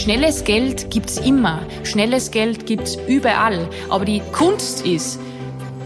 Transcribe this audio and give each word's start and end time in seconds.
Schnelles 0.00 0.44
Geld 0.44 0.90
gibt's 0.90 1.18
immer. 1.18 1.60
Schnelles 1.84 2.30
Geld 2.30 2.64
gibt's 2.64 2.96
überall. 3.06 3.68
Aber 3.90 4.06
die 4.06 4.22
Kunst 4.32 4.86
ist, 4.86 5.20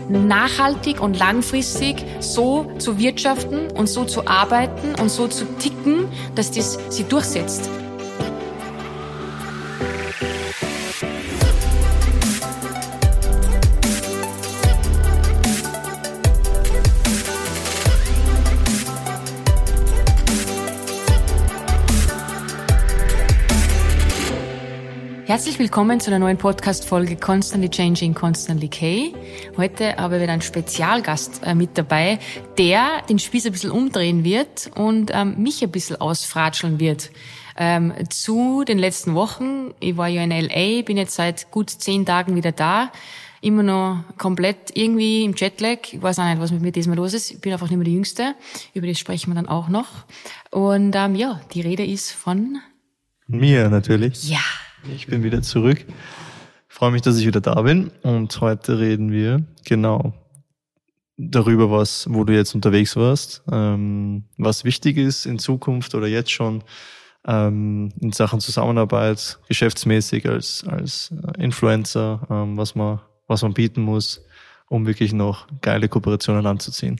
nachhaltig 0.08 1.00
und 1.00 1.18
langfristig 1.18 1.96
so 2.20 2.70
zu 2.78 2.96
wirtschaften 2.96 3.72
und 3.72 3.88
so 3.88 4.04
zu 4.04 4.28
arbeiten 4.28 4.94
und 5.00 5.10
so 5.10 5.26
zu 5.26 5.44
ticken, 5.58 6.06
dass 6.36 6.52
das 6.52 6.78
sie 6.90 7.02
durchsetzt. 7.02 7.68
Herzlich 25.34 25.58
willkommen 25.58 25.98
zu 25.98 26.12
einer 26.12 26.20
neuen 26.20 26.36
Podcast-Folge 26.36 27.16
Constantly 27.16 27.68
Changing, 27.68 28.14
Constantly 28.14 28.68
K. 28.68 29.12
Heute 29.56 29.96
haben 29.96 30.12
wir 30.12 30.28
einen 30.28 30.42
Spezialgast 30.42 31.40
äh, 31.44 31.56
mit 31.56 31.76
dabei, 31.76 32.20
der 32.56 33.02
den 33.08 33.18
Spieß 33.18 33.46
ein 33.46 33.50
bisschen 33.50 33.72
umdrehen 33.72 34.22
wird 34.22 34.70
und 34.76 35.10
ähm, 35.12 35.42
mich 35.42 35.60
ein 35.64 35.72
bisschen 35.72 36.00
ausfratscheln 36.00 36.78
wird. 36.78 37.10
Ähm, 37.56 37.92
zu 38.10 38.62
den 38.62 38.78
letzten 38.78 39.16
Wochen, 39.16 39.74
ich 39.80 39.96
war 39.96 40.06
ja 40.06 40.22
in 40.22 40.30
L.A., 40.30 40.82
bin 40.82 40.96
jetzt 40.96 41.16
seit 41.16 41.50
gut 41.50 41.68
zehn 41.68 42.06
Tagen 42.06 42.36
wieder 42.36 42.52
da, 42.52 42.92
immer 43.40 43.64
noch 43.64 44.04
komplett 44.16 44.70
irgendwie 44.74 45.24
im 45.24 45.34
Jetlag. 45.34 45.78
Ich 45.90 46.00
weiß 46.00 46.20
auch 46.20 46.26
nicht, 46.26 46.38
was 46.38 46.52
mit 46.52 46.62
mir 46.62 46.70
diesmal 46.70 46.96
los 46.96 47.12
ist. 47.12 47.32
Ich 47.32 47.40
bin 47.40 47.52
einfach 47.52 47.68
nicht 47.68 47.76
mehr 47.76 47.84
die 47.84 47.94
Jüngste. 47.94 48.36
Über 48.72 48.86
das 48.86 49.00
sprechen 49.00 49.32
wir 49.32 49.34
dann 49.34 49.48
auch 49.48 49.66
noch. 49.66 49.88
Und 50.52 50.94
ähm, 50.94 51.16
ja, 51.16 51.40
die 51.54 51.60
Rede 51.60 51.84
ist 51.84 52.12
von... 52.12 52.58
Mir 53.26 53.68
natürlich. 53.68 54.30
Ja. 54.30 54.38
Ich 54.92 55.06
bin 55.06 55.22
wieder 55.22 55.42
zurück. 55.42 55.84
Ich 56.68 56.74
freue 56.74 56.90
mich, 56.90 57.02
dass 57.02 57.18
ich 57.18 57.26
wieder 57.26 57.40
da 57.40 57.62
bin 57.62 57.90
und 58.02 58.40
heute 58.40 58.78
reden 58.78 59.10
wir 59.10 59.44
genau 59.64 60.12
darüber, 61.16 61.70
was, 61.70 62.06
wo 62.10 62.24
du 62.24 62.34
jetzt 62.34 62.54
unterwegs 62.54 62.96
warst, 62.96 63.42
ähm, 63.50 64.24
was 64.36 64.64
wichtig 64.64 64.96
ist 64.96 65.26
in 65.26 65.38
Zukunft 65.38 65.94
oder 65.94 66.06
jetzt 66.06 66.32
schon 66.32 66.64
ähm, 67.26 67.92
in 68.00 68.12
Sachen 68.12 68.40
Zusammenarbeit, 68.40 69.38
geschäftsmäßig 69.48 70.28
als 70.28 70.64
als 70.66 71.14
Influencer, 71.38 72.26
ähm, 72.28 72.56
was 72.56 72.74
man 72.74 73.00
was 73.26 73.42
man 73.42 73.54
bieten 73.54 73.82
muss, 73.82 74.22
um 74.68 74.86
wirklich 74.86 75.12
noch 75.12 75.46
geile 75.62 75.88
Kooperationen 75.88 76.46
anzuziehen. 76.46 76.98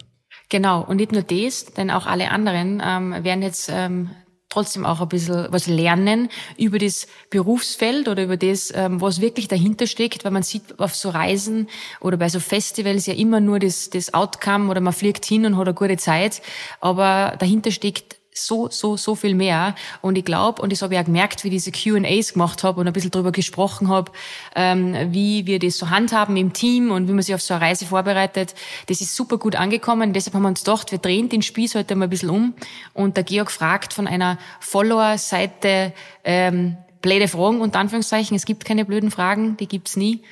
Genau, 0.48 0.82
und 0.82 0.96
nicht 0.96 1.12
nur 1.12 1.22
das, 1.22 1.66
denn 1.66 1.90
auch 1.90 2.06
alle 2.06 2.30
anderen 2.30 2.82
ähm, 2.84 3.24
werden 3.24 3.42
jetzt 3.42 3.68
ähm, 3.72 4.10
trotzdem 4.54 4.86
auch 4.86 5.00
ein 5.00 5.08
bisschen 5.08 5.48
was 5.50 5.66
lernen 5.66 6.28
über 6.56 6.78
das 6.78 7.06
Berufsfeld 7.30 8.08
oder 8.08 8.22
über 8.24 8.36
das, 8.36 8.72
ähm, 8.74 9.00
was 9.00 9.20
wirklich 9.20 9.48
dahinter 9.48 9.86
steckt, 9.86 10.24
weil 10.24 10.30
man 10.30 10.42
sieht 10.42 10.78
auf 10.78 10.94
so 10.94 11.10
Reisen 11.10 11.68
oder 12.00 12.16
bei 12.16 12.28
so 12.28 12.40
Festivals 12.40 13.06
ja 13.06 13.14
immer 13.14 13.40
nur 13.40 13.58
das, 13.58 13.90
das 13.90 14.14
Outcome 14.14 14.70
oder 14.70 14.80
man 14.80 14.92
fliegt 14.92 15.24
hin 15.24 15.44
und 15.44 15.56
hat 15.56 15.66
eine 15.66 15.74
gute 15.74 15.96
Zeit, 15.96 16.40
aber 16.80 17.36
dahinter 17.38 17.70
steckt 17.70 18.16
so, 18.34 18.68
so, 18.68 18.96
so 18.96 19.14
viel 19.14 19.34
mehr. 19.34 19.74
Und 20.02 20.18
ich 20.18 20.24
glaube, 20.24 20.60
und 20.60 20.72
das 20.72 20.82
habe 20.82 20.94
ich 20.94 21.00
auch 21.00 21.04
gemerkt, 21.04 21.44
wie 21.44 21.48
ich 21.48 21.62
diese 21.62 21.72
Q&As 21.72 22.32
gemacht 22.32 22.64
habe 22.64 22.80
und 22.80 22.86
ein 22.86 22.92
bisschen 22.92 23.12
darüber 23.12 23.32
gesprochen 23.32 23.88
habe, 23.88 24.10
ähm, 24.56 24.94
wie 25.12 25.46
wir 25.46 25.60
das 25.60 25.78
so 25.78 25.88
handhaben 25.88 26.36
im 26.36 26.52
Team 26.52 26.90
und 26.90 27.08
wie 27.08 27.12
man 27.12 27.22
sich 27.22 27.34
auf 27.34 27.40
so 27.40 27.54
eine 27.54 27.62
Reise 27.62 27.86
vorbereitet. 27.86 28.54
Das 28.86 29.00
ist 29.00 29.14
super 29.14 29.38
gut 29.38 29.54
angekommen. 29.54 30.12
Deshalb 30.12 30.34
haben 30.34 30.42
wir 30.42 30.48
uns 30.48 30.64
gedacht, 30.64 30.90
wir 30.90 30.98
drehen 30.98 31.28
den 31.28 31.42
Spieß 31.42 31.76
heute 31.76 31.94
mal 31.94 32.04
ein 32.06 32.10
bisschen 32.10 32.30
um. 32.30 32.54
Und 32.92 33.16
der 33.16 33.24
Georg 33.24 33.52
fragt 33.52 33.92
von 33.92 34.08
einer 34.08 34.38
Follower-Seite, 34.58 35.92
ähm, 36.24 36.76
blöde 37.00 37.28
Fragen, 37.28 37.60
unter 37.60 37.78
Anführungszeichen. 37.78 38.36
Es 38.36 38.46
gibt 38.46 38.64
keine 38.64 38.84
blöden 38.84 39.12
Fragen, 39.12 39.56
die 39.58 39.68
gibt's 39.68 39.96
nie. 39.96 40.22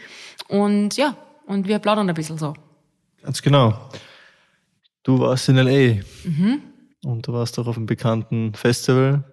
Und 0.49 0.97
ja, 0.97 1.17
und 1.47 1.69
wir 1.69 1.79
plaudern 1.79 2.09
ein 2.09 2.15
bisschen 2.15 2.39
so. 2.39 2.55
Ganz 3.23 3.41
genau. 3.43 3.79
Du 5.05 5.21
warst 5.21 5.49
in 5.49 5.59
L.A. 5.59 6.03
Mhm. 6.29 6.72
Und 7.05 7.27
du 7.27 7.33
warst 7.33 7.59
auch 7.59 7.67
auf 7.67 7.77
einem 7.77 7.87
bekannten 7.87 8.55
Festival. 8.55 9.25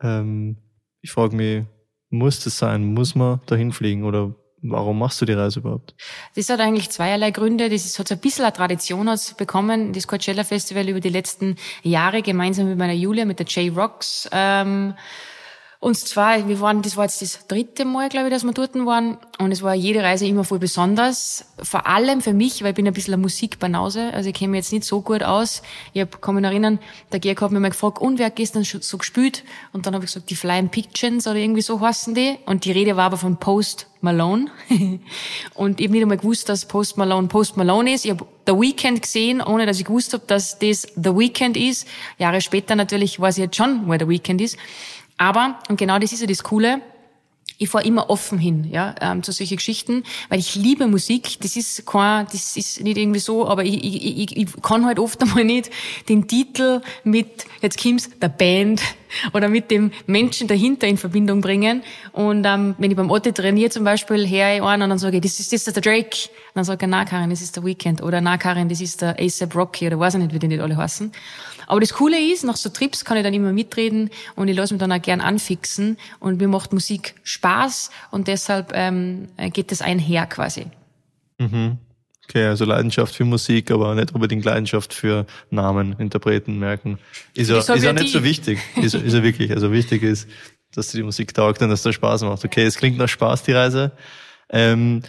Ähm, 0.00 0.56
ich 1.00 1.10
frage 1.10 1.36
mich, 1.36 1.64
muss 2.10 2.44
das 2.44 2.58
sein? 2.58 2.84
Muss 2.94 3.14
man 3.14 3.40
dahin 3.46 3.72
fliegen 3.72 4.04
oder 4.04 4.34
warum 4.62 4.98
machst 4.98 5.20
du 5.20 5.24
die 5.24 5.32
Reise 5.32 5.60
überhaupt? 5.60 5.94
Das 6.34 6.48
hat 6.48 6.60
eigentlich 6.60 6.90
zweierlei 6.90 7.30
Gründe. 7.30 7.68
Das 7.68 7.84
ist, 7.84 7.98
hat 7.98 8.08
so 8.08 8.14
ein 8.14 8.20
bisschen 8.20 8.44
eine 8.44 8.52
Tradition 8.52 9.10
bekommen, 9.36 9.92
das 9.92 10.06
Coachella 10.06 10.44
Festival 10.44 10.88
über 10.88 11.00
die 11.00 11.08
letzten 11.08 11.56
Jahre 11.82 12.22
gemeinsam 12.22 12.68
mit 12.68 12.78
meiner 12.78 12.92
Julia, 12.92 13.24
mit 13.24 13.38
der 13.38 13.46
J-Rocks. 13.46 14.28
Ähm, 14.32 14.94
und 15.82 15.96
zwar, 15.96 16.46
wir 16.46 16.60
waren, 16.60 16.80
das 16.80 16.96
war 16.96 17.06
jetzt 17.06 17.22
das 17.22 17.48
dritte 17.48 17.84
Mal, 17.84 18.08
glaube 18.08 18.28
ich, 18.28 18.32
dass 18.32 18.44
wir 18.44 18.52
dort 18.52 18.72
waren. 18.86 19.18
Und 19.40 19.50
es 19.50 19.64
war 19.64 19.74
jede 19.74 20.00
Reise 20.00 20.24
immer 20.26 20.44
voll 20.44 20.60
besonders. 20.60 21.44
Vor 21.60 21.88
allem 21.88 22.20
für 22.20 22.32
mich, 22.32 22.62
weil 22.62 22.68
ich 22.68 22.76
bin 22.76 22.86
ein 22.86 22.92
bisschen 22.92 23.14
eine 23.14 23.22
Musikbanause. 23.22 24.14
Also 24.14 24.28
ich 24.28 24.34
kenne 24.36 24.52
mich 24.52 24.58
jetzt 24.58 24.72
nicht 24.72 24.84
so 24.84 25.00
gut 25.00 25.24
aus. 25.24 25.60
Ich 25.92 26.00
hab, 26.00 26.22
kann 26.22 26.36
mich 26.36 26.44
erinnern, 26.44 26.78
der 27.10 27.18
Georg 27.18 27.40
hat 27.40 27.50
mich 27.50 27.60
mal 27.60 27.70
gefragt, 27.70 27.98
und 28.00 28.20
wer 28.20 28.26
hat 28.26 28.36
gestern 28.36 28.62
so 28.62 28.96
gespielt? 28.96 29.42
Und 29.72 29.84
dann 29.84 29.94
habe 29.96 30.04
ich 30.04 30.12
gesagt, 30.12 30.30
die 30.30 30.36
Flying 30.36 30.68
Pictures 30.68 31.26
oder 31.26 31.34
irgendwie 31.34 31.62
so 31.62 31.80
heißen 31.80 32.14
die. 32.14 32.38
Und 32.46 32.64
die 32.64 32.70
Rede 32.70 32.94
war 32.94 33.06
aber 33.06 33.16
von 33.16 33.38
Post 33.38 33.88
Malone. 34.02 34.52
und 35.54 35.80
ich 35.80 35.86
habe 35.86 35.94
nicht 35.94 36.02
einmal 36.02 36.16
gewusst, 36.16 36.48
dass 36.48 36.64
Post 36.64 36.96
Malone 36.96 37.26
Post 37.26 37.56
Malone 37.56 37.94
ist. 37.94 38.04
Ich 38.04 38.12
habe 38.12 38.24
The 38.46 38.52
Weekend 38.52 39.02
gesehen, 39.02 39.40
ohne 39.40 39.66
dass 39.66 39.80
ich 39.80 39.84
gewusst 39.84 40.12
habe, 40.12 40.22
dass 40.28 40.60
das 40.60 40.82
The 40.94 41.16
Weekend 41.16 41.56
ist. 41.56 41.88
Jahre 42.18 42.40
später 42.40 42.76
natürlich 42.76 43.18
weiß 43.18 43.38
ich 43.38 43.42
jetzt 43.42 43.56
schon, 43.56 43.82
wer 43.86 43.98
The 43.98 44.08
Weekend 44.08 44.40
ist. 44.40 44.56
Aber, 45.22 45.56
und 45.68 45.76
genau 45.76 46.00
das 46.00 46.12
ist 46.12 46.20
ja 46.20 46.26
das 46.26 46.42
Coole, 46.42 46.80
ich 47.62 47.68
fahre 47.68 47.84
immer 47.84 48.10
offen 48.10 48.38
hin, 48.38 48.64
ja, 48.70 48.94
ähm, 49.00 49.22
zu 49.22 49.30
solchen 49.30 49.56
Geschichten, 49.56 50.02
weil 50.28 50.40
ich 50.40 50.56
liebe 50.56 50.88
Musik. 50.88 51.38
Das 51.40 51.54
ist 51.54 51.86
kein, 51.86 52.26
das 52.26 52.56
ist 52.56 52.80
nicht 52.80 52.98
irgendwie 52.98 53.20
so, 53.20 53.46
aber 53.46 53.64
ich, 53.64 53.84
ich, 53.84 54.18
ich, 54.18 54.36
ich 54.36 54.62
kann 54.62 54.84
halt 54.84 54.98
oft 54.98 55.22
einmal 55.22 55.44
nicht 55.44 55.70
den 56.08 56.26
Titel 56.26 56.80
mit, 57.04 57.46
jetzt 57.60 57.80
kommt's, 57.80 58.10
der 58.20 58.28
Band 58.28 58.82
oder 59.32 59.48
mit 59.48 59.70
dem 59.70 59.92
Menschen 60.06 60.48
dahinter 60.48 60.88
in 60.88 60.96
Verbindung 60.96 61.40
bringen. 61.40 61.82
Und 62.10 62.44
ähm, 62.44 62.74
wenn 62.78 62.90
ich 62.90 62.96
beim 62.96 63.10
Otto 63.10 63.30
trainiere 63.30 63.70
zum 63.70 63.84
Beispiel, 63.84 64.26
her 64.26 64.56
ich 64.56 64.62
an 64.62 64.82
und 64.82 64.90
dann 64.90 64.98
sage 64.98 65.16
ich, 65.16 65.22
das 65.22 65.38
ist, 65.38 65.52
das 65.52 65.66
ist 65.66 65.76
der 65.76 65.82
Drake. 65.82 66.16
Und 66.26 66.56
dann 66.56 66.64
sage 66.64 66.84
ich, 66.84 66.90
na 66.90 67.04
Karin, 67.04 67.30
das 67.30 67.42
ist 67.42 67.54
der 67.54 67.64
Weekend. 67.64 68.02
Oder 68.02 68.20
na 68.20 68.36
Karin, 68.38 68.68
das 68.68 68.80
ist 68.80 69.02
der 69.02 69.18
ASAP 69.20 69.54
Rocky 69.54 69.86
oder 69.86 70.00
weiß 70.00 70.14
ich 70.14 70.20
nicht, 70.20 70.34
wie 70.34 70.38
die 70.38 70.48
nicht 70.48 70.60
alle 70.60 70.76
heißen. 70.76 71.12
Aber 71.66 71.80
das 71.80 71.94
Coole 71.94 72.20
ist, 72.20 72.44
nach 72.44 72.56
so 72.56 72.68
Trips 72.68 73.04
kann 73.04 73.16
ich 73.16 73.22
dann 73.22 73.32
immer 73.32 73.52
mitreden 73.52 74.10
und 74.34 74.48
ich 74.48 74.56
lasse 74.56 74.74
mich 74.74 74.80
dann 74.80 74.92
auch 74.92 75.00
gern 75.00 75.20
anfixen 75.20 75.96
und 76.18 76.38
mir 76.38 76.48
macht 76.48 76.72
Musik 76.72 77.14
Spaß 77.22 77.51
und 78.10 78.28
deshalb 78.28 78.72
ähm, 78.74 79.28
geht 79.52 79.70
das 79.70 79.82
einher 79.82 80.26
quasi. 80.26 80.66
Mhm. 81.38 81.78
Okay, 82.28 82.46
also 82.46 82.64
Leidenschaft 82.64 83.14
für 83.14 83.24
Musik, 83.24 83.70
aber 83.70 83.94
nicht 83.94 84.14
unbedingt 84.14 84.44
Leidenschaft 84.44 84.94
für 84.94 85.26
Namen, 85.50 85.96
Interpreten, 85.98 86.58
merken. 86.58 86.98
Ist 87.34 87.50
ja, 87.50 87.58
ist 87.58 87.68
ja 87.68 87.92
nicht 87.92 88.12
so 88.12 88.22
wichtig. 88.22 88.58
Ist, 88.76 88.94
ist 88.94 89.12
ja 89.12 89.22
wirklich. 89.22 89.50
Also 89.50 89.72
wichtig 89.72 90.02
ist, 90.02 90.28
dass 90.72 90.88
dir 90.88 90.98
die 90.98 91.02
Musik 91.02 91.34
taugt 91.34 91.60
und 91.60 91.68
dass 91.68 91.82
das 91.82 91.94
Spaß 91.94 92.22
macht. 92.22 92.44
Okay, 92.44 92.64
es 92.64 92.76
klingt 92.76 92.96
nach 92.96 93.08
Spaß, 93.08 93.42
die 93.42 93.52
Reise. 93.52 93.92
Ähm, 94.48 95.02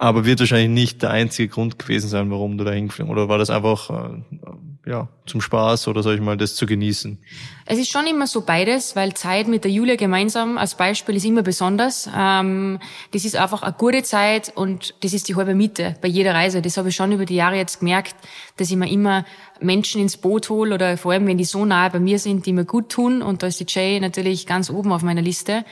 aber 0.00 0.24
wird 0.24 0.40
wahrscheinlich 0.40 0.70
nicht 0.70 1.02
der 1.02 1.10
einzige 1.10 1.50
Grund 1.50 1.78
gewesen 1.78 2.08
sein, 2.08 2.30
warum 2.30 2.56
du 2.56 2.64
da 2.64 2.70
hingeflogen 2.70 3.12
Oder 3.12 3.28
war 3.28 3.36
das 3.36 3.50
einfach 3.50 3.90
äh, 3.90 4.90
ja, 4.90 5.08
zum 5.26 5.42
Spaß 5.42 5.88
oder 5.88 6.02
sag 6.02 6.14
ich 6.14 6.22
mal, 6.22 6.38
das 6.38 6.54
zu 6.54 6.64
genießen? 6.64 7.18
Es 7.66 7.78
ist 7.78 7.90
schon 7.90 8.06
immer 8.06 8.26
so 8.26 8.40
beides, 8.40 8.96
weil 8.96 9.12
Zeit 9.12 9.46
mit 9.46 9.64
der 9.64 9.70
Julia 9.70 9.96
gemeinsam 9.96 10.56
als 10.56 10.74
Beispiel 10.74 11.16
ist 11.16 11.26
immer 11.26 11.42
besonders. 11.42 12.08
Ähm, 12.16 12.78
das 13.10 13.26
ist 13.26 13.36
einfach 13.36 13.62
eine 13.62 13.74
gute 13.74 14.02
Zeit 14.02 14.50
und 14.54 14.94
das 15.02 15.12
ist 15.12 15.28
die 15.28 15.36
halbe 15.36 15.54
Miete 15.54 15.96
bei 16.00 16.08
jeder 16.08 16.32
Reise. 16.32 16.62
Das 16.62 16.78
habe 16.78 16.88
ich 16.88 16.96
schon 16.96 17.12
über 17.12 17.26
die 17.26 17.36
Jahre 17.36 17.56
jetzt 17.56 17.80
gemerkt, 17.80 18.14
dass 18.56 18.70
ich 18.70 18.76
mir 18.76 18.90
immer 18.90 19.26
Menschen 19.60 20.00
ins 20.00 20.16
Boot 20.16 20.48
hole 20.48 20.74
oder 20.74 20.96
vor 20.96 21.12
allem, 21.12 21.26
wenn 21.26 21.36
die 21.36 21.44
so 21.44 21.66
nahe 21.66 21.90
bei 21.90 22.00
mir 22.00 22.18
sind, 22.18 22.46
die 22.46 22.54
mir 22.54 22.64
gut 22.64 22.88
tun. 22.88 23.20
Und 23.20 23.42
da 23.42 23.48
ist 23.48 23.60
die 23.60 23.66
Jay 23.68 24.00
natürlich 24.00 24.46
ganz 24.46 24.70
oben 24.70 24.92
auf 24.92 25.02
meiner 25.02 25.20
Liste. 25.20 25.66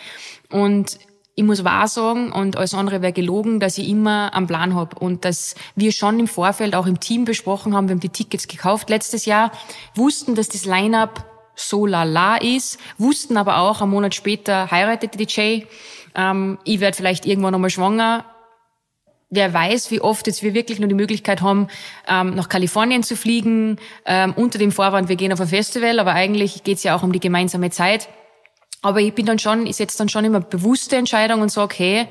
Und 0.51 0.99
ich 1.39 1.45
muss 1.45 1.63
wahr 1.63 1.87
sagen 1.87 2.33
und 2.33 2.57
alles 2.57 2.75
andere 2.75 3.01
wäre 3.01 3.13
gelogen, 3.13 3.61
dass 3.61 3.79
ich 3.79 3.89
immer 3.89 4.35
am 4.35 4.49
Plan 4.49 4.75
habe 4.75 4.99
und 4.99 5.25
dass 5.25 5.55
wir 5.77 5.93
schon 5.93 6.19
im 6.19 6.27
Vorfeld 6.27 6.75
auch 6.75 6.87
im 6.87 6.99
Team 6.99 7.25
besprochen 7.25 7.77
haben, 7.77 7.87
wir 7.87 7.93
haben 7.93 8.01
die 8.01 8.09
Tickets 8.09 8.49
gekauft 8.49 8.91
letztes 8.91 9.25
Jahr, 9.25 9.53
wussten, 9.95 10.35
dass 10.35 10.49
das 10.49 10.65
Line-up 10.65 11.25
so 11.55 11.87
lala 11.87 12.39
ist, 12.39 12.81
wussten 12.99 13.37
aber 13.37 13.59
auch, 13.59 13.81
einen 13.81 13.93
Monat 13.93 14.17
später 14.17 14.73
heiratet 14.73 15.21
die 15.21 15.27
Jay, 15.29 15.69
ähm, 16.17 16.59
ich 16.65 16.81
werde 16.81 16.97
vielleicht 16.97 17.25
irgendwann 17.25 17.53
nochmal 17.53 17.71
schwanger, 17.71 18.25
wer 19.31 19.55
weiß, 19.55 19.93
wie 19.93 20.01
oft 20.01 20.27
jetzt 20.27 20.43
wir 20.43 20.55
wirklich 20.55 20.81
nur 20.81 20.89
die 20.89 20.97
Möglichkeit 20.97 21.41
haben, 21.41 21.69
ähm, 22.09 22.35
nach 22.35 22.49
Kalifornien 22.49 23.05
zu 23.05 23.15
fliegen, 23.15 23.77
ähm, 24.07 24.33
unter 24.35 24.59
dem 24.59 24.73
Vorwand, 24.73 25.09
wir 25.09 25.15
gehen 25.15 25.33
auf 25.33 25.41
ein 25.41 25.47
Festival, 25.47 26.01
aber 26.01 26.15
eigentlich 26.15 26.65
geht's 26.65 26.83
ja 26.83 26.97
auch 26.97 27.05
um 27.05 27.13
die 27.13 27.21
gemeinsame 27.21 27.71
Zeit. 27.71 28.09
Aber 28.83 29.01
ich 29.01 29.15
bin 29.15 29.27
dann 29.27 29.39
schon, 29.39 29.67
ich 29.67 29.77
setze 29.77 29.99
dann 29.99 30.09
schon 30.09 30.25
immer 30.25 30.41
bewusste 30.41 30.97
Entscheidungen 30.97 31.43
und 31.43 31.51
sage, 31.51 31.75
hey, 31.77 32.09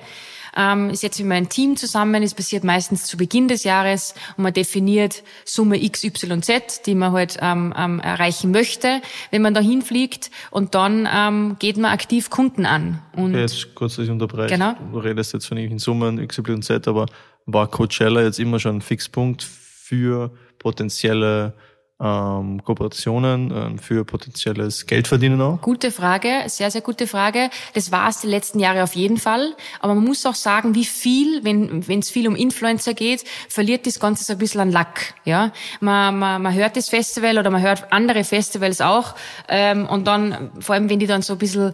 ähm, 0.57 0.93
setze 0.95 1.21
ich 1.21 1.27
mein 1.27 1.49
Team 1.49 1.77
zusammen. 1.77 2.23
Es 2.23 2.33
passiert 2.33 2.63
meistens 2.63 3.05
zu 3.05 3.15
Beginn 3.15 3.47
des 3.47 3.63
Jahres 3.63 4.15
und 4.35 4.43
man 4.43 4.53
definiert 4.53 5.23
Summe 5.45 5.81
X, 5.81 6.03
Y, 6.03 6.41
Z, 6.41 6.85
die 6.85 6.95
man 6.95 7.11
halt 7.11 7.37
ähm, 7.41 7.73
ähm, 7.77 7.99
erreichen 7.99 8.51
möchte, 8.51 9.01
wenn 9.29 9.43
man 9.43 9.53
da 9.53 9.61
hinfliegt 9.61 10.31
und 10.49 10.75
dann 10.75 11.07
ähm, 11.11 11.55
geht 11.59 11.77
man 11.77 11.91
aktiv 11.91 12.29
Kunden 12.29 12.65
an. 12.65 12.99
Und 13.15 13.31
okay, 13.31 13.41
jetzt 13.41 13.75
kurz, 13.75 13.95
dass 13.95 14.05
ich 14.05 14.11
unterbreche. 14.11 14.55
Genau. 14.55 14.73
Du 14.91 14.99
redest 14.99 15.33
jetzt 15.33 15.45
von 15.45 15.57
irgendwelchen 15.57 15.79
Summen 15.79 16.19
X, 16.19 16.39
Y, 16.39 16.61
Z, 16.61 16.87
aber 16.87 17.05
war 17.45 17.67
Coachella 17.67 18.23
jetzt 18.23 18.39
immer 18.39 18.59
schon 18.59 18.77
ein 18.77 18.81
Fixpunkt 18.81 19.43
für 19.43 20.31
potenzielle 20.59 21.53
ähm, 21.99 22.63
Kooperationen, 22.63 23.51
ähm, 23.55 23.79
für 23.79 24.05
potenzielles 24.05 24.85
Geldverdienen 24.85 25.41
auch? 25.41 25.61
Gute 25.61 25.91
Frage, 25.91 26.43
sehr, 26.47 26.69
sehr 26.69 26.81
gute 26.81 27.07
Frage. 27.07 27.49
Das 27.73 27.91
war 27.91 28.09
es 28.09 28.21
die 28.21 28.27
letzten 28.27 28.59
Jahre 28.59 28.83
auf 28.83 28.93
jeden 28.95 29.17
Fall. 29.17 29.55
Aber 29.79 29.95
man 29.95 30.03
muss 30.03 30.25
auch 30.25 30.35
sagen, 30.35 30.75
wie 30.75 30.85
viel, 30.85 31.43
wenn 31.43 31.99
es 31.99 32.09
viel 32.09 32.27
um 32.27 32.35
Influencer 32.35 32.93
geht, 32.93 33.23
verliert 33.49 33.87
das 33.87 33.99
Ganze 33.99 34.23
so 34.23 34.33
ein 34.33 34.39
bisschen 34.39 34.61
an 34.61 34.71
Lack. 34.71 35.15
Ja, 35.25 35.51
man, 35.79 36.19
man, 36.19 36.41
man 36.41 36.53
hört 36.53 36.77
das 36.77 36.89
Festival 36.89 37.37
oder 37.37 37.49
man 37.49 37.61
hört 37.61 37.91
andere 37.91 38.23
Festivals 38.23 38.81
auch 38.81 39.15
ähm, 39.47 39.87
und 39.87 40.05
dann, 40.05 40.51
vor 40.59 40.75
allem 40.75 40.89
wenn 40.89 40.99
die 40.99 41.07
dann 41.07 41.21
so 41.21 41.33
ein 41.33 41.39
bisschen 41.39 41.73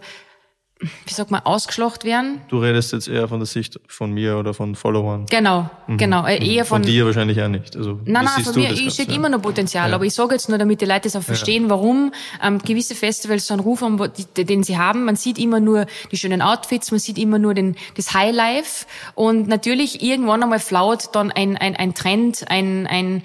wie 0.80 1.14
sagt 1.14 1.30
man, 1.30 1.40
ausgeschlacht 1.42 2.04
werden. 2.04 2.40
Du 2.48 2.58
redest 2.58 2.92
jetzt 2.92 3.08
eher 3.08 3.28
von 3.28 3.38
der 3.38 3.46
Sicht 3.46 3.78
von 3.86 4.10
mir 4.10 4.36
oder 4.36 4.54
von 4.54 4.74
Followern. 4.74 5.26
Genau, 5.30 5.70
mhm. 5.86 5.98
genau. 5.98 6.26
Äh, 6.26 6.44
eher 6.44 6.64
von, 6.64 6.82
von 6.82 6.90
dir 6.90 7.06
wahrscheinlich 7.06 7.40
auch 7.40 7.48
nicht. 7.48 7.76
Also, 7.76 8.00
nein, 8.04 8.24
nein, 8.24 8.44
von 8.44 8.54
mir, 8.54 8.72
ich 8.72 8.92
sehe 8.92 9.06
immer 9.06 9.28
noch 9.28 9.40
Potenzial, 9.40 9.90
ja. 9.90 9.94
aber 9.94 10.04
ich 10.04 10.14
sage 10.14 10.34
jetzt 10.34 10.48
nur, 10.48 10.58
damit 10.58 10.80
die 10.80 10.84
Leute 10.84 11.02
das 11.02 11.16
auch 11.16 11.22
verstehen, 11.22 11.64
ja. 11.64 11.70
warum 11.70 12.12
ähm, 12.42 12.58
gewisse 12.58 12.94
Festivals 12.94 13.46
so 13.46 13.54
einen 13.54 13.60
Ruf 13.60 13.82
haben, 13.82 14.00
den 14.36 14.62
sie 14.62 14.76
haben. 14.76 15.04
Man 15.04 15.16
sieht 15.16 15.38
immer 15.38 15.60
nur 15.60 15.86
die 16.10 16.16
schönen 16.16 16.42
Outfits, 16.42 16.90
man 16.90 17.00
sieht 17.00 17.18
immer 17.18 17.38
nur 17.38 17.54
den, 17.54 17.76
das 17.96 18.12
Highlife 18.12 18.86
und 19.14 19.46
natürlich 19.46 20.02
irgendwann 20.02 20.42
einmal 20.42 20.60
flaut 20.60 21.10
dann 21.12 21.30
ein, 21.30 21.56
ein, 21.56 21.76
ein 21.76 21.94
Trend, 21.94 22.44
ein, 22.48 22.86
ein 22.88 23.22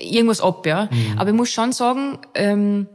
irgendwas 0.00 0.40
ab, 0.40 0.66
ja. 0.66 0.88
Mhm. 0.90 1.18
Aber 1.18 1.30
ich 1.30 1.36
muss 1.36 1.50
schon 1.50 1.72
sagen, 1.72 2.18
ähm, 2.34 2.88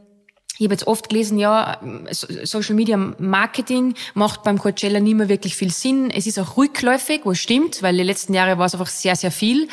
ich 0.62 0.66
habe 0.66 0.74
jetzt 0.74 0.86
oft 0.86 1.08
gelesen, 1.08 1.38
ja, 1.38 1.80
Social 2.12 2.76
Media 2.76 2.96
Marketing 2.96 3.94
macht 4.14 4.44
beim 4.44 4.58
Coachella 4.58 5.00
nie 5.00 5.14
mehr 5.14 5.28
wirklich 5.28 5.56
viel 5.56 5.72
Sinn. 5.72 6.08
Es 6.08 6.28
ist 6.28 6.38
auch 6.38 6.56
rückläufig, 6.56 7.22
was 7.24 7.38
stimmt, 7.38 7.82
weil 7.82 7.96
die 7.96 8.04
letzten 8.04 8.32
Jahre 8.32 8.58
war 8.58 8.66
es 8.66 8.74
einfach 8.74 8.86
sehr, 8.86 9.16
sehr 9.16 9.32
viel. 9.32 9.66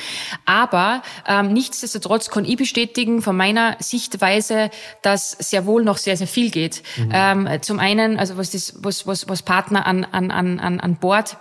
Aber 0.46 1.04
ähm, 1.28 1.54
nichtsdestotrotz 1.54 2.32
kann 2.32 2.44
ich 2.44 2.58
bestätigen 2.58 3.22
von 3.22 3.38
meiner 3.38 3.78
Sichtweise, 3.78 4.72
dass 5.04 5.30
sehr 5.32 5.68
wohl 5.68 5.84
noch 5.84 5.98
sehr, 5.98 6.18
sehr 6.18 6.26
viel 6.26 6.50
geht. 6.50 6.82
Mhm. 6.98 7.12
Ähm, 7.14 7.62
zum 7.62 7.78
einen, 7.78 8.18
also 8.18 8.38
was 8.38 8.50
das, 8.50 8.74
was, 8.80 9.06
was, 9.06 9.30
was 9.30 9.44
Partner 9.44 9.86
an, 9.86 10.06
an, 10.06 10.32
an, 10.32 10.80
an 10.80 10.96
Bord 10.96 11.38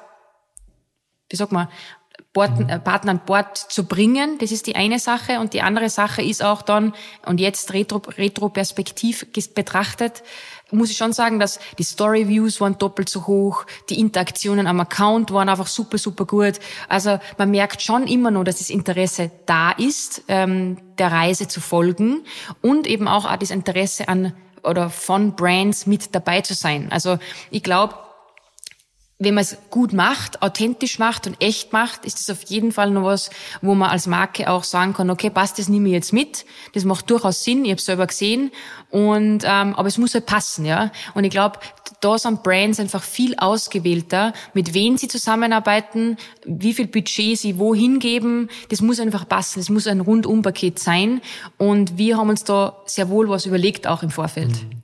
wie 1.31 1.37
sagt 1.37 1.53
man, 1.53 1.69
Bord, 2.33 2.59
mhm. 2.59 2.69
äh, 2.69 2.79
Partner 2.79 3.13
an 3.13 3.21
Bord 3.25 3.57
zu 3.57 3.85
bringen. 3.85 4.39
Das 4.39 4.53
ist 4.53 4.67
die 4.67 4.77
eine 4.77 4.99
Sache. 4.99 5.41
Und 5.41 5.55
die 5.55 5.63
andere 5.63 5.91
Sache 5.91 6.23
ist 6.23 6.43
auch 6.43 6.63
dann, 6.63 6.93
und 7.25 7.41
jetzt 7.41 7.73
retro, 7.73 8.03
retroperspektiv 8.17 9.27
betrachtet, 9.55 10.23
muss 10.71 10.91
ich 10.91 10.97
schon 10.99 11.13
sagen, 11.13 11.39
dass 11.39 11.59
die 11.79 11.83
Story-Views 11.83 12.61
waren 12.61 12.77
doppelt 12.77 13.09
so 13.09 13.27
hoch, 13.27 13.65
die 13.89 13.99
Interaktionen 13.99 14.67
am 14.67 14.81
Account 14.81 15.33
waren 15.33 15.49
einfach 15.49 15.67
super, 15.67 15.97
super 15.97 16.27
gut. 16.27 16.61
Also 16.89 17.19
man 17.39 17.51
merkt 17.51 17.81
schon 17.81 18.07
immer 18.07 18.31
noch, 18.31 18.45
dass 18.45 18.59
das 18.59 18.69
Interesse 18.69 19.31
da 19.47 19.71
ist, 19.71 20.25
ähm, 20.29 20.77
der 20.99 21.11
Reise 21.11 21.49
zu 21.49 21.61
folgen 21.61 22.25
und 22.61 22.87
eben 22.87 23.09
auch 23.09 23.35
das 23.37 23.51
Interesse 23.51 24.09
an 24.09 24.35
oder 24.63 24.91
von 24.91 25.35
Brands 25.37 25.87
mit 25.87 26.15
dabei 26.15 26.43
zu 26.43 26.53
sein. 26.53 26.89
Also 26.91 27.19
ich 27.51 27.63
glaube, 27.63 27.95
wenn 29.21 29.35
man 29.35 29.43
es 29.43 29.59
gut 29.71 29.93
macht, 29.93 30.43
authentisch 30.43 31.01
macht 31.01 31.27
und 31.27 31.43
echt 31.43 31.73
macht, 31.73 32.05
ist 32.05 32.21
das 32.21 32.31
auf 32.31 32.45
jeden 32.49 32.71
Fall 32.71 32.91
noch 32.91 33.03
was, 33.03 33.31
wo 33.63 33.75
man 33.75 33.91
als 33.91 34.07
Marke 34.07 34.49
auch 34.49 34.63
sagen 34.63 34.93
kann, 34.93 35.11
okay, 35.11 35.29
passt, 35.29 35.59
das 35.59 35.69
nehme 35.69 35.89
ich 35.89 35.95
jetzt 35.95 36.13
mit. 36.13 36.45
Das 36.73 36.85
macht 36.85 37.11
durchaus 37.11 37.43
Sinn, 37.43 37.65
ich 37.65 37.73
habe 37.73 37.81
selber 37.81 38.07
gesehen. 38.07 38.53
Und 38.91 39.43
ähm, 39.45 39.75
aber 39.75 39.89
es 39.89 39.99
muss 39.99 40.15
halt 40.15 40.27
passen, 40.27 40.65
ja. 40.65 40.93
Und 41.15 41.25
ich 41.25 41.31
glaube, 41.31 41.59
da 42.01 42.17
sind 42.17 42.45
Brands 42.45 42.79
einfach 42.79 43.03
viel 43.03 43.35
ausgewählter, 43.37 44.33
mit 44.55 44.73
wem 44.73 44.97
sie 44.97 45.09
zusammenarbeiten, 45.09 46.17
wie 46.45 46.73
viel 46.73 46.87
Budget 46.87 47.39
sie 47.39 47.59
wohin 47.59 47.99
geben. 47.99 48.49
Das 48.69 48.81
muss 48.81 49.01
einfach 49.01 49.29
passen. 49.29 49.59
Das 49.59 49.69
muss 49.69 49.89
ein 49.89 50.01
Rundumpaket 50.01 50.79
sein. 50.79 51.21
Und 51.57 51.99
wir 51.99 52.19
haben 52.19 52.29
uns 52.29 52.45
da 52.45 52.83
sehr 52.87 53.09
wohl 53.09 53.29
was 53.29 53.47
überlegt, 53.47 53.89
auch 53.89 54.05
im 54.05 54.11
Vorfeld. 54.11 54.51
Mhm. 54.51 54.83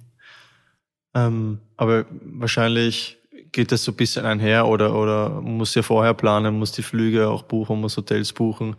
Ähm, 1.15 1.61
aber 1.77 2.07
wahrscheinlich 2.11 3.19
geht 3.55 3.73
das 3.73 3.85
so 3.85 3.93
ein 3.93 3.97
bisschen 3.97 4.27
einher 4.27 4.67
oder, 4.67 4.95
oder 4.95 5.41
muss 5.41 5.75
ja 5.75 5.83
vorher 5.83 6.13
planen, 6.13 6.59
muss 6.59 6.73
die 6.73 6.83
Flüge 6.83 7.29
auch 7.29 7.45
buchen, 7.45 7.81
muss 7.81 7.97
Hotels 7.97 8.33
buchen, 8.33 8.77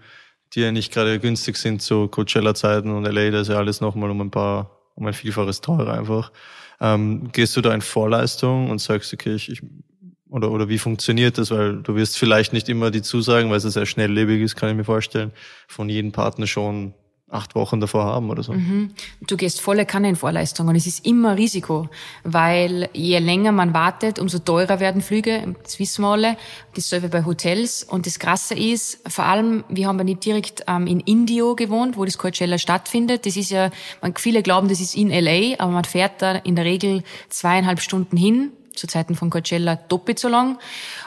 die 0.53 0.61
ja 0.61 0.71
nicht 0.71 0.93
gerade 0.93 1.17
günstig 1.19 1.57
sind 1.57 1.81
zu 1.81 2.07
Coachella-Zeiten 2.09 2.91
und 2.91 3.05
LA, 3.05 3.31
da 3.31 3.41
ist 3.41 3.47
ja 3.47 3.57
alles 3.57 3.81
nochmal 3.81 4.11
um 4.11 4.21
ein 4.21 4.31
paar, 4.31 4.69
um 4.93 5.07
ein 5.07 5.13
Vielfaches 5.13 5.61
teurer 5.61 5.93
einfach. 5.93 6.31
Ähm, 6.81 7.31
gehst 7.31 7.55
du 7.55 7.61
da 7.61 7.73
in 7.73 7.81
Vorleistung 7.81 8.69
und 8.69 8.79
sagst, 8.79 9.13
okay, 9.13 9.33
ich, 9.33 9.49
ich 9.49 9.61
oder, 10.29 10.51
oder 10.51 10.67
wie 10.67 10.77
funktioniert 10.77 11.37
das? 11.37 11.51
Weil 11.51 11.81
du 11.81 11.95
wirst 11.95 12.17
vielleicht 12.17 12.51
nicht 12.51 12.67
immer 12.67 12.91
die 12.91 13.01
Zusagen, 13.01 13.49
weil 13.49 13.57
es 13.57 13.63
sehr 13.63 13.85
schnelllebig 13.85 14.41
ist, 14.41 14.57
kann 14.57 14.69
ich 14.69 14.75
mir 14.75 14.83
vorstellen, 14.83 15.31
von 15.67 15.87
jedem 15.87 16.11
Partner 16.11 16.47
schon 16.47 16.93
acht 17.31 17.55
Wochen 17.55 17.79
davor 17.79 18.05
haben 18.05 18.29
oder 18.29 18.43
so. 18.43 18.53
Mhm. 18.53 18.91
Du 19.21 19.35
gehst 19.35 19.59
volle 19.59 19.85
Kanne 19.85 20.09
in 20.09 20.15
Vorleistung 20.15 20.67
und 20.67 20.75
es 20.75 20.85
ist 20.85 21.05
immer 21.05 21.35
Risiko, 21.35 21.89
weil 22.23 22.87
je 22.93 23.17
länger 23.17 23.51
man 23.51 23.73
wartet, 23.73 24.19
umso 24.19 24.39
teurer 24.39 24.79
werden 24.79 25.01
Flüge, 25.01 25.55
das 25.63 25.79
wissen 25.79 26.03
wir 26.03 26.09
alle, 26.09 26.37
dasselbe 26.75 27.09
bei 27.09 27.25
Hotels 27.25 27.83
und 27.83 28.05
das 28.05 28.19
Krasse 28.19 28.53
ist, 28.53 28.99
vor 29.09 29.25
allem, 29.25 29.63
wir 29.69 29.87
haben 29.87 29.97
ja 29.97 30.03
nicht 30.03 30.23
direkt 30.23 30.63
ähm, 30.67 30.85
in 30.85 30.99
Indio 30.99 31.55
gewohnt, 31.55 31.97
wo 31.97 32.05
das 32.05 32.19
Coachella 32.19 32.59
stattfindet, 32.59 33.25
das 33.25 33.35
ist 33.37 33.49
ja, 33.49 33.71
man, 34.01 34.13
viele 34.15 34.43
glauben, 34.43 34.69
das 34.69 34.79
ist 34.79 34.95
in 34.95 35.09
LA, 35.09 35.55
aber 35.57 35.71
man 35.71 35.83
fährt 35.83 36.21
da 36.21 36.33
in 36.33 36.55
der 36.55 36.65
Regel 36.65 37.03
zweieinhalb 37.29 37.81
Stunden 37.81 38.17
hin, 38.17 38.51
zu 38.75 38.87
Zeiten 38.87 39.15
von 39.15 39.29
Coachella 39.29 39.75
doppelt 39.75 40.19
so 40.19 40.27
lang. 40.27 40.59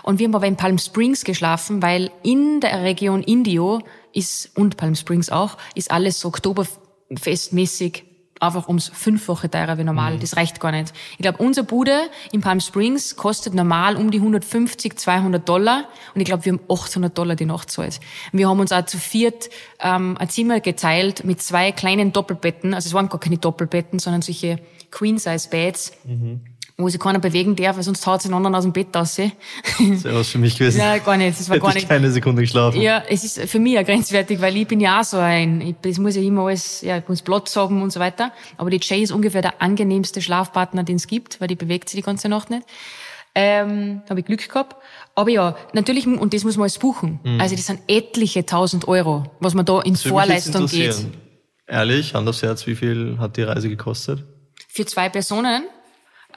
Und 0.02 0.18
wir 0.18 0.26
haben 0.26 0.34
aber 0.34 0.46
in 0.46 0.56
Palm 0.56 0.78
Springs 0.78 1.22
geschlafen, 1.24 1.82
weil 1.82 2.10
in 2.22 2.60
der 2.60 2.82
Region 2.82 3.22
Indio 3.22 3.82
ist, 4.12 4.56
und 4.56 4.76
Palm 4.76 4.94
Springs 4.94 5.30
auch, 5.30 5.56
ist 5.74 5.90
alles 5.90 6.20
so 6.20 6.28
Oktoberfestmäßig 6.28 8.04
einfach 8.40 8.68
ums 8.68 8.88
Fünffache 8.88 9.50
teurer 9.50 9.78
wie 9.78 9.84
normal. 9.84 10.14
Mhm. 10.14 10.20
Das 10.20 10.36
reicht 10.36 10.60
gar 10.60 10.72
nicht. 10.72 10.92
Ich 11.12 11.18
glaube, 11.18 11.38
unser 11.38 11.62
Bude 11.62 12.08
in 12.32 12.40
Palm 12.40 12.60
Springs 12.60 13.16
kostet 13.16 13.54
normal 13.54 13.96
um 13.96 14.10
die 14.10 14.18
150, 14.18 14.96
200 14.96 15.48
Dollar. 15.48 15.88
Und 16.14 16.20
ich 16.20 16.26
glaube, 16.26 16.44
wir 16.44 16.52
haben 16.52 16.60
800 16.68 17.16
Dollar 17.16 17.36
die 17.36 17.46
Nacht 17.46 17.70
zahlt. 17.70 18.00
Wir 18.32 18.48
haben 18.48 18.60
uns 18.60 18.72
auch 18.72 18.84
zu 18.84 18.98
viert 18.98 19.50
ähm, 19.80 20.16
ein 20.18 20.28
Zimmer 20.28 20.60
geteilt 20.60 21.24
mit 21.24 21.42
zwei 21.42 21.72
kleinen 21.72 22.12
Doppelbetten. 22.12 22.74
Also 22.74 22.88
es 22.88 22.94
waren 22.94 23.08
gar 23.08 23.20
keine 23.20 23.38
Doppelbetten, 23.38 23.98
sondern 23.98 24.22
solche 24.22 24.60
Queen-Size-Beds. 24.90 25.92
Mhm 26.04 26.40
wo 26.80 26.88
sich 26.88 27.00
keiner 27.00 27.18
bewegen 27.18 27.56
darf, 27.56 27.76
weil 27.76 27.82
sonst 27.82 28.06
haut 28.06 28.22
sich 28.22 28.30
ein 28.30 28.34
anderen 28.34 28.54
aus 28.54 28.62
dem 28.62 28.72
Bett 28.72 28.94
raus. 28.94 29.16
Sehr 29.16 29.32
was 29.78 30.28
für 30.28 30.38
mich 30.38 30.56
gewesen. 30.56 30.78
Ja, 30.78 30.98
gar 30.98 31.16
nicht. 31.16 31.38
Das 31.38 31.48
war 31.48 31.56
Hätte 31.56 31.66
gar 31.66 31.74
nicht. 31.74 31.88
keine 31.88 32.10
Sekunde 32.12 32.42
geschlafen. 32.42 32.80
Ja, 32.80 33.02
es 33.08 33.24
ist 33.24 33.50
für 33.50 33.58
mich 33.58 33.72
ja 33.72 33.82
grenzwertig, 33.82 34.40
weil 34.40 34.56
ich 34.56 34.68
bin 34.68 34.78
ja 34.78 35.00
auch 35.00 35.04
so 35.04 35.16
ein, 35.16 35.60
ich, 35.60 35.74
das 35.82 35.98
muss 35.98 36.14
ja 36.14 36.22
immer 36.22 36.46
alles, 36.46 36.82
ja, 36.82 36.98
ich 36.98 37.08
muss 37.08 37.22
Platz 37.22 37.56
haben 37.56 37.82
und 37.82 37.92
so 37.92 37.98
weiter. 37.98 38.30
Aber 38.56 38.70
die 38.70 38.78
Jay 38.80 39.02
ist 39.02 39.10
ungefähr 39.10 39.42
der 39.42 39.60
angenehmste 39.60 40.22
Schlafpartner, 40.22 40.84
den 40.84 40.96
es 40.96 41.08
gibt, 41.08 41.40
weil 41.40 41.48
die 41.48 41.56
bewegt 41.56 41.88
sich 41.88 41.98
die 41.98 42.06
ganze 42.06 42.28
Nacht 42.28 42.48
nicht. 42.48 42.62
Ähm, 43.34 44.02
habe 44.08 44.20
ich 44.20 44.26
Glück 44.26 44.48
gehabt. 44.48 44.76
Aber 45.16 45.30
ja, 45.30 45.56
natürlich, 45.72 46.06
und 46.06 46.32
das 46.32 46.44
muss 46.44 46.56
man 46.56 46.62
alles 46.62 46.78
buchen. 46.78 47.18
Mhm. 47.24 47.40
Also 47.40 47.56
das 47.56 47.66
sind 47.66 47.80
etliche 47.88 48.46
tausend 48.46 48.86
Euro, 48.86 49.24
was 49.40 49.54
man 49.54 49.66
da 49.66 49.80
in 49.80 49.94
das 49.94 50.02
Vorleistung 50.02 50.68
geht. 50.68 50.94
Ehrlich, 51.66 52.14
Hand 52.14 52.28
aufs 52.28 52.42
Herz, 52.42 52.68
wie 52.68 52.76
viel 52.76 53.16
hat 53.18 53.36
die 53.36 53.42
Reise 53.42 53.68
gekostet? 53.68 54.22
Für 54.68 54.86
zwei 54.86 55.08
Personen 55.08 55.64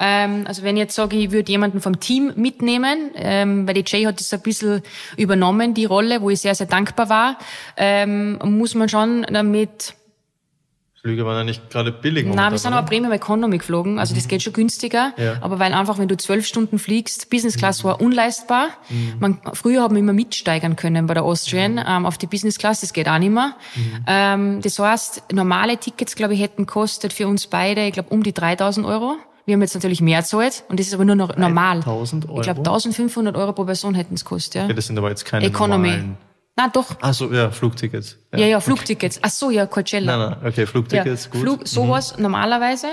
ähm, 0.01 0.45
also 0.47 0.63
wenn 0.63 0.75
ich 0.75 0.81
jetzt 0.81 0.95
sage, 0.95 1.15
ich 1.15 1.31
würde 1.31 1.51
jemanden 1.51 1.79
vom 1.79 1.99
Team 1.99 2.33
mitnehmen, 2.35 3.11
ähm, 3.15 3.67
weil 3.67 3.75
die 3.75 3.83
Jay 3.85 4.03
hat 4.03 4.19
das 4.19 4.33
ein 4.33 4.41
bisschen 4.41 4.81
übernommen, 5.15 5.75
die 5.75 5.85
Rolle, 5.85 6.21
wo 6.21 6.31
ich 6.31 6.41
sehr, 6.41 6.55
sehr 6.55 6.67
dankbar 6.67 7.09
war, 7.09 7.37
ähm, 7.77 8.39
muss 8.43 8.73
man 8.73 8.89
schon 8.89 9.25
damit 9.31 9.93
Flüge 11.01 11.25
waren 11.25 11.37
ja 11.37 11.43
nicht 11.43 11.71
gerade 11.71 11.91
billig. 11.91 12.27
Nein, 12.27 12.51
wir 12.51 12.59
sind 12.59 12.73
aber 12.73 12.85
Premium 12.85 13.11
Economy 13.11 13.57
geflogen, 13.57 13.97
also 13.97 14.13
mhm. 14.13 14.19
das 14.19 14.27
geht 14.27 14.43
schon 14.43 14.53
günstiger. 14.53 15.13
Ja. 15.17 15.37
Aber 15.41 15.57
weil 15.57 15.73
einfach, 15.73 15.97
wenn 15.97 16.07
du 16.07 16.15
zwölf 16.15 16.45
Stunden 16.45 16.77
fliegst, 16.77 17.31
Business 17.31 17.57
Class 17.57 17.81
mhm. 17.81 17.87
war 17.87 18.01
unleistbar. 18.01 18.69
Mhm. 18.89 19.13
Man, 19.19 19.39
früher 19.53 19.81
haben 19.81 19.95
wir 19.95 19.99
immer 19.99 20.13
mitsteigern 20.13 20.75
können 20.75 21.07
bei 21.07 21.15
der 21.15 21.23
Austrian 21.23 21.73
mhm. 21.73 21.83
ähm, 21.87 22.05
auf 22.05 22.19
die 22.19 22.27
Business 22.27 22.59
Class, 22.59 22.81
das 22.81 22.93
geht 22.93 23.09
auch 23.09 23.17
nicht 23.17 23.31
mehr. 23.31 23.55
Mhm. 23.75 24.05
Ähm, 24.05 24.61
das 24.61 24.77
heißt, 24.77 25.33
normale 25.33 25.77
Tickets, 25.77 26.15
glaube 26.15 26.35
ich, 26.35 26.41
hätten 26.41 26.67
kostet 26.67 27.13
für 27.13 27.27
uns 27.27 27.47
beide, 27.47 27.87
ich 27.87 27.93
glaube, 27.93 28.09
um 28.09 28.21
die 28.21 28.33
3000 28.33 28.85
Euro. 28.85 29.17
Wir 29.45 29.53
haben 29.53 29.61
jetzt 29.61 29.73
natürlich 29.73 30.01
mehr 30.01 30.23
zahlt 30.23 30.63
und 30.69 30.79
das 30.79 30.87
ist 30.87 30.93
aber 30.93 31.05
nur 31.05 31.15
noch 31.15 31.35
normal. 31.35 31.77
1000 31.77 32.29
Euro? 32.29 32.39
Ich 32.39 32.43
glaube 32.43 32.59
1500 32.59 33.35
Euro 33.35 33.53
pro 33.53 33.65
Person 33.65 33.95
hätten 33.95 34.15
es 34.15 34.23
gekostet. 34.23 34.55
Ja. 34.55 34.65
Okay, 34.65 34.73
das 34.73 34.87
sind 34.87 34.97
aber 34.97 35.09
jetzt 35.09 35.25
keine 35.25 35.45
Economy. 35.45 35.89
normalen... 35.89 36.17
Na 36.57 36.67
doch. 36.67 36.95
Ach 36.99 37.13
so, 37.13 37.31
ja, 37.31 37.49
Flugtickets. 37.49 38.17
Ja, 38.33 38.39
ja, 38.39 38.47
ja 38.47 38.59
Flugtickets. 38.59 39.19
Ach 39.21 39.29
so, 39.29 39.49
ja, 39.51 39.65
Coachella. 39.65 40.17
Nein, 40.17 40.37
nein, 40.41 40.51
okay, 40.51 40.65
Flugtickets, 40.65 41.25
ja, 41.25 41.31
gut. 41.31 41.41
Flug, 41.41 41.67
sowas 41.67 42.17
mhm. 42.17 42.23
normalerweise. 42.23 42.87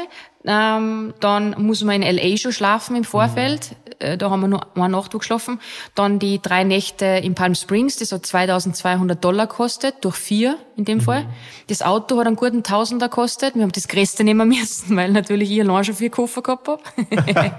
Ähm, 0.44 1.12
dann 1.20 1.56
muss 1.58 1.82
man 1.82 2.00
in 2.00 2.16
LA 2.16 2.36
schon 2.36 2.52
schlafen 2.52 2.96
im 2.96 3.04
Vorfeld. 3.04 3.74
Äh, 3.98 4.16
da 4.16 4.30
haben 4.30 4.40
wir 4.40 4.48
nur 4.48 4.66
eine 4.76 4.88
Nacht 4.88 5.12
geschlafen. 5.12 5.60
Dann 5.94 6.18
die 6.18 6.40
drei 6.40 6.64
Nächte 6.64 7.04
in 7.04 7.34
Palm 7.34 7.54
Springs, 7.54 7.96
das 7.96 8.12
hat 8.12 8.26
2200 8.26 9.22
Dollar 9.22 9.46
gekostet, 9.46 9.96
durch 10.02 10.16
vier 10.16 10.56
in 10.76 10.84
dem 10.84 11.00
Fall. 11.00 11.24
Mhm. 11.24 11.28
Das 11.68 11.82
Auto 11.82 12.18
hat 12.18 12.26
einen 12.26 12.36
guten 12.36 12.62
Tausender 12.62 13.08
gekostet. 13.08 13.54
Wir 13.54 13.62
haben 13.62 13.72
das 13.72 13.88
Größte 13.88 14.24
nehmen 14.24 14.48
müssen, 14.48 14.96
weil 14.96 15.10
natürlich 15.10 15.50
ich 15.50 15.60
allein 15.60 15.84
schon 15.84 15.94
vier 15.94 16.10
Koffer 16.10 16.42
gehabt 16.42 16.68
hab. 16.68 16.82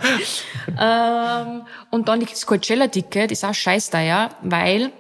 ähm, 0.79 1.61
und 1.91 2.07
dann 2.07 2.21
das 2.21 2.45
Coachella-Ticket 2.45 3.31
ist 3.31 3.43
auch 3.43 3.53
scheiß 3.53 3.89
teuer, 3.89 4.29
weil 4.41 4.91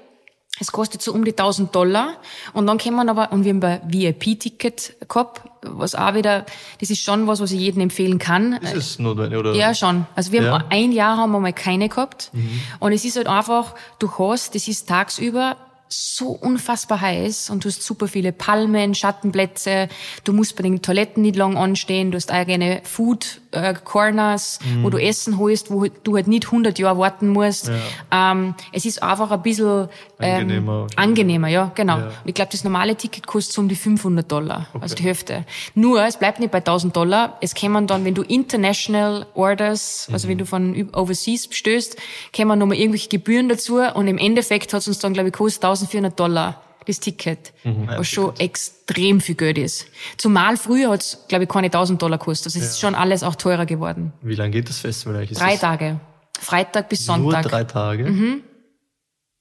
es 0.59 0.71
kostet 0.71 1.01
so 1.01 1.13
um 1.13 1.23
die 1.23 1.31
1000 1.31 1.73
Dollar. 1.73 2.17
Und 2.53 2.67
dann 2.67 2.77
kann 2.77 2.93
man 2.93 3.07
aber, 3.09 3.31
und 3.31 3.45
wir 3.45 3.53
haben 3.53 3.63
ein 3.63 3.81
VIP-Ticket 3.85 5.07
gehabt, 5.07 5.41
was 5.61 5.95
auch 5.95 6.13
wieder, 6.13 6.45
das 6.79 6.89
ist 6.89 7.01
schon 7.01 7.27
was, 7.27 7.41
was 7.41 7.51
ich 7.51 7.59
jedem 7.59 7.81
empfehlen 7.81 8.19
kann. 8.19 8.53
Ist 8.53 8.75
es 8.75 8.99
notwendig, 8.99 9.39
oder? 9.39 9.53
Ja, 9.53 9.73
schon. 9.73 10.05
Also 10.15 10.31
wir 10.31 10.43
ja. 10.43 10.51
haben 10.51 10.65
ein 10.69 10.91
Jahr 10.91 11.17
haben 11.17 11.31
wir 11.31 11.39
mal 11.39 11.53
keine 11.53 11.89
gehabt. 11.89 12.29
Mhm. 12.33 12.61
Und 12.79 12.91
es 12.93 13.05
ist 13.05 13.17
halt 13.17 13.27
einfach, 13.27 13.75
du 13.99 14.09
hast, 14.17 14.55
das 14.55 14.67
ist 14.67 14.87
tagsüber 14.87 15.57
so 15.89 16.27
unfassbar 16.27 17.01
heiß 17.01 17.49
und 17.49 17.65
du 17.65 17.69
hast 17.69 17.81
super 17.81 18.07
viele 18.07 18.31
Palmen, 18.31 18.93
Schattenplätze. 18.93 19.89
Du 20.23 20.33
musst 20.33 20.55
bei 20.55 20.63
den 20.63 20.81
Toiletten 20.83 21.23
nicht 21.23 21.35
lang 21.35 21.57
anstehen. 21.57 22.11
Du 22.11 22.15
hast 22.15 22.31
eigene 22.31 22.81
Food 22.83 23.41
äh, 23.51 23.73
Corners, 23.83 24.59
mhm. 24.63 24.83
wo 24.83 24.89
du 24.89 24.97
Essen 24.97 25.37
holst, 25.37 25.71
wo 25.71 25.85
du 26.03 26.15
halt 26.15 26.27
nicht 26.27 26.45
100 26.45 26.77
Jahre 26.79 26.99
warten 26.99 27.29
musst. 27.29 27.69
Ja. 28.11 28.31
Ähm, 28.31 28.55
es 28.71 28.85
ist 28.85 29.01
einfach 29.01 29.31
ein 29.31 29.41
bisschen 29.41 29.89
ähm, 30.19 30.41
angenehmer. 30.41 30.87
Angenehmer, 30.95 31.47
ja, 31.47 31.71
genau. 31.75 31.97
Ja. 31.97 32.11
Ich 32.25 32.33
glaube, 32.33 32.51
das 32.51 32.63
normale 32.63 32.95
Ticket 32.95 33.25
kostet 33.27 33.53
so 33.53 33.61
um 33.61 33.67
die 33.67 33.75
500 33.75 34.31
Dollar, 34.31 34.67
okay. 34.73 34.83
also 34.83 34.95
die 34.95 35.03
Hälfte. 35.03 35.45
Nur, 35.75 36.03
es 36.05 36.17
bleibt 36.17 36.39
nicht 36.39 36.51
bei 36.51 36.59
1000 36.59 36.95
Dollar. 36.95 37.37
Es 37.41 37.55
kämen 37.55 37.87
dann, 37.87 38.05
wenn 38.05 38.13
du 38.13 38.21
international 38.21 39.25
orders, 39.33 40.07
also 40.11 40.27
mhm. 40.27 40.31
wenn 40.31 40.37
du 40.37 40.45
von 40.45 40.89
overseas 40.93 41.47
stößt, 41.51 41.97
kämen 42.31 42.59
nochmal 42.59 42.77
irgendwelche 42.77 43.09
Gebühren 43.09 43.49
dazu 43.49 43.79
und 43.79 44.07
im 44.07 44.17
Endeffekt 44.17 44.73
hat 44.73 44.81
es 44.81 44.87
uns 44.87 44.99
dann, 44.99 45.13
glaube 45.13 45.29
ich, 45.29 45.33
kostet 45.33 45.63
1400 45.63 46.19
Dollar 46.19 46.61
das 46.85 46.99
Ticket, 46.99 47.53
mhm, 47.63 47.87
was 47.87 48.07
schon 48.07 48.35
extrem 48.37 49.21
viel 49.21 49.35
Geld 49.35 49.57
ist. 49.57 49.87
Zumal 50.17 50.57
früher 50.57 50.89
hat 50.89 51.01
es, 51.01 51.25
glaube 51.27 51.43
ich, 51.43 51.49
keine 51.49 51.67
1000 51.67 52.01
Dollar 52.01 52.17
gekostet. 52.17 52.47
Also 52.47 52.59
es 52.59 52.65
ja. 52.65 52.71
ist 52.71 52.79
schon 52.79 52.95
alles 52.95 53.23
auch 53.23 53.35
teurer 53.35 53.65
geworden. 53.65 54.13
Wie 54.21 54.35
lange 54.35 54.51
geht 54.51 54.69
das 54.69 54.79
Festival 54.79 55.17
eigentlich? 55.17 55.37
Drei 55.37 55.55
Tage. 55.57 55.99
Freitag 56.39 56.89
bis 56.89 57.05
Sonntag. 57.05 57.43
Nur 57.43 57.51
drei 57.51 57.63
Tage? 57.63 58.05
Mhm. 58.05 58.43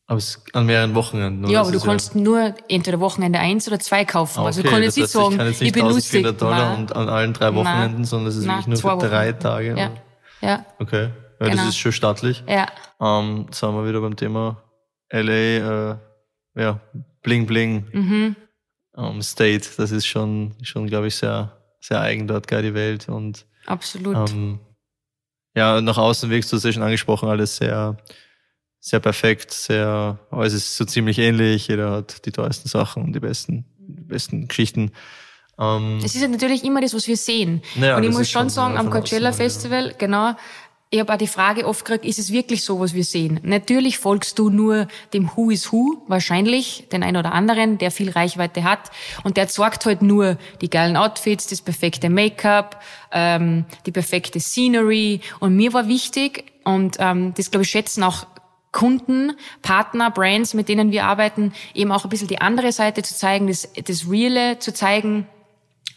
Aber 0.07 0.17
es 0.17 0.43
an 0.55 0.65
mehreren 0.65 0.95
Wochenenden. 0.95 1.51
Ja, 1.51 1.61
aber 1.61 1.71
du 1.71 1.81
kannst 1.81 2.15
ja 2.15 2.21
nur 2.23 2.55
entweder 2.69 2.99
Wochenende 2.99 3.39
eins 3.39 3.69
oder 3.69 3.79
zwei 3.79 4.07
kaufen. 4.07 4.41
Also 4.41 4.61
okay, 4.61 4.69
also 4.69 4.77
du 4.77 4.83
kannst 4.83 4.97
nicht 4.97 5.09
sagen, 5.11 5.33
ich, 5.33 5.37
kann 5.37 5.47
jetzt 5.47 5.61
nicht 5.61 5.69
ich 5.69 5.83
bin 5.83 5.93
lustig. 5.93 6.39
Dollar 6.39 6.79
und 6.79 6.97
an 6.97 7.11
allen 7.11 7.35
drei 7.35 7.55
Wochenenden, 7.55 7.97
Nein. 7.97 8.05
sondern 8.05 8.29
es 8.29 8.37
ist 8.37 8.47
Nein, 8.47 8.67
wirklich 8.67 8.83
nur 8.83 9.01
für 9.01 9.07
drei 9.07 9.33
Tage. 9.33 9.77
Ja. 9.77 9.91
ja. 10.41 10.65
Okay. 10.79 11.11
Ja, 11.41 11.47
genau. 11.49 11.57
das 11.57 11.69
ist 11.69 11.79
schon 11.79 11.93
stattlich. 11.93 12.43
Ja. 12.49 12.69
Ähm, 13.01 13.45
jetzt 13.47 13.61
sind 13.61 13.75
wir 13.75 13.87
wieder 13.87 14.01
beim 14.01 14.17
Thema 14.17 14.63
LA, 15.13 15.93
äh, 15.93 15.97
ja, 16.59 16.81
Bling 17.23 17.47
Bling 17.47 17.87
mhm. 17.93 18.37
um, 18.93 19.23
State. 19.23 19.69
Das 19.77 19.91
ist 19.91 20.07
schon, 20.07 20.55
schon 20.63 20.87
glaube 20.87 21.07
ich, 21.07 21.17
sehr, 21.17 21.57
sehr 21.81 22.01
eigen 22.01 22.27
dort, 22.27 22.49
geil, 22.49 22.63
die 22.63 22.75
Welt. 22.75 23.09
Und, 23.09 23.47
Absolut. 23.67 24.31
Ähm, 24.31 24.61
ja, 25.55 25.81
nach 25.81 25.99
außen 25.99 26.31
wirkst 26.31 26.53
du 26.53 26.57
es 26.57 26.65
ja 26.65 26.73
schon 26.73 26.83
angesprochen, 26.83 27.29
alles 27.29 27.57
sehr, 27.57 27.97
sehr 28.81 29.01
perfekt, 29.01 29.53
sehr, 29.53 30.19
aber 30.31 30.47
es 30.47 30.53
ist 30.53 30.77
so 30.77 30.85
ziemlich 30.85 31.19
ähnlich. 31.19 31.69
Jeder 31.69 31.91
hat 31.91 32.25
die 32.27 32.33
teuersten 32.33 32.69
Sachen 32.69 33.03
und 33.05 33.13
die 33.13 33.21
besten, 33.21 33.65
die 33.79 34.05
besten 34.05 34.49
Geschichten. 34.49 34.93
Ähm, 35.59 35.99
es 36.05 36.15
ist 36.15 36.23
ja 36.23 36.29
natürlich 36.29 36.65
immer 36.65 36.81
das, 36.81 36.95
was 36.95 37.09
wir 37.09 37.17
sehen. 37.17 37.63
Naja, 37.75 37.97
und 37.97 38.05
ich 38.05 38.11
muss 38.11 38.31
schon 38.31 38.49
sagen, 38.49 38.77
am 38.77 38.91
Coachella 38.91 39.33
Festival, 39.33 39.89
ja. 39.89 39.93
genau, 39.99 40.37
ich 40.91 41.01
habe 41.01 41.13
auch 41.13 41.19
die 41.19 41.27
Frage 41.27 41.67
oft 41.67 41.85
gekriegt, 41.85 42.07
ist 42.07 42.19
es 42.19 42.33
wirklich 42.33 42.65
so, 42.65 42.81
was 42.81 42.95
wir 42.95 43.05
sehen? 43.05 43.41
Natürlich 43.43 43.99
folgst 43.99 44.39
du 44.39 44.49
nur 44.49 44.89
dem 45.13 45.31
Who 45.35 45.51
is 45.51 45.71
Who, 45.71 46.03
wahrscheinlich, 46.07 46.87
den 46.91 47.03
einen 47.03 47.19
oder 47.19 47.33
anderen, 47.33 47.77
der 47.77 47.91
viel 47.91 48.11
Reichweite 48.11 48.65
hat. 48.65 48.91
Und 49.23 49.37
der 49.37 49.49
sorgt 49.49 49.85
halt 49.85 50.01
nur 50.01 50.39
die 50.63 50.71
geilen 50.71 50.97
Outfits, 50.97 51.47
das 51.47 51.61
perfekte 51.61 52.09
Make-up, 52.09 52.83
ähm, 53.13 53.67
die 53.85 53.93
perfekte 53.93 54.41
Scenery. 54.41 55.21
Und 55.41 55.57
mir 55.57 55.75
war 55.75 55.89
wichtig, 55.89 56.45
und 56.65 56.97
ähm, 57.01 57.35
das, 57.37 57.51
glaube 57.51 57.65
ich, 57.65 57.71
schätzen 57.71 58.03
auch 58.03 58.27
Kunden, 58.73 59.33
Partner, 59.61 60.11
Brands, 60.11 60.55
mit 60.55 60.71
denen 60.71 60.91
wir 60.91 61.05
arbeiten, 61.05 61.53
eben 61.75 61.93
auch 61.93 62.05
ein 62.05 62.11
bisschen 62.11 62.29
die 62.29 62.41
andere 62.41 62.73
Seite 62.73 63.03
zu 63.03 63.15
zeigen, 63.15 63.49
das, 63.49 63.69
das 63.85 64.11
Reale 64.11 64.59
zu 64.59 64.73
zeigen, 64.73 65.27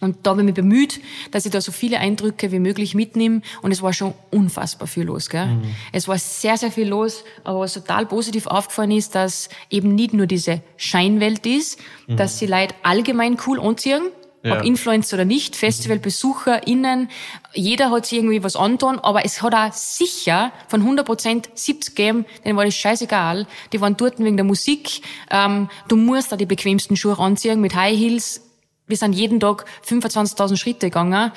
und 0.02 0.18
da 0.24 0.32
habe 0.32 0.42
ich 0.42 0.46
mich 0.46 0.56
bemüht, 0.56 1.00
dass 1.30 1.46
ich 1.46 1.52
da 1.52 1.62
so 1.62 1.72
viele 1.72 2.00
Eindrücke 2.00 2.52
wie 2.52 2.60
möglich 2.60 2.96
mitnehme. 2.96 3.42
Und 3.62 3.72
es 3.72 3.84
war 3.84 3.94
schon 3.94 4.16
unfassbar 4.32 4.88
viel 4.88 5.04
los. 5.04 5.30
Gell? 5.30 5.46
Mhm. 5.46 5.76
Es 5.92 6.08
war 6.08 6.18
sehr, 6.18 6.58
sehr 6.58 6.72
viel 6.72 6.88
los. 6.88 7.24
Aber 7.44 7.60
was 7.60 7.74
total 7.74 8.08
positiv 8.08 8.48
aufgefallen 8.48 8.92
ist, 8.92 9.14
dass 9.14 9.50
eben 9.70 9.94
nicht 9.94 10.14
nur 10.14 10.26
diese 10.26 10.62
Scheinwelt 10.76 11.46
ist, 11.46 11.80
mhm. 12.08 12.18
dass 12.18 12.40
sie 12.40 12.48
Leute 12.48 12.74
allgemein 12.82 13.38
cool 13.46 13.60
anziehen. 13.60 14.02
Ja. 14.44 14.58
Ob 14.58 14.66
Influencer 14.66 15.18
oder 15.18 15.26
nicht, 15.26 15.56
FestivalbesucherInnen, 15.56 17.10
jeder 17.54 17.92
hat 17.92 18.08
sich 18.08 18.18
irgendwie 18.18 18.44
was 18.44 18.56
angetan, 18.56 18.98
aber 18.98 19.24
es 19.24 19.44
hat 19.44 19.54
auch 19.54 19.72
sicher 19.72 20.52
von 20.68 20.82
100 20.82 21.06
Prozent 21.06 21.50
70 21.54 21.94
gegeben, 21.94 22.26
denen 22.44 22.58
war 22.58 22.66
das 22.66 22.74
scheißegal. 22.74 23.46
Die 23.72 23.82
waren 23.82 23.98
dort 23.98 24.18
wegen 24.18 24.38
der 24.38 24.44
Musik. 24.44 25.04
Ähm, 25.30 25.70
du 25.90 25.96
musst 25.96 26.32
da 26.32 26.38
die 26.38 26.48
bequemsten 26.48 26.98
Schuhe 26.98 27.20
anziehen 27.20 27.62
mit 27.62 27.76
High 27.76 27.96
Heels 27.96 28.42
wir 28.92 28.98
sind 28.98 29.14
jeden 29.14 29.40
Tag 29.40 29.66
25.000 29.88 30.58
Schritte 30.58 30.88
gegangen. 30.88 31.32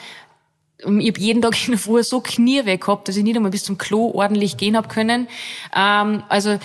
Und 0.84 1.00
ich 1.00 1.08
habe 1.08 1.20
jeden 1.20 1.40
Tag 1.40 1.56
in 1.66 1.72
der 1.72 1.78
Früh 1.78 2.02
so 2.02 2.20
Knie 2.20 2.66
weg 2.66 2.82
gehabt, 2.82 3.08
dass 3.08 3.16
ich 3.16 3.22
nicht 3.22 3.36
einmal 3.36 3.50
bis 3.50 3.64
zum 3.64 3.78
Klo 3.78 4.10
ordentlich 4.12 4.58
gehen 4.58 4.76
hab 4.76 4.90
können. 4.90 5.28
Ähm, 5.74 6.22
also 6.28 6.58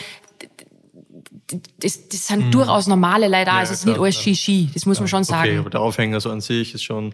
das, 1.79 2.09
das 2.09 2.27
sind 2.27 2.45
hm. 2.45 2.51
durchaus 2.51 2.87
normale 2.87 3.27
Leute 3.27 3.47
ja, 3.47 3.57
also 3.57 3.73
es 3.73 3.79
ist 3.79 3.83
klar, 3.83 3.95
nicht 3.95 4.01
alles 4.01 4.21
Shishi, 4.21 4.69
das 4.73 4.85
muss 4.85 4.97
ja. 4.97 5.01
man 5.01 5.07
schon 5.07 5.23
sagen. 5.23 5.49
Okay, 5.49 5.57
aber 5.57 5.69
der 5.69 5.81
Aufhänger 5.81 6.19
so 6.19 6.29
an 6.29 6.41
sich 6.41 6.73
ist 6.73 6.83
schon 6.83 7.13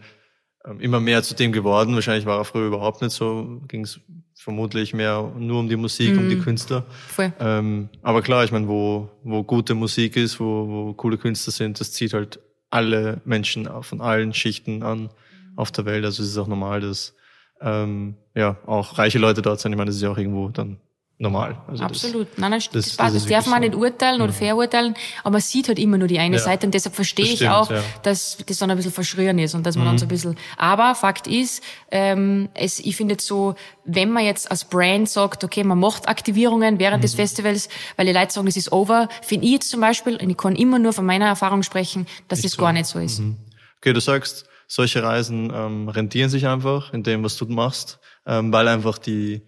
ähm, 0.66 0.80
immer 0.80 1.00
mehr 1.00 1.24
zu 1.24 1.36
dem 1.36 1.52
geworden. 1.52 1.96
Wahrscheinlich 1.96 2.26
war 2.26 2.40
er 2.40 2.46
früher 2.46 2.68
überhaupt 2.68 3.02
nicht 3.02 3.14
so, 3.14 3.62
ging 3.68 3.82
es 3.82 4.00
vermutlich 4.34 4.94
mehr 4.94 5.32
nur 5.38 5.60
um 5.60 5.70
die 5.70 5.78
Musik, 5.78 6.14
mhm. 6.14 6.20
um 6.20 6.30
die 6.30 6.36
hm. 6.36 6.44
Künstler. 6.44 6.86
Voll. 7.08 7.34
Ähm, 7.40 7.90
aber 8.02 8.22
klar, 8.22 8.44
ich 8.44 8.52
meine, 8.52 8.68
wo, 8.68 9.10
wo 9.24 9.44
gute 9.44 9.74
Musik 9.74 10.18
ist, 10.18 10.40
wo, 10.40 10.68
wo 10.68 10.94
coole 10.94 11.18
Künstler 11.18 11.54
sind, 11.54 11.80
das 11.80 11.92
zieht 11.92 12.14
halt 12.14 12.40
alle 12.76 13.22
Menschen 13.24 13.70
von 13.84 14.02
allen 14.02 14.34
Schichten 14.34 14.84
an 14.84 15.10
auf 15.56 15.72
der 15.72 15.86
Welt. 15.86 16.04
Also 16.04 16.22
es 16.22 16.30
ist 16.30 16.38
auch 16.38 16.48
normal, 16.48 16.82
dass 16.82 17.16
ähm, 17.62 18.18
ja 18.36 18.58
auch 18.66 18.98
reiche 18.98 19.18
Leute 19.18 19.42
dort 19.42 19.62
sind. 19.62 19.72
Ich 19.72 19.78
meine, 19.78 19.88
das 19.88 19.96
ist 19.96 20.02
ja 20.02 20.12
auch 20.12 20.18
irgendwo 20.18 20.50
dann 20.50 20.78
normal. 21.18 21.58
Also 21.68 21.84
Absolut. 21.84 22.28
Das, 22.32 22.38
nein, 22.38 22.52
nein, 22.52 22.62
das, 22.74 22.96
das, 22.96 23.14
das 23.14 23.26
darf 23.26 23.48
man 23.48 23.62
so. 23.62 23.70
nicht 23.70 23.76
urteilen 23.76 24.22
oder 24.22 24.34
ja. 24.34 24.38
verurteilen, 24.38 24.96
aber 25.24 25.34
man 25.34 25.42
sieht 25.42 25.70
halt 25.70 25.80
immer 25.80 25.98
nur 25.98 26.08
die 26.08 26.20
eine 26.20 26.36
ja. 26.36 26.42
Seite 26.42 26.66
und 26.66 26.74
deshalb 26.74 26.96
verstehe 26.96 27.26
ich 27.26 27.48
auch, 27.48 27.72
ja. 27.72 27.82
dass 28.04 28.38
das 28.46 28.58
dann 28.58 28.70
ein 28.70 28.78
bisschen 28.78 28.92
verschrien 28.92 29.40
ist 29.40 29.56
und 29.56 29.66
dass 29.66 29.76
man 29.78 29.86
mhm. 29.86 29.90
dann 29.92 29.98
so 30.00 30.06
ein 30.06 30.10
bisschen, 30.10 30.36
aber 30.58 30.94
Fakt 30.94 31.28
ist, 31.28 31.64
ähm, 31.90 32.50
es, 32.54 32.80
ich 32.80 32.98
finde 32.98 33.14
jetzt 33.14 33.28
so, 33.28 33.56
wenn 33.86 34.12
man 34.12 34.26
jetzt 34.26 34.52
als 34.52 34.66
Brand 34.66 35.08
sagt, 35.08 35.44
okay, 35.44 35.64
man 35.64 35.80
macht 35.80 36.10
Aktivierungen 36.10 36.80
während 36.80 36.98
mhm. 36.98 37.04
des 37.04 37.16
Festivals, 37.16 37.70
weil 37.96 38.06
die 38.06 38.12
Leute 38.14 38.34
sagen, 38.34 38.46
das 38.46 38.58
ist 38.58 38.72
over, 38.74 39.08
finde 39.22 39.46
ich 39.46 39.54
jetzt 39.54 39.70
zum 39.70 39.80
Beispiel, 39.80 40.18
und 40.18 40.30
ich 40.30 40.38
kann 40.38 40.56
immer 40.56 40.80
nur 40.80 40.92
von 40.92 41.06
meiner 41.06 41.28
Erfahrung 41.28 41.64
sprechen, 41.64 42.08
dass 42.28 42.40
nicht 42.40 42.46
das 42.46 42.52
so. 42.54 42.62
gar 42.62 42.74
nicht 42.74 42.88
so 42.88 43.00
ist. 43.00 43.20
Mhm. 43.20 43.38
Okay, 43.78 43.94
du 43.94 44.02
sagst, 44.02 44.46
solche 44.68 45.04
Reisen 45.04 45.52
ähm, 45.54 45.88
rentieren 45.88 46.30
sich 46.30 46.48
einfach 46.48 46.92
in 46.92 47.04
dem, 47.04 47.24
was 47.24 47.38
du 47.38 47.46
machst, 47.46 48.00
ähm, 48.26 48.52
weil 48.52 48.68
einfach 48.68 48.98
die 48.98 49.44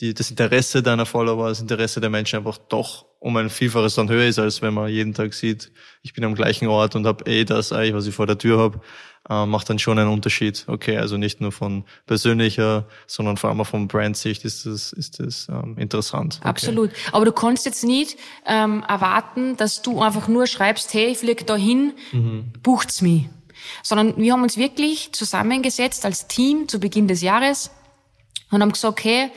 die, 0.00 0.14
das 0.14 0.30
Interesse 0.30 0.82
deiner 0.82 1.06
Follower, 1.06 1.48
das 1.48 1.60
Interesse 1.60 2.00
der 2.00 2.10
Menschen 2.10 2.38
einfach 2.38 2.58
doch 2.58 3.06
um 3.20 3.36
ein 3.36 3.50
Vielfaches 3.50 3.96
dann 3.96 4.08
höher 4.08 4.26
ist, 4.26 4.38
als 4.38 4.62
wenn 4.62 4.74
man 4.74 4.88
jeden 4.88 5.12
Tag 5.12 5.34
sieht, 5.34 5.72
ich 6.02 6.12
bin 6.12 6.24
am 6.24 6.36
gleichen 6.36 6.68
Ort 6.68 6.94
und 6.94 7.06
habe 7.06 7.28
eh 7.28 7.44
das 7.44 7.72
eigentlich, 7.72 7.94
was 7.94 8.06
ich 8.06 8.14
vor 8.14 8.28
der 8.28 8.38
Tür 8.38 8.58
habe, 8.58 8.80
äh, 9.28 9.44
macht 9.44 9.68
dann 9.68 9.80
schon 9.80 9.98
einen 9.98 10.08
Unterschied. 10.10 10.64
Okay, 10.68 10.96
also 10.96 11.16
nicht 11.16 11.40
nur 11.40 11.50
von 11.50 11.84
persönlicher, 12.06 12.86
sondern 13.08 13.36
vor 13.36 13.50
allem 13.50 13.60
auch 13.60 13.66
von 13.66 13.88
Brandsicht 13.88 14.44
ist 14.44 14.66
das, 14.66 14.92
ist 14.92 15.18
das 15.18 15.48
ähm, 15.48 15.76
interessant. 15.78 16.36
Okay. 16.40 16.48
Absolut. 16.48 16.90
Aber 17.10 17.24
du 17.24 17.32
kannst 17.32 17.66
jetzt 17.66 17.82
nicht 17.82 18.16
ähm, 18.46 18.84
erwarten, 18.86 19.56
dass 19.56 19.82
du 19.82 20.00
einfach 20.00 20.28
nur 20.28 20.46
schreibst, 20.46 20.94
hey, 20.94 21.08
ich 21.08 21.18
fliege 21.18 21.44
dahin, 21.44 21.94
mhm. 22.12 22.52
bucht's 22.62 23.02
mich. 23.02 23.28
Sondern 23.82 24.16
wir 24.16 24.32
haben 24.32 24.42
uns 24.42 24.56
wirklich 24.56 25.12
zusammengesetzt 25.12 26.04
als 26.04 26.28
Team 26.28 26.68
zu 26.68 26.78
Beginn 26.78 27.08
des 27.08 27.20
Jahres 27.20 27.72
und 28.50 28.62
haben 28.62 28.72
gesagt, 28.72 28.92
okay, 28.98 29.30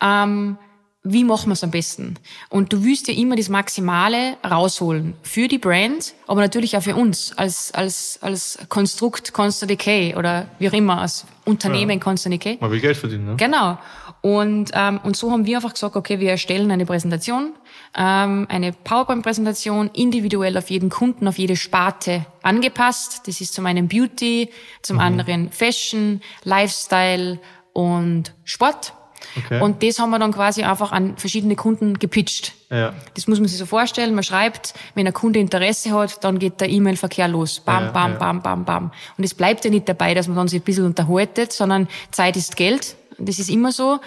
ähm, 0.00 0.58
wie 1.04 1.24
machen 1.24 1.48
wir 1.48 1.52
es 1.52 1.64
am 1.64 1.70
besten? 1.70 2.16
Und 2.50 2.72
du 2.72 2.84
willst 2.84 3.08
ja 3.08 3.14
immer 3.14 3.36
das 3.36 3.48
Maximale 3.48 4.36
rausholen 4.44 5.14
für 5.22 5.48
die 5.48 5.58
Brand, 5.58 6.14
aber 6.26 6.40
natürlich 6.40 6.76
auch 6.76 6.82
für 6.82 6.96
uns 6.96 7.32
als, 7.36 7.72
als, 7.72 8.18
als 8.20 8.58
Konstrukt 8.68 9.32
Constant 9.32 9.70
Decay 9.70 10.16
oder 10.16 10.48
wie 10.58 10.68
auch 10.68 10.72
immer, 10.72 11.00
als 11.00 11.24
Unternehmen 11.44 11.92
ja. 11.92 11.98
Constant 11.98 12.34
Decay. 12.34 12.58
Man 12.60 12.70
will 12.70 12.80
Geld 12.80 12.96
verdienen, 12.96 13.26
ne? 13.26 13.36
Genau. 13.36 13.78
Und, 14.20 14.72
ähm, 14.74 14.98
und 15.04 15.16
so 15.16 15.30
haben 15.30 15.46
wir 15.46 15.58
einfach 15.58 15.72
gesagt, 15.72 15.94
okay, 15.94 16.18
wir 16.18 16.30
erstellen 16.30 16.70
eine 16.72 16.84
Präsentation, 16.84 17.52
ähm, 17.96 18.46
eine 18.50 18.72
PowerPoint-Präsentation, 18.72 19.90
individuell 19.94 20.58
auf 20.58 20.68
jeden 20.70 20.90
Kunden, 20.90 21.28
auf 21.28 21.38
jede 21.38 21.54
Sparte 21.54 22.26
angepasst. 22.42 23.22
Das 23.26 23.40
ist 23.40 23.54
zum 23.54 23.66
einen 23.66 23.86
Beauty, 23.86 24.50
zum 24.82 24.96
mhm. 24.96 25.02
anderen 25.02 25.52
Fashion, 25.52 26.20
Lifestyle 26.42 27.38
und 27.72 28.34
Sport. 28.42 28.92
Okay. 29.36 29.60
Und 29.60 29.82
das 29.82 29.98
haben 29.98 30.10
wir 30.10 30.18
dann 30.18 30.32
quasi 30.32 30.62
einfach 30.62 30.92
an 30.92 31.16
verschiedene 31.16 31.56
Kunden 31.56 31.98
gepitcht. 31.98 32.54
Ja. 32.70 32.92
Das 33.14 33.26
muss 33.26 33.38
man 33.38 33.48
sich 33.48 33.58
so 33.58 33.66
vorstellen. 33.66 34.14
Man 34.14 34.24
schreibt, 34.24 34.74
wenn 34.94 35.06
ein 35.06 35.12
Kunde 35.12 35.38
Interesse 35.38 35.92
hat, 35.92 36.22
dann 36.24 36.38
geht 36.38 36.60
der 36.60 36.68
E-Mail-Verkehr 36.68 37.28
los. 37.28 37.60
Bam, 37.60 37.84
ja, 37.84 37.90
bam, 37.90 38.12
ja. 38.12 38.18
bam, 38.18 38.42
bam, 38.42 38.64
bam. 38.64 38.92
Und 39.16 39.24
es 39.24 39.34
bleibt 39.34 39.64
ja 39.64 39.70
nicht 39.70 39.88
dabei, 39.88 40.14
dass 40.14 40.28
man 40.28 40.36
dann 40.36 40.48
sich 40.48 40.60
ein 40.60 40.64
bisschen 40.64 40.84
unterhaltet, 40.84 41.52
sondern 41.52 41.88
Zeit 42.10 42.36
ist 42.36 42.56
Geld. 42.56 42.96
Das 43.18 43.38
ist 43.38 43.50
immer 43.50 43.72
so. 43.72 43.98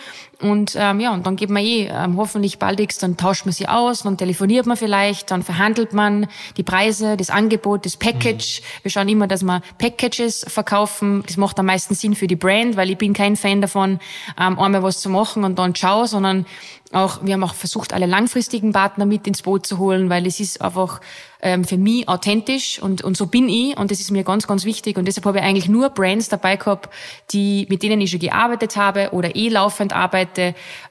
Und 0.41 0.75
ähm, 0.75 0.99
ja, 0.99 1.13
und 1.13 1.27
dann 1.27 1.35
geht 1.35 1.49
man 1.49 1.63
eh 1.63 1.87
ähm, 1.87 2.17
hoffentlich 2.17 2.57
baldigst, 2.57 3.03
dann 3.03 3.15
tauscht 3.15 3.45
man 3.45 3.53
sie 3.53 3.67
aus, 3.67 4.03
dann 4.03 4.17
telefoniert 4.17 4.65
man 4.65 4.75
vielleicht, 4.75 5.29
dann 5.29 5.43
verhandelt 5.43 5.93
man 5.93 6.27
die 6.57 6.63
Preise, 6.63 7.15
das 7.15 7.29
Angebot, 7.29 7.85
das 7.85 7.95
Package. 7.95 8.61
Mhm. 8.61 8.65
Wir 8.83 8.91
schauen 8.91 9.09
immer, 9.09 9.27
dass 9.27 9.43
wir 9.43 9.61
Packages 9.77 10.45
verkaufen. 10.47 11.23
Das 11.27 11.37
macht 11.37 11.59
am 11.59 11.67
meisten 11.67 11.93
Sinn 11.93 12.15
für 12.15 12.27
die 12.27 12.35
Brand, 12.35 12.75
weil 12.75 12.89
ich 12.89 12.97
bin 12.97 13.13
kein 13.13 13.35
Fan 13.35 13.61
davon, 13.61 13.99
ähm, 14.39 14.57
einmal 14.57 14.81
was 14.81 14.99
zu 14.99 15.09
machen 15.09 15.43
und 15.43 15.59
dann 15.59 15.75
ciao, 15.75 16.05
sondern 16.05 16.45
auch, 16.93 17.19
wir 17.23 17.33
haben 17.33 17.43
auch 17.43 17.53
versucht, 17.53 17.93
alle 17.93 18.05
langfristigen 18.05 18.73
Partner 18.73 19.05
mit 19.05 19.27
ins 19.27 19.41
Boot 19.43 19.65
zu 19.65 19.77
holen, 19.77 20.09
weil 20.09 20.25
es 20.25 20.39
ist 20.39 20.61
einfach 20.61 20.99
ähm, 21.41 21.63
für 21.63 21.77
mich 21.77 22.07
authentisch 22.07 22.81
und, 22.81 23.03
und 23.03 23.17
so 23.17 23.27
bin 23.27 23.49
ich 23.49 23.77
und 23.77 23.91
das 23.91 23.99
ist 23.99 24.11
mir 24.11 24.23
ganz, 24.23 24.47
ganz 24.47 24.65
wichtig 24.65 24.97
und 24.97 25.05
deshalb 25.05 25.25
habe 25.25 25.39
ich 25.39 25.43
eigentlich 25.43 25.69
nur 25.69 25.89
Brands 25.89 26.29
dabei 26.29 26.57
gehabt, 26.57 26.89
die, 27.31 27.65
mit 27.69 27.83
denen 27.83 28.01
ich 28.01 28.11
schon 28.11 28.19
gearbeitet 28.19 28.75
habe 28.75 29.09
oder 29.11 29.35
eh 29.35 29.49
laufend 29.49 29.93
arbeite 29.93 30.30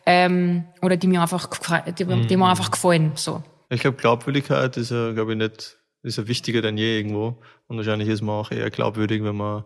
ähm, 0.06 0.64
oder 0.82 0.96
die 0.96 1.06
mir 1.06 1.22
einfach, 1.22 1.48
die, 1.86 2.04
die 2.04 2.04
mir 2.04 2.36
mhm. 2.36 2.42
einfach 2.42 2.70
gefallen. 2.70 3.12
So. 3.14 3.42
Ich 3.68 3.80
glaube, 3.80 3.96
Glaubwürdigkeit 3.96 4.76
ist 4.76 4.90
ja, 4.90 5.12
glaube 5.12 5.32
ich, 5.32 5.38
nicht, 5.38 5.76
ist 6.02 6.18
ja 6.18 6.26
wichtiger 6.26 6.62
denn 6.62 6.76
je 6.76 6.98
irgendwo 6.98 7.38
und 7.68 7.76
wahrscheinlich 7.76 8.08
ist 8.08 8.22
man 8.22 8.34
auch 8.36 8.50
eher 8.50 8.70
glaubwürdig, 8.70 9.22
wenn 9.22 9.36
man 9.36 9.64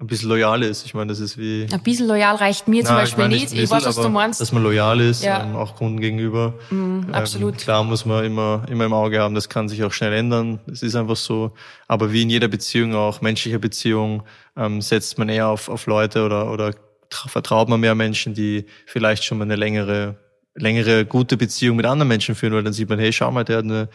ein 0.00 0.06
bisschen 0.06 0.30
loyal 0.30 0.62
ist. 0.62 0.86
Ich 0.86 0.94
meine, 0.94 1.08
das 1.08 1.20
ist 1.20 1.36
wie. 1.36 1.66
Ein 1.70 1.82
bisschen 1.82 2.08
loyal 2.08 2.36
reicht 2.36 2.68
mir 2.68 2.84
zum 2.84 2.96
Beispiel 2.96 3.24
ich 3.24 3.30
meine, 3.30 3.42
nicht. 3.42 3.52
ich 3.52 3.70
weiß, 3.70 3.84
was 3.84 3.96
du 3.96 4.08
meinst. 4.08 4.40
Dass 4.40 4.52
man 4.52 4.62
loyal 4.62 4.98
ist, 5.00 5.22
ja. 5.22 5.42
ähm, 5.42 5.54
auch 5.56 5.76
Kunden 5.76 6.00
gegenüber. 6.00 6.54
Mm, 6.70 6.74
ähm, 6.74 7.06
absolut. 7.12 7.58
Klar 7.58 7.84
muss 7.84 8.06
man 8.06 8.24
immer, 8.24 8.64
immer 8.70 8.86
im 8.86 8.94
Auge 8.94 9.20
haben, 9.20 9.34
das 9.34 9.48
kann 9.48 9.68
sich 9.68 9.84
auch 9.84 9.92
schnell 9.92 10.14
ändern. 10.14 10.60
Das 10.66 10.82
ist 10.82 10.96
einfach 10.96 11.16
so. 11.16 11.52
Aber 11.86 12.12
wie 12.12 12.22
in 12.22 12.30
jeder 12.30 12.48
Beziehung, 12.48 12.94
auch 12.94 13.20
menschlicher 13.20 13.58
Beziehung, 13.58 14.22
ähm, 14.56 14.80
setzt 14.80 15.18
man 15.18 15.28
eher 15.28 15.48
auf, 15.48 15.68
auf 15.68 15.86
Leute 15.86 16.24
oder, 16.24 16.50
oder 16.50 16.72
vertraut 17.10 17.68
man 17.68 17.80
mehr 17.80 17.94
Menschen, 17.94 18.34
die 18.34 18.66
vielleicht 18.86 19.24
schon 19.24 19.38
mal 19.38 19.44
eine 19.44 19.56
längere, 19.56 20.16
längere 20.54 21.04
gute 21.04 21.36
Beziehung 21.36 21.76
mit 21.76 21.86
anderen 21.86 22.08
Menschen 22.08 22.34
führen, 22.34 22.52
weil 22.52 22.62
dann 22.62 22.72
sieht 22.72 22.88
man, 22.88 22.98
hey, 22.98 23.12
schau 23.12 23.30
mal, 23.30 23.44
der 23.44 23.58
hat 23.58 23.64
eine, 23.64 23.88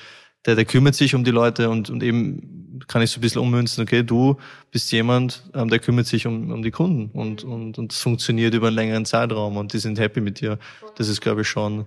der, 0.46 0.56
der 0.56 0.66
kümmert 0.66 0.96
sich 0.96 1.16
um 1.16 1.24
die 1.24 1.32
Leute 1.32 1.70
und, 1.70 1.90
und 1.90 2.04
eben 2.04 2.80
kann 2.88 3.02
ich 3.02 3.12
so 3.12 3.20
ein 3.20 3.22
bisschen 3.22 3.42
ummünzen, 3.42 3.84
okay, 3.84 4.04
du 4.04 4.38
bist 4.72 4.92
jemand, 4.92 5.44
ähm, 5.54 5.70
der 5.70 5.80
kümmert 5.80 6.08
sich 6.08 6.28
um, 6.28 6.52
um 6.52 6.62
die 6.62 6.72
Kunden 6.72 7.10
und, 7.18 7.44
und, 7.44 7.78
und 7.78 7.92
das 7.92 8.00
funktioniert 8.00 8.54
über 8.54 8.68
einen 8.68 8.76
längeren 8.76 9.06
Zeitraum 9.06 9.58
und 9.58 9.74
die 9.74 9.80
sind 9.80 10.00
happy 10.00 10.22
mit 10.22 10.42
dir. 10.42 10.60
Das 10.96 11.08
ist, 11.08 11.22
glaube 11.22 11.42
ich, 11.42 11.48
schon 11.48 11.86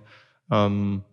ähm, 0.51 1.03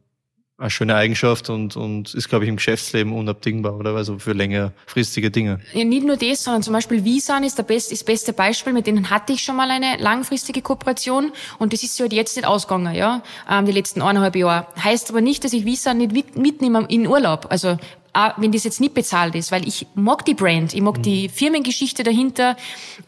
eine 0.59 0.71
schöne 0.71 0.95
Eigenschaft 0.95 1.51
und, 1.51 1.77
und 1.77 2.15
ist, 2.15 2.31
glaube 2.31 2.45
ich, 2.45 2.49
im 2.49 2.57
Geschäftsleben 2.57 3.13
unabdingbar, 3.13 3.77
oder? 3.77 3.95
Also 3.95 4.19
für 4.19 4.33
längerfristige 4.33 5.31
Dinge. 5.31 5.61
Ja, 5.75 5.85
nicht 5.85 6.07
nur 6.07 6.17
das, 6.17 6.45
sondern 6.45 6.63
zum 6.63 6.73
Beispiel 6.73 7.05
Visan 7.05 7.45
ist 7.45 7.59
der 7.59 7.63
best, 7.63 7.93
ist 7.93 8.03
das 8.03 8.07
beste 8.07 8.33
Beispiel, 8.33 8.73
mit 8.73 8.87
denen 8.87 9.11
hatte 9.11 9.35
ich 9.35 9.43
schon 9.43 9.57
mal 9.57 9.71
eine 9.71 9.97
langfristige 9.99 10.63
Kooperation 10.63 11.33
und 11.59 11.75
das 11.75 11.83
ist 11.83 12.01
halt 12.01 12.15
jetzt 12.15 12.37
nicht 12.37 12.47
ausgegangen, 12.47 12.95
ja, 12.95 13.23
ähm, 13.51 13.67
die 13.67 13.73
letzten 13.73 14.01
eineinhalb 14.01 14.35
Jahre. 14.35 14.67
Heißt 14.83 15.11
aber 15.11 15.21
nicht, 15.21 15.45
dass 15.45 15.53
ich 15.53 15.67
Visan 15.67 15.99
nicht 15.99 16.37
mitnehme 16.37 16.87
in 16.89 17.07
Urlaub. 17.07 17.47
Also 17.51 17.77
wenn 18.39 18.51
das 18.51 18.65
jetzt 18.65 18.81
nicht 18.81 18.95
bezahlt 18.95 19.35
ist, 19.35 19.53
weil 19.53 19.69
ich 19.69 19.87
mag 19.95 20.25
die 20.25 20.33
Brand, 20.33 20.73
ich 20.73 20.81
mag 20.81 20.97
mhm. 20.97 21.03
die 21.03 21.29
Firmengeschichte 21.29 22.03
dahinter 22.03 22.57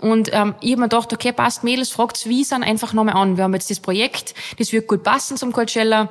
und 0.00 0.28
ähm, 0.35 0.55
ich 0.61 0.73
habe 0.73 0.83
mir 0.83 0.88
gedacht, 0.90 1.14
okay, 1.14 1.33
passt 1.33 1.64
Mädels, 1.64 1.88
fragt's 1.88 2.28
Visan 2.28 2.62
einfach 2.62 2.93
nochmal 2.93 3.14
an. 3.14 3.38
Wir 3.38 3.45
haben 3.45 3.55
jetzt 3.55 3.71
das 3.71 3.81
Projekt, 3.81 4.35
das 4.59 4.71
wird 4.71 4.87
gut 4.87 5.02
passen 5.02 5.38
zum 5.38 5.52
Coachella 5.52 6.11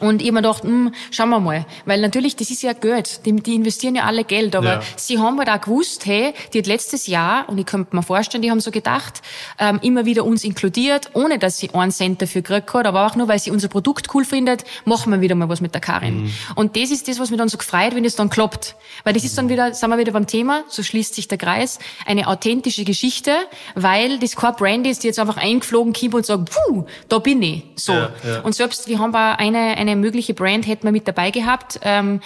und 0.00 0.22
ich 0.22 0.28
hab 0.28 0.34
mir 0.34 0.42
gedacht, 0.42 0.62
hm, 0.64 0.92
schauen 1.10 1.30
wir 1.30 1.40
mal. 1.40 1.66
Weil 1.84 2.00
natürlich, 2.00 2.36
das 2.36 2.50
ist 2.50 2.62
ja 2.62 2.72
Geld. 2.72 3.24
Die, 3.26 3.32
die 3.36 3.54
investieren 3.54 3.94
ja 3.94 4.04
alle 4.04 4.24
Geld. 4.24 4.56
Aber 4.56 4.74
ja. 4.74 4.82
sie 4.96 5.18
haben 5.18 5.38
halt 5.38 5.48
auch 5.48 5.60
gewusst, 5.60 6.06
hey, 6.06 6.34
die 6.52 6.58
hat 6.58 6.66
letztes 6.66 7.06
Jahr, 7.06 7.48
und 7.48 7.58
ich 7.58 7.66
könnte 7.66 7.94
mir 7.94 8.02
vorstellen, 8.02 8.42
die 8.42 8.50
haben 8.50 8.60
so 8.60 8.70
gedacht, 8.70 9.22
ähm, 9.58 9.78
immer 9.82 10.04
wieder 10.04 10.24
uns 10.24 10.44
inkludiert, 10.44 11.10
ohne 11.14 11.38
dass 11.38 11.58
sie 11.58 11.70
einen 11.74 11.92
Cent 11.92 12.22
dafür 12.22 12.42
gekriegt 12.42 12.72
hat, 12.72 12.86
aber 12.86 13.06
auch 13.06 13.14
nur, 13.14 13.28
weil 13.28 13.38
sie 13.38 13.50
unser 13.50 13.68
Produkt 13.68 14.14
cool 14.14 14.24
findet, 14.24 14.64
machen 14.84 15.12
wir 15.12 15.20
wieder 15.20 15.34
mal 15.34 15.48
was 15.48 15.60
mit 15.60 15.74
der 15.74 15.80
Karin. 15.80 16.22
Mhm. 16.22 16.32
Und 16.54 16.76
das 16.76 16.90
ist 16.90 17.08
das, 17.08 17.18
was 17.18 17.30
mich 17.30 17.38
dann 17.38 17.48
so 17.48 17.58
gefreut, 17.58 17.94
wenn 17.94 18.04
es 18.04 18.16
dann 18.16 18.30
klappt. 18.30 18.76
Weil 19.04 19.12
das 19.12 19.24
ist 19.24 19.36
dann 19.36 19.48
wieder, 19.48 19.74
sind 19.74 19.90
wir 19.90 19.98
wieder 19.98 20.12
beim 20.12 20.26
Thema, 20.26 20.64
so 20.68 20.82
schließt 20.82 21.14
sich 21.14 21.28
der 21.28 21.38
Kreis, 21.38 21.78
eine 22.06 22.26
authentische 22.26 22.84
Geschichte, 22.84 23.32
weil 23.74 24.18
das 24.18 24.36
kein 24.36 24.54
Brand 24.54 24.86
ist, 24.86 25.02
die 25.02 25.08
jetzt 25.08 25.18
einfach 25.18 25.36
eingeflogen 25.36 25.92
kommt 25.92 26.14
und 26.14 26.26
sagt, 26.26 26.50
puh, 26.50 26.84
da 27.08 27.18
bin 27.18 27.42
ich. 27.42 27.64
So. 27.76 27.92
Ja, 27.92 28.10
ja. 28.24 28.40
Und 28.40 28.54
selbst, 28.54 28.88
wir 28.88 28.98
haben 28.98 29.14
eine, 29.14 29.58
eine 29.58 29.89
mögliche 29.96 30.34
Brand 30.34 30.66
hätten 30.66 30.84
wir 30.84 30.92
mit 30.92 31.08
dabei 31.08 31.30
gehabt. 31.30 31.80
Ähm, 31.82 32.20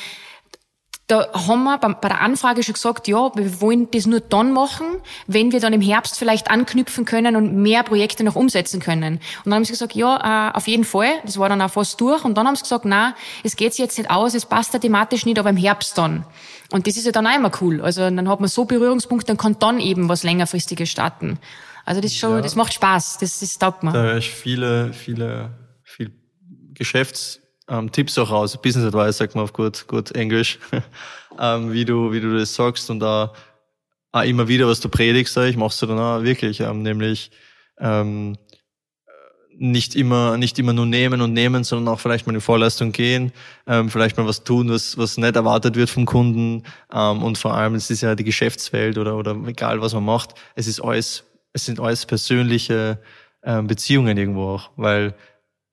da 1.06 1.30
haben 1.34 1.64
wir 1.64 1.76
bei 1.78 2.08
der 2.08 2.22
Anfrage 2.22 2.62
schon 2.62 2.72
gesagt, 2.72 3.08
ja, 3.08 3.30
wir 3.34 3.60
wollen 3.60 3.90
das 3.90 4.06
nur 4.06 4.20
dann 4.20 4.52
machen, 4.52 4.86
wenn 5.26 5.52
wir 5.52 5.60
dann 5.60 5.74
im 5.74 5.82
Herbst 5.82 6.18
vielleicht 6.18 6.50
anknüpfen 6.50 7.04
können 7.04 7.36
und 7.36 7.54
mehr 7.54 7.82
Projekte 7.82 8.24
noch 8.24 8.36
umsetzen 8.36 8.80
können. 8.80 9.14
Und 9.14 9.44
dann 9.44 9.54
haben 9.54 9.64
sie 9.66 9.72
gesagt, 9.72 9.94
ja, 9.94 10.50
äh, 10.50 10.56
auf 10.56 10.66
jeden 10.66 10.84
Fall. 10.84 11.10
Das 11.24 11.38
war 11.38 11.50
dann 11.50 11.60
auch 11.60 11.70
fast 11.70 12.00
durch. 12.00 12.24
Und 12.24 12.38
dann 12.38 12.46
haben 12.46 12.56
sie 12.56 12.62
gesagt, 12.62 12.86
na, 12.86 13.14
es 13.42 13.56
geht 13.56 13.76
jetzt 13.76 13.98
nicht 13.98 14.10
aus, 14.10 14.32
es 14.32 14.46
passt 14.46 14.72
ja 14.72 14.78
thematisch 14.78 15.26
nicht, 15.26 15.38
aber 15.38 15.50
im 15.50 15.58
Herbst 15.58 15.98
dann. 15.98 16.24
Und 16.72 16.86
das 16.86 16.96
ist 16.96 17.04
ja 17.04 17.12
dann 17.12 17.26
auch 17.26 17.36
immer 17.36 17.52
cool. 17.60 17.82
Also 17.82 18.00
dann 18.00 18.28
hat 18.28 18.40
man 18.40 18.48
so 18.48 18.64
Berührungspunkte, 18.64 19.26
dann 19.26 19.36
kann 19.36 19.58
dann 19.58 19.80
eben 19.80 20.08
was 20.08 20.22
längerfristiges 20.22 20.88
starten. 20.88 21.38
Also 21.84 22.00
das 22.00 22.12
ist 22.12 22.18
schon, 22.18 22.36
ja. 22.36 22.40
das 22.40 22.56
macht 22.56 22.72
Spaß, 22.72 23.18
das, 23.18 23.40
das 23.40 23.58
taugt 23.58 23.82
mir. 23.82 23.92
Da 23.92 24.02
höre 24.02 24.16
ich 24.16 24.30
viele, 24.30 24.94
viele, 24.94 25.50
viel 25.82 26.12
Geschäfts 26.72 27.40
ähm, 27.68 27.90
Tipps 27.92 28.18
auch 28.18 28.30
raus, 28.30 28.60
Business 28.60 28.86
Advice 28.86 29.16
sagt 29.16 29.34
man 29.34 29.44
auf 29.44 29.52
gut, 29.52 29.86
gut 29.86 30.12
Englisch, 30.12 30.58
ähm, 31.38 31.72
wie 31.72 31.84
du, 31.84 32.12
wie 32.12 32.20
du 32.20 32.36
das 32.36 32.54
sagst 32.54 32.90
und 32.90 33.00
da 33.00 33.32
auch 34.12 34.22
immer 34.22 34.46
wieder, 34.48 34.66
was 34.68 34.80
du 34.80 34.88
predigst, 34.88 35.36
ich 35.36 35.56
machst 35.56 35.82
du 35.82 35.86
dann 35.86 35.98
auch 35.98 36.22
wirklich, 36.22 36.60
ähm, 36.60 36.82
nämlich 36.82 37.30
ähm, 37.78 38.36
nicht 39.58 39.94
immer, 39.94 40.36
nicht 40.36 40.58
immer 40.58 40.72
nur 40.72 40.86
nehmen 40.86 41.20
und 41.20 41.32
nehmen, 41.32 41.64
sondern 41.64 41.92
auch 41.92 42.00
vielleicht 42.00 42.26
mal 42.26 42.34
in 42.34 42.40
Vorleistung 42.40 42.92
gehen, 42.92 43.32
ähm, 43.66 43.88
vielleicht 43.90 44.16
mal 44.16 44.26
was 44.26 44.44
tun, 44.44 44.70
was, 44.70 44.98
was 44.98 45.16
nicht 45.16 45.36
erwartet 45.36 45.76
wird 45.76 45.90
vom 45.90 46.06
Kunden. 46.06 46.64
Ähm, 46.92 47.22
und 47.22 47.38
vor 47.38 47.54
allem, 47.54 47.74
es 47.74 47.90
ist 47.90 48.02
ja 48.02 48.14
die 48.14 48.24
Geschäftswelt 48.24 48.98
oder, 48.98 49.16
oder 49.16 49.36
egal 49.46 49.80
was 49.80 49.94
man 49.94 50.04
macht, 50.04 50.34
es 50.54 50.66
ist 50.66 50.80
alles, 50.80 51.24
es 51.52 51.64
sind 51.64 51.80
alles 51.80 52.06
persönliche 52.06 52.98
ähm, 53.42 53.66
Beziehungen 53.66 54.16
irgendwo 54.16 54.54
auch, 54.54 54.70
weil 54.76 55.14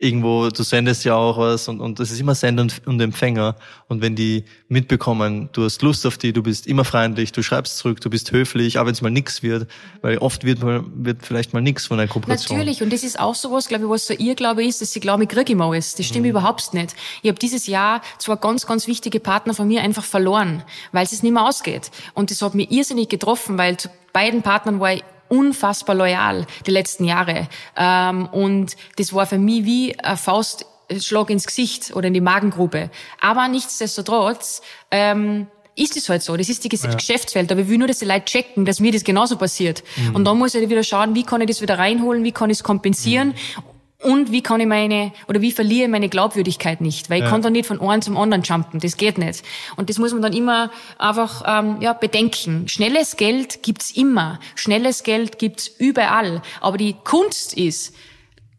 irgendwo, 0.01 0.49
du 0.49 0.63
sendest 0.63 1.05
ja 1.05 1.15
auch 1.15 1.37
was 1.37 1.67
und, 1.67 1.79
und 1.79 1.99
das 1.99 2.09
ist 2.09 2.19
immer 2.19 2.33
Sender 2.33 2.65
und 2.85 2.99
Empfänger. 2.99 3.55
Und 3.87 4.01
wenn 4.01 4.15
die 4.15 4.45
mitbekommen, 4.67 5.49
du 5.53 5.63
hast 5.63 5.81
Lust 5.83 6.05
auf 6.07 6.17
die, 6.17 6.33
du 6.33 6.41
bist 6.41 6.65
immer 6.65 6.83
freundlich, 6.83 7.31
du 7.31 7.43
schreibst 7.43 7.77
zurück, 7.77 8.01
du 8.01 8.09
bist 8.09 8.31
höflich, 8.31 8.79
auch 8.79 8.85
wenn 8.85 8.93
es 8.93 9.01
mal 9.01 9.11
nix 9.11 9.43
wird, 9.43 9.69
weil 10.01 10.17
oft 10.17 10.43
wird 10.43 10.63
mal, 10.63 10.83
wird 10.95 11.23
vielleicht 11.23 11.53
mal 11.53 11.61
nix 11.61 11.85
von 11.85 11.99
einer 11.99 12.07
Kooperation. 12.07 12.57
Natürlich, 12.57 12.81
und 12.81 12.91
das 12.91 13.03
ist 13.03 13.19
auch 13.19 13.35
sowas, 13.35 13.67
glaube 13.67 13.83
ich, 13.83 13.89
was 13.91 14.07
so 14.07 14.13
ihr 14.15 14.33
Glaube 14.33 14.65
ist, 14.65 14.81
dass 14.81 14.91
sie 14.91 14.99
glauben, 14.99 15.21
ich 15.21 15.29
kriege 15.29 15.53
immer 15.53 15.65
alles. 15.65 15.93
Das 15.93 16.07
stimmt 16.07 16.25
mhm. 16.25 16.31
überhaupt 16.31 16.73
nicht. 16.73 16.95
Ich 17.21 17.29
habe 17.29 17.39
dieses 17.39 17.67
Jahr 17.67 18.01
zwei 18.17 18.35
ganz, 18.37 18.65
ganz 18.65 18.87
wichtige 18.87 19.19
Partner 19.19 19.53
von 19.53 19.67
mir 19.67 19.83
einfach 19.83 20.03
verloren, 20.03 20.63
weil 20.91 21.03
es 21.03 21.21
nicht 21.21 21.31
mehr 21.31 21.45
ausgeht. 21.45 21.91
Und 22.15 22.31
das 22.31 22.41
hat 22.41 22.55
mich 22.55 22.71
irrsinnig 22.71 23.09
getroffen, 23.09 23.59
weil 23.59 23.77
zu 23.77 23.89
beiden 24.13 24.41
Partnern 24.41 24.79
war 24.79 24.93
ich 24.93 25.03
unfassbar 25.31 25.95
loyal 25.95 26.45
die 26.65 26.71
letzten 26.71 27.05
Jahre. 27.05 27.47
Ähm, 27.77 28.27
und 28.27 28.75
das 28.97 29.13
war 29.13 29.25
für 29.25 29.37
mich 29.37 29.65
wie 29.65 29.99
ein 29.99 30.17
Faustschlag 30.17 31.29
ins 31.29 31.47
Gesicht 31.47 31.95
oder 31.95 32.07
in 32.07 32.13
die 32.13 32.21
Magengrube. 32.21 32.89
Aber 33.21 33.47
nichtsdestotrotz, 33.47 34.61
ähm, 34.91 35.47
ist 35.75 35.95
es 35.95 36.09
halt 36.09 36.21
so. 36.21 36.35
Das 36.35 36.49
ist 36.49 36.63
die 36.65 36.75
ja. 36.75 36.93
Geschäftswelt. 36.93 37.49
Aber 37.51 37.61
ich 37.61 37.69
will 37.69 37.77
nur, 37.77 37.87
dass 37.87 37.99
die 37.99 38.05
Leute 38.05 38.25
checken, 38.25 38.65
dass 38.65 38.81
mir 38.81 38.91
das 38.91 39.03
genauso 39.05 39.37
passiert. 39.37 39.83
Mhm. 39.95 40.15
Und 40.15 40.25
dann 40.25 40.37
muss 40.37 40.53
ich 40.53 40.69
wieder 40.69 40.83
schauen, 40.83 41.15
wie 41.15 41.23
kann 41.23 41.39
ich 41.41 41.47
das 41.47 41.61
wieder 41.61 41.79
reinholen, 41.79 42.23
wie 42.25 42.33
kann 42.33 42.49
ich 42.49 42.57
es 42.57 42.63
kompensieren. 42.63 43.29
Mhm. 43.29 43.63
Und 44.01 44.31
wie 44.31 44.41
kann 44.41 44.59
ich 44.59 44.67
meine, 44.67 45.13
oder 45.27 45.41
wie 45.41 45.51
verliere 45.51 45.85
ich 45.85 45.91
meine 45.91 46.09
Glaubwürdigkeit 46.09 46.81
nicht? 46.81 47.09
Weil 47.09 47.19
ich 47.19 47.23
ja. 47.25 47.29
kann 47.29 47.43
dann 47.43 47.53
nicht 47.53 47.67
von 47.67 47.79
einem 47.79 48.01
zum 48.01 48.17
anderen 48.17 48.41
jumpen. 48.41 48.79
Das 48.79 48.97
geht 48.97 49.17
nicht. 49.17 49.43
Und 49.75 49.89
das 49.89 49.99
muss 49.99 50.11
man 50.11 50.23
dann 50.23 50.33
immer 50.33 50.71
einfach 50.97 51.43
ähm, 51.45 51.77
ja, 51.81 51.93
bedenken. 51.93 52.67
Schnelles 52.67 53.15
Geld 53.15 53.61
gibt's 53.61 53.91
immer. 53.91 54.39
Schnelles 54.55 55.03
Geld 55.03 55.37
gibt's 55.37 55.67
überall. 55.67 56.41
Aber 56.61 56.77
die 56.77 56.95
Kunst 57.03 57.53
ist, 57.55 57.93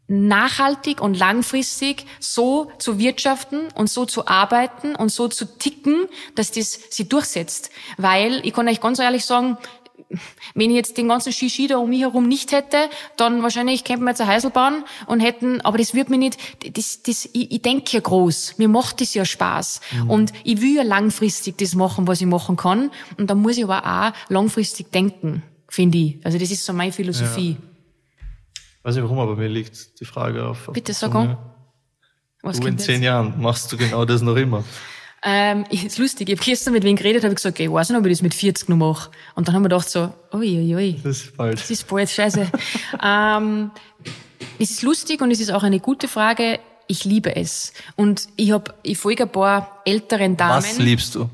nachhaltig 0.07 1.01
und 1.01 1.17
langfristig 1.17 2.05
so 2.19 2.71
zu 2.77 2.99
wirtschaften 2.99 3.67
und 3.75 3.89
so 3.89 4.05
zu 4.05 4.27
arbeiten 4.27 4.95
und 4.95 5.09
so 5.09 5.27
zu 5.27 5.57
ticken, 5.57 6.07
dass 6.35 6.51
das 6.51 6.79
sich 6.89 7.09
durchsetzt. 7.09 7.71
Weil, 7.97 8.45
ich 8.45 8.53
kann 8.53 8.67
euch 8.67 8.81
ganz 8.81 8.99
ehrlich 8.99 9.25
sagen, 9.25 9.57
wenn 10.53 10.69
ich 10.69 10.75
jetzt 10.75 10.97
den 10.97 11.07
ganzen 11.07 11.31
Shishi 11.31 11.67
da 11.67 11.77
um 11.77 11.89
mich 11.89 12.01
herum 12.01 12.27
nicht 12.27 12.51
hätte, 12.51 12.89
dann 13.17 13.43
wahrscheinlich 13.43 13.83
könnten 13.83 14.03
wir 14.03 14.11
jetzt 14.11 14.21
eine 14.21 14.31
Heisel 14.31 14.49
bauen 14.49 14.83
und 15.07 15.19
hätten, 15.19 15.61
aber 15.61 15.77
das 15.77 15.93
wird 15.93 16.09
mir 16.09 16.17
nicht, 16.17 16.37
das, 16.77 17.03
das, 17.03 17.25
ich, 17.33 17.51
ich 17.51 17.61
denke 17.61 17.91
ja 17.91 17.99
groß. 17.99 18.57
Mir 18.57 18.67
macht 18.67 19.01
das 19.01 19.13
ja 19.13 19.25
Spaß. 19.25 19.81
Mhm. 19.91 20.09
Und 20.09 20.33
ich 20.43 20.61
will 20.61 20.75
ja 20.75 20.83
langfristig 20.83 21.57
das 21.57 21.75
machen, 21.75 22.07
was 22.07 22.21
ich 22.21 22.27
machen 22.27 22.55
kann. 22.55 22.91
Und 23.17 23.29
da 23.29 23.35
muss 23.35 23.57
ich 23.57 23.63
aber 23.63 23.85
auch 23.85 24.13
langfristig 24.29 24.91
denken, 24.91 25.43
finde 25.67 25.97
ich. 25.97 26.25
Also 26.25 26.37
das 26.37 26.51
ist 26.51 26.65
so 26.65 26.73
meine 26.73 26.91
Philosophie. 26.91 27.57
Weiß 28.83 28.95
nicht 28.95 29.03
warum, 29.03 29.19
aber 29.19 29.35
mir 29.35 29.47
liegt 29.47 29.99
die 29.99 30.05
Frage 30.05 30.45
auf. 30.45 30.67
auf 30.67 30.73
Bitte 30.73 30.93
sag 30.93 31.15
an. 31.15 31.37
Was 32.41 32.59
du 32.59 32.67
in 32.67 32.77
zehn? 32.77 33.01
Jahren 33.01 33.41
machst 33.41 33.71
du 33.71 33.77
genau 33.77 34.03
das 34.03 34.21
noch 34.21 34.35
immer. 34.35 34.65
Ähm, 35.23 35.65
ist 35.69 35.97
lustig. 35.97 36.29
Ich 36.29 36.37
habe 36.37 36.45
gestern 36.45 36.73
mit 36.73 36.83
wem 36.83 36.95
geredet, 36.95 37.23
habe 37.23 37.33
ich 37.33 37.37
gesagt, 37.37 37.59
ich 37.59 37.71
weiß 37.71 37.89
nicht, 37.89 37.97
ob 37.97 38.05
ich 38.05 38.13
das 38.13 38.21
mit 38.21 38.33
40 38.33 38.69
noch 38.69 38.77
mache. 38.77 39.11
Und 39.35 39.47
dann 39.47 39.55
haben 39.55 39.63
wir 39.63 39.69
gedacht 39.69 39.89
so, 39.89 40.11
ui, 40.33 40.57
ui, 40.57 40.75
ui. 40.75 40.99
Das 41.03 41.17
ist 41.17 41.37
bald. 41.37 41.59
Das 41.59 41.71
ist 41.71 41.87
bald, 41.87 42.09
scheiße. 42.09 42.51
ähm, 43.03 43.71
es 44.59 44.71
ist 44.71 44.81
lustig 44.83 45.21
und 45.21 45.31
es 45.31 45.39
ist 45.39 45.51
auch 45.51 45.63
eine 45.63 45.79
gute 45.79 46.07
Frage. 46.07 46.59
Ich 46.87 47.05
liebe 47.05 47.35
es. 47.35 47.73
Und 47.95 48.27
ich 48.35 48.51
hab, 48.51 48.77
ich 48.83 48.97
folge 48.97 49.23
ein 49.23 49.31
paar 49.31 49.81
älteren 49.85 50.35
Damen. 50.35 50.57
Was 50.57 50.77
liebst 50.77 51.15
du? 51.15 51.29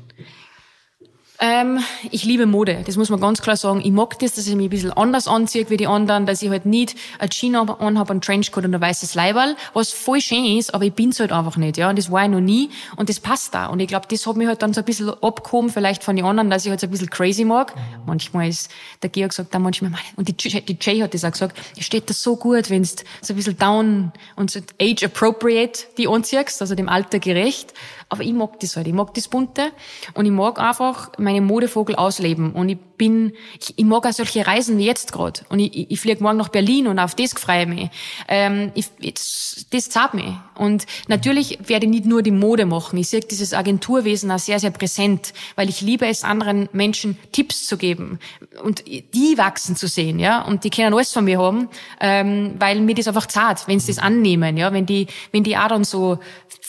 Ähm, 1.42 1.82
ich 2.10 2.24
liebe 2.24 2.44
Mode, 2.44 2.82
das 2.84 2.96
muss 2.96 3.08
man 3.08 3.18
ganz 3.18 3.40
klar 3.40 3.56
sagen. 3.56 3.80
Ich 3.82 3.92
mag 3.92 4.18
das, 4.18 4.34
dass 4.34 4.46
ich 4.46 4.54
mich 4.56 4.66
ein 4.66 4.70
bisschen 4.70 4.92
anders 4.92 5.26
anziehe 5.26 5.70
wie 5.70 5.78
die 5.78 5.86
anderen, 5.86 6.26
dass 6.26 6.42
ich 6.42 6.50
halt 6.50 6.66
nicht 6.66 6.96
ein 7.18 7.30
Jeans 7.30 7.56
anhabe, 7.56 8.10
einen 8.10 8.20
Trenchcoat 8.20 8.66
und 8.66 8.74
ein 8.74 8.80
weißes 8.80 9.14
Leiberl, 9.14 9.56
was 9.72 9.90
voll 9.90 10.20
schön 10.20 10.44
ist, 10.44 10.74
aber 10.74 10.84
ich 10.84 10.92
bin's 10.92 11.18
halt 11.18 11.32
einfach 11.32 11.56
nicht, 11.56 11.78
ja. 11.78 11.88
Und 11.88 11.98
das 11.98 12.10
war 12.10 12.24
ich 12.24 12.30
noch 12.30 12.40
nie 12.40 12.68
und 12.96 13.08
das 13.08 13.20
passt 13.20 13.54
da. 13.54 13.66
Und 13.66 13.80
ich 13.80 13.88
glaube, 13.88 14.06
das 14.10 14.26
hat 14.26 14.36
mich 14.36 14.48
halt 14.48 14.60
dann 14.60 14.74
so 14.74 14.82
ein 14.82 14.84
bisschen 14.84 15.08
abgehoben, 15.08 15.70
vielleicht 15.70 16.04
von 16.04 16.14
den 16.14 16.26
anderen, 16.26 16.50
dass 16.50 16.66
ich 16.66 16.70
halt 16.70 16.80
so 16.80 16.86
ein 16.86 16.90
bisschen 16.90 17.08
crazy 17.08 17.46
mag. 17.46 17.72
Manchmal 18.04 18.48
ist 18.50 18.70
der 19.02 19.08
Georg 19.08 19.32
sagt 19.32 19.54
dann 19.54 19.62
manchmal, 19.62 19.92
und 20.16 20.28
die, 20.28 20.34
die 20.34 20.78
Jay 20.78 21.00
hat 21.00 21.14
das 21.14 21.24
auch 21.24 21.32
gesagt, 21.32 21.58
es 21.78 21.86
steht 21.86 22.10
das 22.10 22.22
so 22.22 22.36
gut, 22.36 22.68
wenn's 22.68 22.96
so 23.22 23.32
ein 23.32 23.36
bisschen 23.36 23.56
down 23.56 24.12
und 24.36 24.50
so 24.50 24.60
age 24.78 25.04
appropriate 25.04 25.86
die 25.96 26.06
anziehst, 26.06 26.60
also 26.60 26.74
dem 26.74 26.90
Alter 26.90 27.18
gerecht. 27.18 27.72
Aber 28.12 28.24
ich 28.24 28.32
mag 28.32 28.58
das 28.58 28.76
halt. 28.76 28.88
Ich 28.88 28.92
mag 28.92 29.14
das 29.14 29.28
Bunte 29.28 29.70
und 30.14 30.26
ich 30.26 30.32
mag 30.32 30.58
einfach 30.58 31.12
meinen 31.16 31.46
Modevogel 31.46 31.94
ausleben. 31.94 32.52
Und 32.52 32.68
ich 32.68 32.78
bin, 32.78 33.32
ich, 33.58 33.78
ich 33.78 33.84
mag 33.84 34.04
auch 34.04 34.12
solche 34.12 34.46
Reisen 34.46 34.78
wie 34.78 34.84
jetzt 34.84 35.12
gerade. 35.12 35.40
Und 35.48 35.60
ich, 35.60 35.90
ich, 35.90 36.00
fliege 36.00 36.20
morgen 36.20 36.36
nach 36.36 36.48
Berlin 36.48 36.88
und 36.88 36.98
auf 36.98 37.14
das 37.14 37.32
freue 37.34 37.62
ich 37.62 37.68
mich. 37.68 37.90
Ähm, 38.26 38.72
ich, 38.74 38.86
das, 39.14 39.64
das 39.70 39.90
zahlt 39.90 40.14
mich. 40.14 40.34
Und 40.56 40.86
natürlich 41.06 41.60
werde 41.68 41.86
ich 41.86 41.90
nicht 41.92 42.04
nur 42.04 42.22
die 42.22 42.32
Mode 42.32 42.66
machen. 42.66 42.98
Ich 42.98 43.08
sehe 43.08 43.20
dieses 43.20 43.54
Agenturwesen 43.54 44.30
auch 44.32 44.40
sehr, 44.40 44.58
sehr 44.58 44.72
präsent, 44.72 45.32
weil 45.54 45.68
ich 45.68 45.80
liebe 45.80 46.06
es, 46.06 46.24
anderen 46.24 46.68
Menschen 46.72 47.16
Tipps 47.30 47.66
zu 47.66 47.78
geben 47.78 48.18
und 48.62 48.84
die 48.86 49.38
wachsen 49.38 49.76
zu 49.76 49.86
sehen, 49.86 50.18
ja. 50.18 50.42
Und 50.42 50.64
die 50.64 50.70
können 50.70 50.92
alles 50.92 51.12
von 51.12 51.24
mir 51.24 51.38
haben, 51.38 51.68
ähm, 52.00 52.56
weil 52.58 52.80
mir 52.80 52.94
das 52.94 53.08
einfach 53.08 53.26
zahlt, 53.26 53.68
wenn 53.68 53.80
sie 53.80 53.92
das 53.92 54.02
annehmen, 54.02 54.56
ja. 54.56 54.72
Wenn 54.72 54.84
die, 54.84 55.06
wenn 55.32 55.44
die 55.44 55.56
auch 55.56 55.68
dann 55.68 55.84
so 55.84 56.18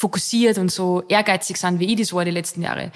fokussiert 0.01 0.57
und 0.57 0.71
so 0.71 1.03
ehrgeizig 1.07 1.57
sind, 1.57 1.79
wie 1.79 1.93
ich 1.93 1.99
das 1.99 2.11
war 2.11 2.25
die 2.25 2.31
letzten 2.31 2.63
Jahre. 2.63 2.91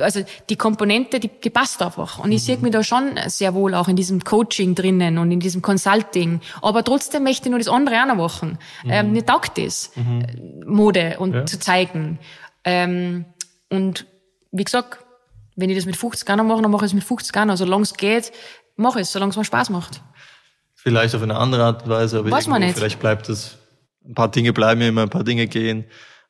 Also 0.00 0.24
die 0.50 0.56
Komponente, 0.56 1.20
die, 1.20 1.28
die 1.28 1.50
passt 1.50 1.80
einfach. 1.80 2.18
Und 2.18 2.32
ich 2.32 2.42
mhm. 2.42 2.46
sehe 2.46 2.58
mich 2.58 2.72
da 2.72 2.82
schon 2.82 3.16
sehr 3.26 3.54
wohl 3.54 3.72
auch 3.74 3.86
in 3.86 3.94
diesem 3.94 4.24
Coaching 4.24 4.74
drinnen 4.74 5.18
und 5.18 5.30
in 5.30 5.38
diesem 5.38 5.62
Consulting. 5.62 6.40
Aber 6.60 6.82
trotzdem 6.82 7.22
möchte 7.22 7.44
ich 7.46 7.50
nur 7.50 7.60
das 7.60 7.68
andere 7.68 8.02
auch 8.02 8.06
noch 8.08 8.16
machen. 8.16 8.58
Mhm. 8.82 8.90
Ähm, 8.90 9.12
mir 9.12 9.24
taugt 9.24 9.58
das, 9.58 9.92
mhm. 9.94 10.64
Mode 10.66 11.16
und 11.20 11.34
ja. 11.34 11.46
zu 11.46 11.60
zeigen. 11.60 12.18
Ähm, 12.64 13.26
und 13.70 14.06
wie 14.50 14.64
gesagt, 14.64 14.98
wenn 15.54 15.70
ich 15.70 15.76
das 15.76 15.86
mit 15.86 15.96
50 15.96 16.28
Jahren 16.28 16.44
mache, 16.48 16.62
dann 16.62 16.70
mache 16.72 16.84
ich 16.84 16.90
es 16.90 16.94
mit 16.94 17.04
50 17.04 17.34
Jahren. 17.34 17.56
Solange 17.56 17.84
es 17.84 17.94
geht, 17.94 18.32
mache 18.74 18.98
ich 18.98 19.06
es, 19.06 19.12
solange 19.12 19.30
es 19.30 19.36
mir 19.36 19.44
Spaß 19.44 19.70
macht. 19.70 20.02
Vielleicht 20.74 21.14
auf 21.14 21.22
eine 21.22 21.36
andere 21.36 21.62
Art 21.62 21.84
und 21.84 21.90
Weise, 21.90 22.18
aber 22.18 22.30
Weiß 22.32 22.48
man 22.48 22.60
nicht. 22.60 22.76
vielleicht 22.76 22.98
bleibt 22.98 23.28
es, 23.28 23.56
ein 24.04 24.14
paar 24.14 24.32
Dinge 24.32 24.52
bleiben 24.52 24.80
immer, 24.80 25.02
ein 25.02 25.10
paar 25.10 25.22
Dinge 25.22 25.46
gehen. 25.46 25.84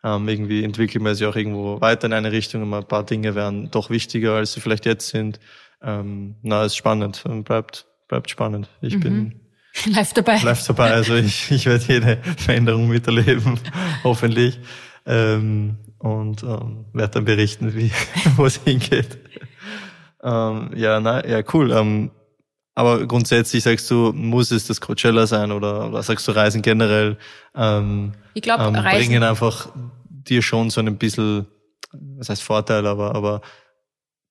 Ähm, 0.05 0.29
irgendwie 0.29 0.63
entwickelt 0.63 1.03
man 1.03 1.15
sich 1.15 1.27
auch 1.27 1.35
irgendwo 1.35 1.81
weiter 1.81 2.07
in 2.07 2.13
eine 2.13 2.31
Richtung 2.31 2.63
und 2.63 2.75
ein 2.75 2.87
paar 2.87 3.07
Dinge 3.07 3.35
werden 3.35 3.71
doch 3.71 3.89
wichtiger, 3.89 4.35
als 4.35 4.53
sie 4.53 4.61
vielleicht 4.61 4.85
jetzt 4.85 5.09
sind. 5.09 5.41
Ähm, 5.83 6.37
na, 6.43 6.65
ist 6.65 6.77
spannend 6.77 7.25
bleibt, 7.45 7.87
bleibt 8.07 8.29
spannend. 8.29 8.69
Ich 8.83 8.97
mhm. 8.97 9.01
bin 9.01 9.41
live 9.87 10.13
dabei. 10.13 10.39
Live 10.43 10.67
dabei. 10.67 10.91
Also 10.93 11.15
ich, 11.15 11.51
ich 11.51 11.65
werde 11.65 11.85
jede 11.89 12.19
Veränderung 12.37 12.89
miterleben, 12.89 13.59
hoffentlich. 14.05 14.61
Ähm, 15.07 15.79
und 15.99 16.43
ähm, 16.43 16.85
werde 16.93 17.15
dann 17.15 17.25
berichten, 17.25 17.75
wie 17.75 17.91
wo 18.37 18.45
es 18.45 18.61
hingeht. 18.63 19.19
Ähm, 20.23 20.71
ja, 20.77 21.01
na, 21.01 21.27
ja, 21.27 21.43
cool. 21.55 21.73
Ähm, 21.73 22.11
aber 22.75 23.07
grundsätzlich 23.07 23.63
sagst 23.63 23.91
du, 23.91 24.13
muss 24.13 24.51
es 24.51 24.67
das 24.67 24.81
Coachella 24.81 25.27
sein 25.27 25.53
oder, 25.53 25.89
oder 25.89 26.03
sagst 26.03 26.27
du 26.27 26.33
Reisen 26.33 26.63
generell? 26.63 27.17
Ähm, 27.55 28.13
ich 28.35 28.43
glaube, 28.43 28.65
ähm, 28.65 28.75
Reisen 28.75 28.99
bringen 28.99 29.23
einfach 29.23 29.69
dir 30.09 30.43
schon 30.43 30.71
so 30.71 30.81
ein 30.81 30.97
bisschen, 30.97 31.47
was 31.93 32.29
heißt 32.29 32.43
Vorteil, 32.43 32.87
aber, 32.87 33.15
aber 33.15 33.43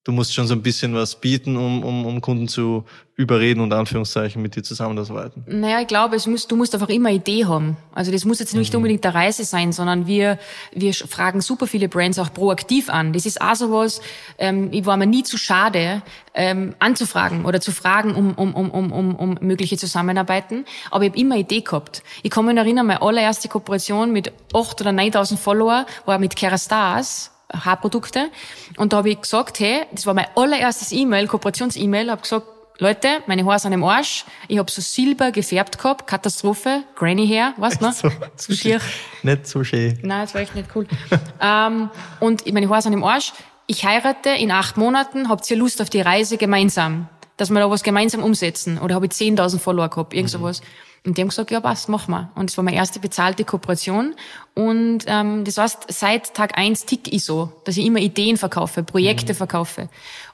du 0.04 0.12
musst 0.12 0.34
schon 0.34 0.48
so 0.48 0.54
ein 0.54 0.62
bisschen 0.62 0.94
was 0.94 1.16
bieten, 1.16 1.56
um, 1.56 1.84
um, 1.84 2.06
um 2.06 2.22
Kunden 2.22 2.48
zu 2.48 2.84
überreden 3.16 3.62
und 3.62 3.72
Anführungszeichen 3.72 4.42
mit 4.42 4.56
dir 4.56 4.64
zusammenzuarbeiten. 4.64 5.44
Naja, 5.48 5.80
ich 5.82 5.88
glaube, 5.88 6.16
es 6.16 6.26
muss, 6.26 6.48
du 6.48 6.56
musst 6.56 6.74
einfach 6.74 6.90
immer 6.90 7.12
Idee 7.12 7.46
haben. 7.46 7.78
Also 7.94 8.12
das 8.12 8.26
muss 8.26 8.40
jetzt 8.40 8.56
nicht 8.56 8.74
mhm. 8.74 8.78
unbedingt 8.78 9.04
der 9.04 9.14
Reise 9.14 9.46
sein, 9.46 9.72
sondern 9.72 10.08
wir, 10.08 10.40
wir 10.74 10.94
fragen 10.94 11.40
super 11.42 11.68
viele 11.68 11.88
Brands 11.88 12.18
auch 12.18 12.34
proaktiv 12.34 12.90
an. 12.90 13.14
Das 13.14 13.28
ist 13.28 13.40
auch 13.40 13.56
sowas, 13.56 14.02
ähm, 14.40 14.70
ich 14.72 14.86
war 14.88 14.98
mir 14.98 15.06
nie 15.06 15.24
zu 15.24 15.38
schade, 15.38 16.02
ähm, 16.34 16.74
anzufragen 16.80 17.46
oder 17.46 17.62
zu 17.62 17.72
fragen 17.72 18.16
um, 18.16 18.34
um, 18.34 18.56
um, 18.56 18.72
um, 18.72 18.92
um, 18.92 19.16
um 19.16 19.38
mögliche 19.42 19.78
Zusammenarbeiten. 19.78 20.66
Aber 20.90 21.04
ich 21.04 21.12
habe 21.12 21.20
immer 21.20 21.36
Idee 21.38 21.62
gehabt. 21.62 22.02
Ich 22.24 22.32
kann 22.32 22.46
mich 22.46 22.58
erinnern, 22.58 22.88
meine 22.88 23.04
allererste 23.04 23.48
Kooperation 23.48 24.12
mit 24.12 24.32
8 24.54 24.82
oder 24.82 24.90
9.000 24.90 25.38
Follower 25.38 25.86
war 26.06 26.18
mit 26.18 26.36
Kerastars 26.36 27.33
Haarprodukte. 27.54 28.30
Und 28.78 28.94
da 28.94 28.98
habe 28.98 29.10
ich 29.10 29.22
gesagt, 29.22 29.60
hey, 29.60 29.86
das 29.92 30.06
war 30.06 30.14
mein 30.14 30.28
allererstes 30.36 30.92
E-Mail, 30.92 31.28
Kooperations-E-Mail, 31.28 32.12
habe 32.12 32.22
gesagt, 32.22 32.48
Leute, 32.80 33.08
meine 33.28 33.46
Haare 33.46 33.60
sind 33.60 33.74
im 33.74 33.84
Arsch. 33.84 34.26
Ich 34.48 34.58
habe 34.58 34.70
so 34.70 34.82
silber 34.82 35.32
gefärbt 35.32 35.78
gehabt, 35.78 36.08
Katastrophe, 36.08 36.84
Granny 36.96 37.28
Hair, 37.28 37.54
weißt 37.58 37.82
du? 37.82 37.92
So, 37.92 38.12
so 38.36 38.54
schier. 38.54 38.82
Nicht 39.22 39.48
so 39.48 39.64
schön. 39.64 40.00
Nein, 40.02 40.22
das 40.22 40.34
war 40.34 40.42
echt 40.42 40.56
nicht 40.56 40.70
cool. 40.76 40.88
ähm, 41.42 41.90
und 42.20 42.52
meine 42.52 42.68
Haare 42.68 42.82
sind 42.82 42.94
im 42.94 43.04
Arsch. 43.04 43.34
Ich 43.68 43.86
heirate 43.86 44.30
in 44.30 44.52
acht 44.52 44.76
Monaten. 44.76 45.30
Habt 45.30 45.50
ihr 45.50 45.58
Lust 45.58 45.82
auf 45.82 45.90
die 45.90 46.02
Reise 46.02 46.38
gemeinsam? 46.38 47.08
Dass 47.38 47.52
wir 47.52 47.60
da 47.60 47.70
was 47.70 47.84
gemeinsam 47.84 48.24
umsetzen? 48.24 48.80
Oder 48.80 48.96
habe 48.96 49.06
ich 49.06 49.12
10.000 49.12 49.60
Follower 49.60 49.90
gehabt? 49.90 50.14
Irgend 50.14 50.32
sowas. 50.32 50.62
Mhm. 50.62 50.93
Und 51.06 51.18
die 51.18 51.22
haben 51.22 51.30
gesagt, 51.30 51.52
ja 51.52 51.60
passt, 51.60 51.90
mach 51.90 52.08
mal. 52.08 52.32
Und 52.36 52.50
das 52.50 52.58
war 52.58 52.64
meine 52.64 52.78
erste 52.78 53.00
bezahlte 53.00 53.44
Kooperation. 53.44 54.16
Und 54.54 55.00
ähm, 55.08 55.44
das 55.44 55.58
heißt, 55.58 55.86
seit 55.90 56.34
Tag 56.34 56.58
eins 56.58 56.86
tick 56.86 57.12
ich 57.12 57.26
so, 57.26 57.52
dass 57.66 57.76
ich 57.76 57.86
immer 57.86 58.00
Ideen 58.00 58.38
verkaufe, 58.38 58.84
Projekte 58.84 59.34
mhm. 59.34 59.38
verkaufe. 59.38 59.90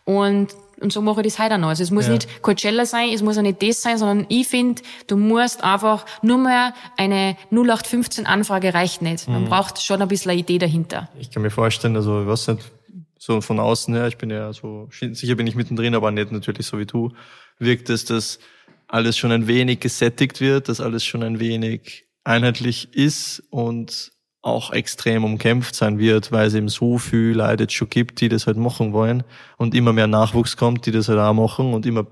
Und 0.06 0.56
und 0.80 0.94
so 0.94 1.02
mache 1.02 1.20
ich 1.22 1.28
das 1.28 1.40
heute 1.40 1.58
noch. 1.58 1.68
Also 1.68 1.84
es 1.84 1.92
muss 1.92 2.08
ja. 2.08 2.14
nicht 2.14 2.42
Coachella 2.42 2.86
sein, 2.86 3.10
es 3.14 3.22
muss 3.22 3.38
auch 3.38 3.42
nicht 3.42 3.62
das 3.62 3.82
sein, 3.82 3.98
sondern 3.98 4.26
ich 4.30 4.48
finde, 4.48 4.82
du 5.08 5.18
musst 5.18 5.62
einfach 5.62 6.06
nur 6.22 6.38
mehr 6.38 6.74
eine 6.96 7.36
0815 7.52 8.26
Anfrage 8.26 8.74
reicht 8.74 9.02
nicht. 9.02 9.28
Man 9.28 9.44
mhm. 9.44 9.50
braucht 9.50 9.82
schon 9.82 10.02
ein 10.02 10.08
bisschen 10.08 10.32
eine 10.32 10.40
Idee 10.40 10.58
dahinter. 10.58 11.10
Ich 11.20 11.32
kann 11.32 11.44
mir 11.44 11.50
vorstellen, 11.50 11.96
also 11.96 12.22
ich 12.22 12.28
weiß 12.28 12.48
nicht, 12.50 12.72
so 13.18 13.42
von 13.42 13.60
außen 13.60 13.94
her, 13.94 14.08
ich 14.08 14.18
bin 14.18 14.30
ja 14.30 14.54
so, 14.54 14.88
sicher 14.92 15.36
bin 15.36 15.48
ich 15.48 15.56
mittendrin, 15.56 15.94
aber 15.96 16.12
nicht 16.12 16.32
natürlich 16.32 16.66
so 16.66 16.80
wie 16.80 16.86
du, 16.86 17.12
wirkt 17.58 17.90
es, 17.90 18.06
dass 18.06 18.40
alles 18.90 19.18
schon 19.18 19.32
ein 19.32 19.48
wenig 19.48 19.80
gesättigt 19.80 20.42
wird, 20.42 20.68
dass 20.68 20.82
alles 20.82 21.06
schon 21.06 21.24
ein 21.24 21.40
wenig 21.40 22.06
einheitlich 22.24 22.94
ist 22.94 23.44
und 23.50 24.12
auch 24.42 24.72
extrem 24.72 25.24
umkämpft 25.24 25.76
sein 25.76 26.00
wird, 26.00 26.32
weil 26.32 26.48
es 26.48 26.54
eben 26.54 26.70
so 26.70 26.98
viel 26.98 27.34
Leute 27.36 27.70
schon 27.70 27.90
gibt, 27.90 28.22
die 28.22 28.30
das 28.30 28.48
halt 28.48 28.58
machen 28.58 28.94
wollen 28.94 29.24
und 29.58 29.76
immer 29.76 29.94
mehr 29.94 30.08
Nachwuchs 30.08 30.58
kommt, 30.58 30.86
die 30.86 30.92
das 30.92 31.08
halt 31.08 31.20
auch 31.20 31.34
machen 31.34 31.74
und 31.74 31.86
immer 31.86 32.08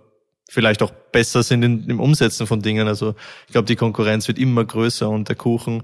vielleicht 0.49 0.81
auch 0.83 0.91
besser 1.11 1.43
sind 1.43 1.63
in, 1.63 1.89
im 1.89 1.99
Umsetzen 1.99 2.47
von 2.47 2.61
Dingen. 2.61 2.87
Also 2.87 3.15
ich 3.47 3.53
glaube, 3.53 3.65
die 3.65 3.75
Konkurrenz 3.75 4.27
wird 4.27 4.37
immer 4.37 4.63
größer 4.63 5.09
und 5.09 5.29
der 5.29 5.35
Kuchen, 5.35 5.83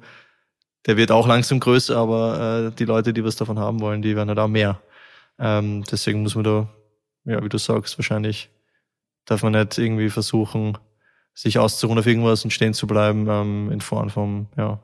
der 0.85 0.97
wird 0.97 1.11
auch 1.11 1.27
langsam 1.27 1.59
größer, 1.59 1.97
aber 1.97 2.71
äh, 2.71 2.75
die 2.75 2.85
Leute, 2.85 3.13
die 3.13 3.23
was 3.23 3.35
davon 3.35 3.57
haben 3.57 3.79
wollen, 3.79 4.01
die 4.01 4.15
werden 4.15 4.29
halt 4.29 4.39
auch 4.39 4.47
mehr. 4.47 4.81
Ähm, 5.39 5.83
deswegen 5.89 6.21
muss 6.21 6.35
man 6.35 6.43
da, 6.43 6.69
ja, 7.25 7.43
wie 7.43 7.49
du 7.49 7.57
sagst, 7.57 7.97
wahrscheinlich 7.97 8.49
darf 9.25 9.43
man 9.43 9.53
nicht 9.53 9.77
irgendwie 9.77 10.09
versuchen, 10.09 10.77
sich 11.33 11.59
auszuruhen 11.59 11.99
auf 11.99 12.05
irgendwas 12.05 12.43
und 12.43 12.51
stehen 12.51 12.73
zu 12.73 12.87
bleiben, 12.87 13.27
ähm, 13.29 13.71
in 13.71 13.81
Form 13.81 14.09
von, 14.09 14.47
ja, 14.57 14.79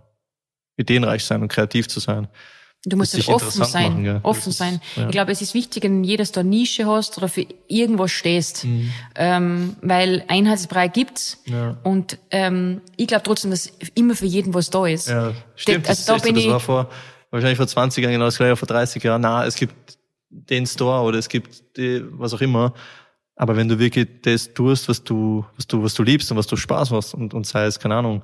ideenreich 0.77 1.23
sein 1.25 1.41
und 1.41 1.49
kreativ 1.49 1.87
zu 1.87 1.99
sein. 1.99 2.27
Du 2.85 2.95
musst 2.95 3.13
halt 3.13 3.27
offen 3.27 3.65
sein, 3.65 3.91
machen, 3.91 4.05
ja. 4.05 4.19
offen 4.23 4.53
sein. 4.53 4.79
Ja. 4.95 5.07
Ich 5.07 5.11
glaube, 5.11 5.33
es 5.33 5.41
ist 5.41 5.53
wichtig, 5.53 5.83
wenn 5.83 6.05
jedes 6.05 6.31
da 6.31 6.43
Nische 6.43 6.85
hast 6.85 7.17
oder 7.17 7.27
für 7.27 7.45
irgendwas 7.67 8.11
stehst, 8.11 8.63
mhm. 8.63 8.89
ähm, 9.15 9.75
weil 9.81 10.23
Einheitsbrei 10.29 10.87
gibt's 10.87 11.39
ja. 11.45 11.77
und 11.83 12.17
ähm, 12.31 12.79
ich 12.95 13.07
glaube 13.07 13.23
trotzdem, 13.23 13.51
dass 13.51 13.73
immer 13.95 14.15
für 14.15 14.25
jeden 14.25 14.53
was 14.53 14.69
da 14.69 14.87
ist. 14.87 15.09
Ja, 15.09 15.33
stimmt. 15.55 15.89
Das, 15.89 16.09
also 16.09 16.23
da 16.25 16.31
bin 16.31 16.41
so, 16.41 16.41
das 16.41 16.51
war 16.53 16.59
vor 16.61 16.89
wahrscheinlich 17.31 17.57
vor 17.57 17.67
20 17.67 18.01
Jahren 18.01 18.13
genau 18.13 18.25
das 18.25 18.37
gleiche, 18.37 18.55
vor 18.55 18.67
30 18.67 19.03
Jahren. 19.03 19.21
Na, 19.21 19.45
es 19.45 19.55
gibt 19.55 19.97
den 20.29 20.65
Store 20.65 21.03
oder 21.03 21.17
es 21.17 21.27
gibt 21.27 21.77
die, 21.77 22.01
was 22.11 22.33
auch 22.33 22.41
immer. 22.41 22.73
Aber 23.39 23.55
wenn 23.55 23.69
du 23.69 23.79
wirklich 23.79 24.05
das 24.21 24.53
tust, 24.53 24.89
was 24.89 25.01
du, 25.01 25.45
was 25.55 25.65
du, 25.65 25.81
was 25.81 25.93
du 25.93 26.03
liebst 26.03 26.29
und 26.29 26.37
was 26.37 26.45
du 26.45 26.57
Spaß 26.57 26.91
machst 26.91 27.13
und, 27.13 27.33
und 27.33 27.47
sei 27.47 27.63
es, 27.63 27.79
keine 27.79 27.95
Ahnung, 27.95 28.21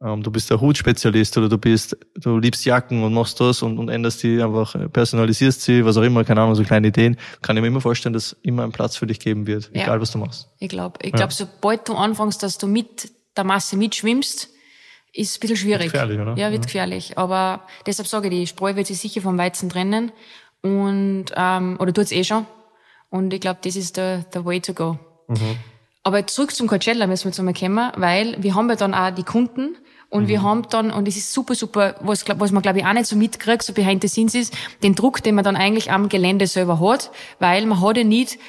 ähm, 0.00 0.22
du 0.22 0.30
bist 0.30 0.48
der 0.48 0.60
Hutspezialist 0.60 1.36
oder 1.36 1.48
du 1.48 1.58
bist, 1.58 1.96
du 2.14 2.38
liebst 2.38 2.64
Jacken 2.64 3.02
und 3.02 3.12
machst 3.12 3.40
das 3.40 3.62
und, 3.62 3.78
und 3.78 3.88
änderst 3.88 4.22
die 4.22 4.40
einfach, 4.40 4.76
personalisierst 4.92 5.60
sie, 5.60 5.84
was 5.84 5.96
auch 5.96 6.02
immer, 6.02 6.22
keine 6.22 6.40
Ahnung, 6.40 6.54
so 6.54 6.62
kleine 6.62 6.86
Ideen, 6.86 7.16
kann 7.42 7.56
ich 7.56 7.62
mir 7.62 7.66
immer 7.66 7.80
vorstellen, 7.80 8.12
dass 8.12 8.36
immer 8.42 8.62
ein 8.62 8.70
Platz 8.70 8.96
für 8.96 9.08
dich 9.08 9.18
geben 9.18 9.48
wird, 9.48 9.70
egal 9.72 10.00
was 10.00 10.12
du 10.12 10.18
machst. 10.18 10.48
Ich 10.60 10.68
glaube, 10.68 11.00
ich 11.02 11.10
glaube, 11.10 11.32
ja. 11.32 11.36
sobald 11.36 11.88
du 11.88 11.94
anfängst, 11.94 12.40
dass 12.40 12.56
du 12.56 12.68
mit 12.68 13.10
der 13.36 13.42
Masse 13.42 13.76
mitschwimmst, 13.76 14.50
ist 15.12 15.36
ein 15.36 15.40
bisschen 15.40 15.56
schwierig. 15.56 15.90
Gefährlich, 15.90 16.20
oder? 16.20 16.36
Ja, 16.36 16.52
wird 16.52 16.66
gefährlich. 16.66 17.18
Aber 17.18 17.66
deshalb 17.86 18.06
sage 18.06 18.28
ich, 18.28 18.34
die 18.34 18.46
Spreu 18.46 18.76
wird 18.76 18.86
sich 18.86 19.00
sicher 19.00 19.20
vom 19.20 19.36
Weizen 19.36 19.68
trennen. 19.68 20.12
Und, 20.62 21.26
ähm, 21.36 21.76
oder 21.80 21.92
tut's 21.92 22.12
eh 22.12 22.22
schon. 22.22 22.46
Und 23.14 23.32
ich 23.32 23.40
glaube, 23.40 23.60
das 23.62 23.76
ist 23.76 23.96
der, 23.96 24.24
der 24.34 24.44
way 24.44 24.60
to 24.60 24.74
go. 24.74 24.98
Mhm. 25.28 25.56
Aber 26.02 26.26
zurück 26.26 26.52
zum 26.52 26.66
Coachella 26.66 27.06
müssen 27.06 27.26
wir 27.26 27.28
jetzt 27.28 27.38
einmal 27.38 27.54
kommen, 27.54 27.92
weil 27.94 28.42
wir 28.42 28.56
haben 28.56 28.68
ja 28.68 28.74
dann 28.74 28.92
auch 28.92 29.14
die 29.14 29.22
Kunden 29.22 29.76
und 30.10 30.26
wir 30.26 30.42
haben 30.42 30.66
dann, 30.68 30.90
und 30.90 31.06
es 31.06 31.16
ist 31.16 31.32
super, 31.32 31.54
super, 31.54 31.94
was, 32.00 32.24
was 32.26 32.50
man 32.50 32.60
glaube 32.60 32.80
ich 32.80 32.84
auch 32.84 32.92
nicht 32.92 33.06
so 33.06 33.14
mitkriegt, 33.14 33.62
so 33.62 33.72
behind 33.72 34.02
the 34.02 34.08
scenes 34.08 34.34
ist, 34.34 34.52
den 34.82 34.96
Druck, 34.96 35.22
den 35.22 35.36
man 35.36 35.44
dann 35.44 35.54
eigentlich 35.54 35.92
am 35.92 36.08
Gelände 36.08 36.48
selber 36.48 36.80
hat, 36.80 37.12
weil 37.38 37.64
man 37.66 37.80
hat 37.80 37.98
ja 37.98 38.02
nicht, 38.02 38.40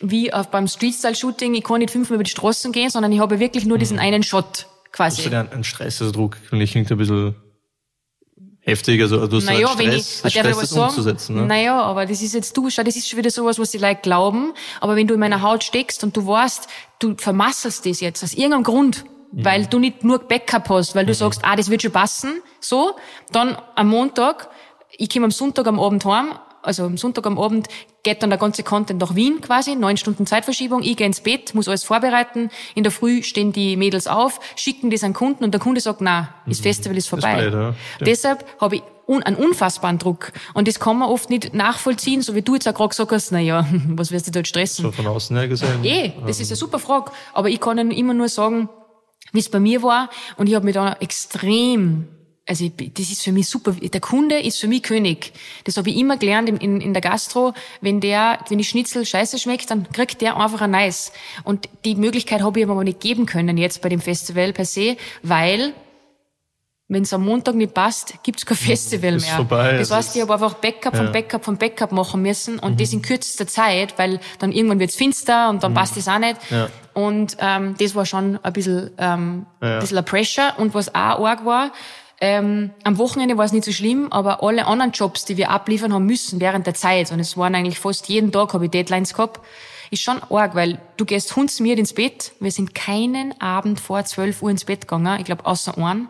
wie 0.00 0.32
auf, 0.32 0.50
beim 0.50 0.68
Street-Style-Shooting, 0.68 1.52
ich 1.54 1.62
kann 1.62 1.80
nicht 1.80 1.90
fünfmal 1.90 2.14
über 2.14 2.24
die 2.24 2.30
Straßen 2.30 2.72
gehen, 2.72 2.88
sondern 2.88 3.12
ich 3.12 3.20
habe 3.20 3.40
wirklich 3.40 3.66
nur 3.66 3.76
diesen 3.76 3.98
einen 3.98 4.22
Shot 4.22 4.68
quasi. 4.90 5.18
Hast 5.18 5.26
du 5.26 5.30
denn 5.30 5.50
einen 5.50 5.64
Stress, 5.64 6.00
also 6.00 6.12
Druck? 6.12 6.38
Klingt 6.48 6.90
ein 6.90 6.96
bisschen 6.96 7.34
heftig. 8.62 9.00
Also 9.02 9.26
du 9.26 9.36
hast 9.36 9.44
Naja, 9.46 9.68
wenn 9.76 9.86
Stress, 9.88 10.16
ich, 10.16 10.22
darf 10.22 10.26
ich 10.34 10.38
Stress 10.40 10.56
was 10.56 10.62
ist 10.64 10.70
sagen? 10.70 10.88
umzusetzen. 10.88 11.36
Ne? 11.36 11.46
Naja, 11.46 11.80
aber 11.82 12.06
das 12.06 12.22
ist 12.22 12.34
jetzt 12.34 12.56
du, 12.56 12.70
schau, 12.70 12.82
das 12.82 12.96
ist 12.96 13.08
schon 13.08 13.18
wieder 13.18 13.30
sowas, 13.30 13.58
was 13.58 13.70
die 13.70 13.78
Leute 13.78 14.00
glauben. 14.02 14.52
Aber 14.80 14.96
wenn 14.96 15.06
du 15.06 15.14
in 15.14 15.20
meiner 15.20 15.42
Haut 15.42 15.64
steckst 15.64 16.02
und 16.04 16.16
du 16.16 16.26
weißt, 16.26 16.68
du 17.00 17.14
vermasselst 17.16 17.84
das 17.86 18.00
jetzt 18.00 18.22
aus 18.24 18.32
irgendeinem 18.34 18.64
Grund, 18.64 19.04
Mhm. 19.34 19.44
weil 19.46 19.64
du 19.66 19.78
nicht 19.78 20.04
nur 20.04 20.18
Backup 20.18 20.68
hast, 20.68 20.94
weil 20.94 21.06
du 21.06 21.14
sagst, 21.14 21.40
ah, 21.42 21.56
das 21.56 21.70
wird 21.70 21.80
schon 21.80 21.90
passen, 21.90 22.42
so, 22.60 22.96
dann 23.32 23.56
am 23.76 23.88
Montag, 23.88 24.50
ich 24.90 25.08
komme 25.08 25.24
am 25.24 25.30
Sonntag 25.30 25.66
am 25.66 25.80
Abend 25.80 26.04
heim, 26.04 26.34
also 26.62 26.84
am 26.84 26.96
Sonntag 26.96 27.26
am 27.26 27.38
Abend 27.38 27.68
geht 28.02 28.22
dann 28.22 28.30
der 28.30 28.38
ganze 28.38 28.62
Content 28.62 29.00
nach 29.00 29.14
Wien 29.14 29.40
quasi, 29.40 29.74
neun 29.74 29.96
Stunden 29.96 30.26
Zeitverschiebung, 30.26 30.82
ich 30.82 30.96
gehe 30.96 31.06
ins 31.06 31.20
Bett, 31.20 31.54
muss 31.54 31.68
alles 31.68 31.84
vorbereiten, 31.84 32.50
in 32.74 32.82
der 32.82 32.92
Früh 32.92 33.22
stehen 33.22 33.52
die 33.52 33.76
Mädels 33.76 34.06
auf, 34.06 34.40
schicken 34.56 34.90
das 34.90 35.04
an 35.04 35.12
Kunden 35.12 35.44
und 35.44 35.52
der 35.52 35.60
Kunde 35.60 35.80
sagt, 35.80 36.00
na, 36.00 36.34
das 36.46 36.60
Festival 36.60 36.96
ist 36.96 37.08
vorbei. 37.08 37.36
blöd, 37.36 37.52
ja. 37.52 37.68
Ja. 37.70 37.74
Deshalb 38.00 38.44
habe 38.60 38.76
ich 38.76 38.82
un 39.06 39.22
einen 39.22 39.36
unfassbaren 39.36 39.98
Druck. 39.98 40.32
Und 40.54 40.68
das 40.68 40.78
kann 40.78 40.98
man 40.98 41.08
oft 41.08 41.30
nicht 41.30 41.54
nachvollziehen, 41.54 42.22
so 42.22 42.34
wie 42.34 42.42
du 42.42 42.54
jetzt 42.54 42.68
auch 42.68 42.74
gerade 42.74 42.90
gesagt 42.90 43.12
hast, 43.12 43.32
na 43.32 43.40
ja, 43.40 43.66
was 43.88 44.10
wirst 44.10 44.32
du 44.32 44.38
jetzt 44.38 44.48
stressen? 44.48 44.84
So 44.84 44.92
von 44.92 45.06
außen 45.06 45.36
her 45.36 45.48
gesehen. 45.48 45.84
Eh, 45.84 46.12
das 46.26 46.40
ist 46.40 46.50
eine 46.50 46.56
super 46.56 46.78
Frage. 46.78 47.10
Aber 47.32 47.48
ich 47.48 47.60
kann 47.60 47.78
Ihnen 47.78 47.90
immer 47.90 48.14
nur 48.14 48.28
sagen, 48.28 48.68
wie 49.32 49.38
es 49.40 49.48
bei 49.48 49.60
mir 49.60 49.82
war. 49.82 50.10
Und 50.36 50.48
ich 50.48 50.54
habe 50.54 50.64
mich 50.64 50.74
da 50.74 50.94
extrem, 51.00 52.08
also 52.48 52.64
ich, 52.64 52.72
das 52.94 53.10
ist 53.10 53.22
für 53.22 53.30
mich 53.32 53.48
super. 53.48 53.72
Der 53.72 54.00
Kunde 54.00 54.40
ist 54.40 54.58
für 54.58 54.66
mich 54.66 54.82
König. 54.82 55.32
Das 55.64 55.76
habe 55.76 55.90
ich 55.90 55.96
immer 55.96 56.16
gelernt 56.16 56.48
in, 56.48 56.56
in, 56.56 56.80
in 56.80 56.92
der 56.92 57.00
Gastro. 57.00 57.54
Wenn 57.80 58.00
der, 58.00 58.40
wenn 58.48 58.58
die 58.58 58.64
Schnitzel 58.64 59.06
scheiße 59.06 59.38
schmeckt, 59.38 59.70
dann 59.70 59.88
kriegt 59.92 60.20
der 60.20 60.36
einfach 60.36 60.60
ein 60.60 60.72
Nice. 60.72 61.12
Und 61.44 61.68
die 61.84 61.94
Möglichkeit 61.94 62.42
habe 62.42 62.58
ich 62.58 62.64
ihm 62.64 62.70
aber 62.70 62.82
nicht 62.84 63.00
geben 63.00 63.26
können 63.26 63.56
jetzt 63.58 63.80
bei 63.80 63.88
dem 63.88 64.00
Festival 64.00 64.52
per 64.52 64.64
se, 64.64 64.96
weil 65.22 65.72
wenn 66.88 67.04
es 67.04 67.12
am 67.14 67.24
Montag 67.24 67.54
nicht 67.54 67.72
passt, 67.72 68.22
gibt's 68.22 68.44
kein 68.44 68.56
Festival 68.56 69.14
Ist 69.14 69.26
mehr. 69.26 69.36
vorbei, 69.36 69.72
das 69.78 69.88
es 69.88 69.94
heißt, 69.94 70.16
ich 70.16 70.20
habe 70.22 70.34
einfach 70.34 70.54
Backup 70.54 70.94
von 70.94 71.06
Ja. 71.06 71.12
Backup 71.12 71.42
von 71.44 71.56
Backup 71.56 71.90
machen 71.92 72.20
müssen 72.20 72.58
und 72.58 72.78
das 72.80 72.92
in 72.92 73.00
kürzester 73.00 73.46
Zeit, 73.46 73.98
weil 73.98 74.20
dann 74.40 74.52
irgendwann 74.52 74.78
wird's 74.78 74.96
finster 74.96 75.48
und 75.48 75.62
dann 75.62 75.72
passt 75.72 75.96
es 75.96 76.06
auch 76.06 76.18
nicht. 76.18 76.36
Ja. 76.50 76.68
Und 76.92 77.36
ähm, 77.40 77.76
das 77.78 77.94
war 77.94 78.04
schon 78.04 78.38
ein 78.42 78.52
bisschen, 78.52 78.90
ähm, 78.98 79.46
Ja. 79.62 79.74
ein 79.74 79.78
bisschen 79.80 79.96
ein 79.96 80.04
Pressure. 80.04 80.52
Und 80.58 80.74
was 80.74 80.90
auch 80.90 80.94
arg 81.24 81.46
war, 81.46 81.72
ähm, 82.22 82.70
am 82.84 82.98
Wochenende 82.98 83.36
war 83.36 83.44
es 83.44 83.52
nicht 83.52 83.64
so 83.64 83.72
schlimm, 83.72 84.06
aber 84.12 84.44
alle 84.44 84.68
anderen 84.68 84.92
Jobs, 84.92 85.24
die 85.24 85.36
wir 85.36 85.50
abliefern 85.50 85.92
haben 85.92 86.06
müssen 86.06 86.38
während 86.38 86.68
der 86.68 86.74
Zeit, 86.74 87.10
und 87.10 87.18
es 87.18 87.36
waren 87.36 87.56
eigentlich 87.56 87.80
fast 87.80 88.08
jeden 88.08 88.30
Tag, 88.30 88.54
habe 88.54 88.66
ich 88.66 88.70
Deadlines 88.70 89.14
gehabt, 89.14 89.40
ist 89.90 90.02
schon 90.02 90.22
arg, 90.30 90.54
weil 90.54 90.80
du 90.96 91.04
gehst 91.04 91.34
hundsmiert 91.34 91.80
ins 91.80 91.92
Bett. 91.92 92.30
Wir 92.38 92.52
sind 92.52 92.76
keinen 92.76 93.38
Abend 93.40 93.80
vor 93.80 94.04
12 94.04 94.40
Uhr 94.40 94.50
ins 94.50 94.64
Bett 94.64 94.82
gegangen, 94.82 95.18
ich 95.18 95.24
glaube 95.24 95.44
außer 95.44 95.76
einen 95.76 96.06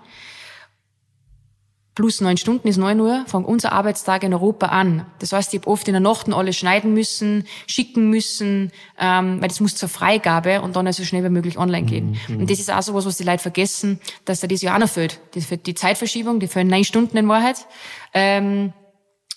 plus 1.94 2.20
neun 2.20 2.36
Stunden 2.36 2.68
ist 2.68 2.78
neun 2.78 3.00
Uhr, 3.00 3.24
fängt 3.26 3.46
unser 3.46 3.72
Arbeitstag 3.72 4.22
in 4.22 4.32
Europa 4.32 4.66
an. 4.66 5.06
Das 5.18 5.32
heißt, 5.32 5.52
ich 5.52 5.60
habe 5.60 5.70
oft 5.70 5.86
in 5.88 5.92
der 5.92 6.00
Nacht 6.00 6.26
noch 6.28 6.38
alles 6.38 6.56
schneiden 6.56 6.94
müssen, 6.94 7.46
schicken 7.66 8.08
müssen, 8.08 8.72
ähm, 8.98 9.40
weil 9.40 9.48
das 9.48 9.60
muss 9.60 9.76
zur 9.76 9.88
Freigabe 9.88 10.62
und 10.62 10.74
dann 10.76 10.90
so 10.92 11.04
schnell 11.04 11.24
wie 11.24 11.28
möglich 11.28 11.58
online 11.58 11.86
gehen. 11.86 12.18
Und 12.28 12.50
das 12.50 12.58
ist 12.58 12.70
auch 12.70 12.82
so 12.82 12.94
was, 12.94 13.04
was 13.04 13.18
die 13.18 13.24
Leute 13.24 13.42
vergessen, 13.42 14.00
dass 14.24 14.40
da 14.40 14.46
das 14.46 14.62
ja 14.62 14.74
auch 14.74 14.78
noch 14.78 14.88
fehlt. 14.88 15.20
Das 15.34 15.44
fehlt 15.44 15.66
die 15.66 15.74
Zeitverschiebung, 15.74 16.40
die 16.40 16.48
fehlen 16.48 16.68
neun 16.68 16.84
Stunden 16.84 17.16
in 17.16 17.28
Wahrheit. 17.28 17.66
Ähm, 18.14 18.72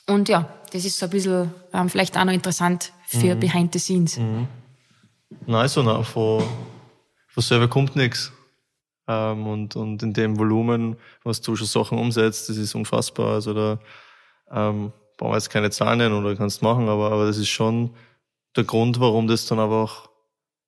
und 0.08 0.30
ja, 0.30 0.50
das 0.72 0.86
ist 0.86 0.98
so 0.98 1.08
ein 1.08 1.10
bisschen 1.10 1.52
ähm, 1.74 1.90
vielleicht 1.90 2.18
auch 2.18 2.26
noch 2.26 2.34
interessant 2.34 2.94
für 3.06 3.36
Behind 3.36 3.74
the 3.74 3.80
Scenes. 3.80 4.18
Nein, 5.46 5.68
so 5.68 5.84
na, 5.84 6.04
von, 6.04 6.44
von 7.28 7.44
selber 7.44 7.68
kommt 7.68 7.96
nichts. 7.96 8.32
Ähm, 9.08 9.48
und, 9.48 9.76
und 9.76 10.02
in 10.04 10.14
dem 10.14 10.38
Volumen, 10.40 10.98
was 11.24 11.42
du 11.42 11.56
schon 11.56 11.68
Sachen 11.68 11.98
umsetzt, 11.98 12.50
das 12.50 12.58
ist 12.58 12.76
unfassbar. 12.76 13.34
Also 13.34 13.54
da 13.54 13.80
ähm, 14.52 14.92
brauchen 15.18 15.32
wir 15.32 15.38
jetzt 15.38 15.50
keine 15.50 15.70
Zahlen 15.70 16.00
nennen 16.00 16.16
oder 16.16 16.36
kannst 16.36 16.62
machen, 16.62 16.90
aber, 16.90 17.12
aber 17.12 17.26
das 17.26 17.38
ist 17.38 17.50
schon 17.50 17.92
der 18.56 18.64
Grund, 18.64 19.00
warum 19.00 19.28
das 19.28 19.46
dann 19.46 19.60
aber 19.60 19.84
auch 19.84 20.10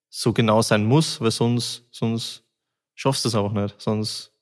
so 0.09 0.33
genau 0.33 0.61
sein 0.61 0.85
muss, 0.85 1.19
weil 1.21 1.31
sonst, 1.31 1.87
sonst 1.91 2.43
schaffst 2.95 3.25
du 3.25 3.29
es 3.29 3.35
einfach 3.35 3.53
nicht. 3.53 3.75
Sonst 3.79 4.33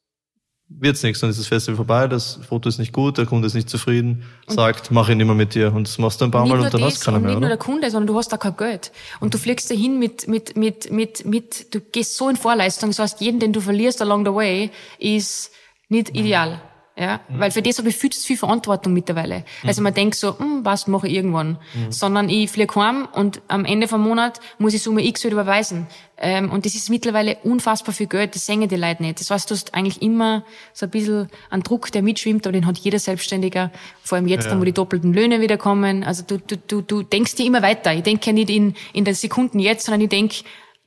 wird's 0.67 1.03
nichts, 1.03 1.19
dann 1.19 1.29
ist 1.29 1.39
das 1.39 1.47
Festival 1.47 1.75
vorbei, 1.75 2.07
das 2.07 2.39
Foto 2.47 2.69
ist 2.69 2.79
nicht 2.79 2.91
gut, 2.91 3.17
der 3.17 3.25
Kunde 3.25 3.47
ist 3.47 3.53
nicht 3.53 3.69
zufrieden, 3.69 4.23
sagt, 4.47 4.91
mach 4.91 5.09
ich 5.09 5.15
nicht 5.15 5.25
mehr 5.25 5.35
mit 5.35 5.53
dir. 5.55 5.73
Und 5.73 5.87
das 5.87 5.97
machst 5.97 6.21
du 6.21 6.25
ein 6.25 6.31
paar 6.31 6.45
Mal 6.45 6.59
und 6.59 6.73
dann 6.73 6.83
hast 6.83 7.01
du 7.01 7.05
keiner 7.05 7.19
mehr, 7.19 7.29
nicht 7.29 7.39
nur 7.39 7.47
oder? 7.47 7.49
der 7.49 7.57
Kunde, 7.57 7.89
sondern 7.91 8.07
du 8.07 8.17
hast 8.17 8.29
da 8.29 8.37
kein 8.37 8.57
Geld. 8.57 8.91
Und 9.19 9.33
du 9.33 9.37
fliegst 9.37 9.69
dahin 9.69 9.99
mit, 9.99 10.27
mit, 10.27 10.57
mit, 10.57 10.91
mit, 10.91 11.25
mit, 11.25 11.73
du 11.73 11.79
gehst 11.79 12.17
so 12.17 12.29
in 12.29 12.35
Vorleistung, 12.35 12.89
das 12.89 12.99
heißt, 12.99 13.21
jeden, 13.21 13.39
den 13.39 13.53
du 13.53 13.61
verlierst 13.61 14.01
along 14.01 14.25
the 14.25 14.33
way, 14.33 14.71
ist 14.99 15.51
nicht 15.89 16.09
ideal. 16.15 16.61
Ja, 16.97 17.19
weil 17.27 17.51
für 17.51 17.61
das 17.61 17.77
habe 17.77 17.89
ich 17.89 17.97
viel 17.97 18.09
zu 18.09 18.25
viel 18.25 18.37
Verantwortung 18.37 18.93
mittlerweile. 18.93 19.43
Also 19.65 19.81
man 19.81 19.93
denkt 19.93 20.15
so, 20.15 20.39
hm, 20.39 20.63
was 20.63 20.87
mache 20.87 21.09
ich 21.09 21.13
irgendwann? 21.15 21.57
Sondern 21.89 22.29
ich 22.29 22.49
fliege 22.49 22.73
heim 22.75 23.05
und 23.11 23.41
am 23.49 23.65
Ende 23.65 23.89
vom 23.89 24.01
Monat 24.01 24.39
muss 24.59 24.73
ich 24.73 24.81
Summe 24.81 25.05
X 25.05 25.25
wieder 25.25 25.33
überweisen. 25.33 25.87
Ähm, 26.17 26.49
und 26.51 26.65
das 26.65 26.73
ist 26.73 26.89
mittlerweile 26.89 27.35
unfassbar 27.43 27.93
viel 27.93 28.07
Geld, 28.07 28.35
das 28.35 28.45
sehen 28.45 28.65
die 28.65 28.75
Leute 28.77 29.03
nicht. 29.03 29.19
Das 29.19 29.29
heißt, 29.29 29.51
du 29.51 29.55
hast 29.55 29.73
eigentlich 29.73 30.01
immer 30.01 30.45
so 30.71 30.85
ein 30.85 30.89
bisschen 30.89 31.27
einen 31.49 31.63
Druck, 31.63 31.91
der 31.91 32.01
mitschwimmt, 32.01 32.47
aber 32.47 32.53
den 32.53 32.65
hat 32.65 32.77
jeder 32.77 32.99
Selbstständiger. 32.99 33.71
Vor 34.01 34.17
allem 34.17 34.27
jetzt, 34.27 34.45
Ja. 34.45 34.51
dann, 34.51 34.61
wo 34.61 34.63
die 34.63 34.71
doppelten 34.71 35.11
Löhne 35.13 35.41
wieder 35.41 35.57
kommen. 35.57 36.05
Also 36.05 36.23
du, 36.25 36.37
du, 36.37 36.55
du, 36.55 36.81
du 36.81 37.03
denkst 37.03 37.35
dir 37.35 37.45
immer 37.45 37.61
weiter. 37.61 37.93
Ich 37.93 38.03
denke 38.03 38.27
ja 38.27 38.31
nicht 38.31 38.49
in, 38.49 38.73
in 38.93 39.03
den 39.03 39.15
Sekunden 39.15 39.59
jetzt, 39.59 39.85
sondern 39.85 39.99
ich 39.99 40.09
denke, 40.09 40.35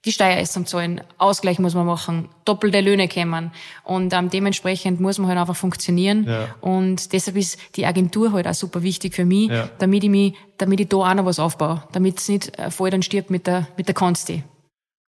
die 0.09 0.13
Steuer 0.13 0.39
ist 0.41 0.57
am 0.57 0.65
Zahlen, 0.65 1.03
Ausgleich 1.19 1.59
muss 1.59 1.75
man 1.75 1.85
machen, 1.87 2.31
doppelte 2.47 2.81
Löhne 2.81 3.09
kämen. 3.09 3.53
Und 3.85 4.15
ähm, 4.15 4.31
dementsprechend 4.31 5.01
muss 5.01 5.19
man 5.19 5.29
halt 5.29 5.39
einfach 5.39 5.55
funktionieren. 5.55 6.25
Ja. 6.27 6.55
Und 6.63 7.13
deshalb 7.13 7.37
ist 7.37 7.59
die 7.77 7.85
Agentur 7.85 8.33
halt 8.33 8.49
auch 8.49 8.55
super 8.55 8.83
wichtig 8.83 9.15
für 9.15 9.27
mich, 9.27 9.51
Ja. 9.51 9.69
damit 9.79 10.03
ich 10.05 10.11
mich, 10.11 10.35
damit 10.57 10.81
ich 10.81 10.89
da 10.89 10.97
auch 10.97 11.15
noch 11.15 11.27
was 11.27 11.39
aufbaue, 11.39 11.83
damit 11.93 12.19
es 12.21 12.29
nicht 12.29 12.59
äh, 12.59 12.71
voll 12.71 12.89
dann 12.89 13.03
stirbt 13.03 13.29
mit 13.29 13.47
der, 13.47 13.69
mit 13.77 13.87
der 13.87 13.95
Konsti. 13.95 14.43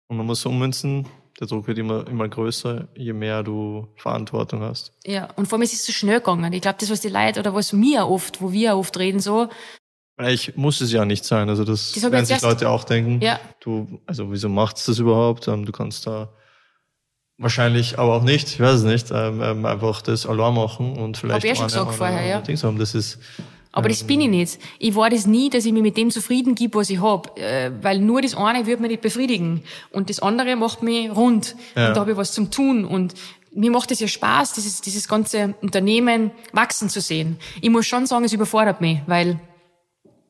Und 0.09 0.19
man 0.19 0.27
muss 0.27 0.45
ummünzen, 0.45 1.07
der 1.41 1.47
Druck 1.47 1.67
wird 1.67 1.79
immer, 1.79 2.07
immer 2.07 2.29
größer, 2.29 2.87
je 2.95 3.15
mehr 3.15 3.43
du 3.43 3.89
Verantwortung 3.97 4.61
hast. 4.61 4.93
Ja, 5.07 5.29
und 5.37 5.47
vor 5.49 5.57
allem 5.57 5.63
es 5.63 5.73
ist 5.73 5.87
so 5.87 5.93
schnell 5.93 6.19
gegangen. 6.19 6.53
Ich 6.53 6.61
glaube, 6.61 6.77
das, 6.79 6.91
was 6.91 7.01
die 7.01 7.09
Leute, 7.09 7.41
oder 7.41 7.55
was 7.55 7.73
mir 7.73 8.07
oft, 8.07 8.43
wo 8.43 8.53
wir 8.53 8.77
oft 8.77 8.99
reden, 8.99 9.21
so, 9.21 9.49
Eigentlich 10.17 10.57
muss 10.57 10.81
es 10.81 10.93
ja 10.93 11.05
nicht 11.05 11.25
sein. 11.25 11.49
Also 11.49 11.65
das, 11.65 11.93
Das 11.93 11.97
ich 12.05 12.11
werden 12.11 12.25
sich 12.27 12.41
Leute 12.43 12.69
auch 12.69 12.85
denken. 12.85 13.21
Ja. 13.23 13.41
Du, 13.61 14.01
also 14.07 14.31
wieso 14.31 14.49
macht's 14.49 14.85
das 14.87 14.99
überhaupt? 14.99 15.49
Ähm, 15.49 15.65
Du 15.65 15.73
kannst 15.73 16.07
da 16.07 16.29
wahrscheinlich, 17.39 17.99
aber 17.99 18.15
auch 18.17 18.23
nicht, 18.23 18.49
ich 18.49 18.61
weiß 18.61 18.75
es 18.81 18.83
nicht, 18.85 19.11
ähm, 19.11 19.41
ähm, 19.43 19.67
einfach 19.67 20.03
das 20.03 20.27
Alarm 20.27 20.57
machen 20.57 20.97
und 20.97 21.17
vielleicht 21.17 21.37
Hab 21.39 21.45
ich 21.45 21.51
ja 21.51 21.55
schon 21.57 21.65
eine 21.65 21.73
gesagt 21.73 21.95
vorher, 21.97 22.27
ja. 22.27 22.41
Dings 22.41 22.63
haben. 22.63 22.79
Das 22.79 22.95
ist 22.95 23.19
Aber 23.73 23.89
das 23.89 24.05
bin 24.05 24.21
ich 24.21 24.29
nicht. 24.29 24.59
Ich 24.79 24.95
war 24.95 25.09
das 25.11 25.27
nie, 25.27 25.49
dass 25.51 25.65
ich 25.65 25.73
mich 25.73 25.83
mit 25.83 25.97
dem 25.97 26.11
zufrieden 26.11 26.55
gebe, 26.55 26.79
was 26.79 26.91
ich 26.91 27.01
hab, 27.01 27.37
äh, 27.39 27.73
weil 27.83 27.99
nur 28.01 28.21
das 28.21 28.37
eine 28.37 28.67
wird 28.67 28.81
mich 28.81 28.91
nicht 28.91 29.01
befriedigen 29.03 29.65
und 29.91 30.11
das 30.11 30.21
andere 30.21 30.55
macht 30.57 30.83
mich 30.83 31.11
rund 31.11 31.57
Ja. 31.75 31.89
und 31.89 31.97
da 31.97 32.01
habe 32.03 32.13
ich 32.13 32.17
was 32.17 32.33
zum 32.33 32.51
tun 32.51 32.85
und 32.85 33.15
mir 33.55 33.71
macht 33.71 33.91
es 33.91 34.01
ja 34.01 34.09
Spaß, 34.09 34.53
dieses, 34.55 34.81
dieses 34.83 35.09
ganze 35.09 35.55
Unternehmen 35.63 36.31
wachsen 36.53 36.89
zu 36.91 37.01
sehen. 37.01 37.39
Ich 37.61 37.71
muss 37.71 37.87
schon 37.87 38.07
sagen, 38.07 38.25
es 38.25 38.33
überfordert 38.33 38.81
mich, 38.81 39.01
weil 39.07 39.41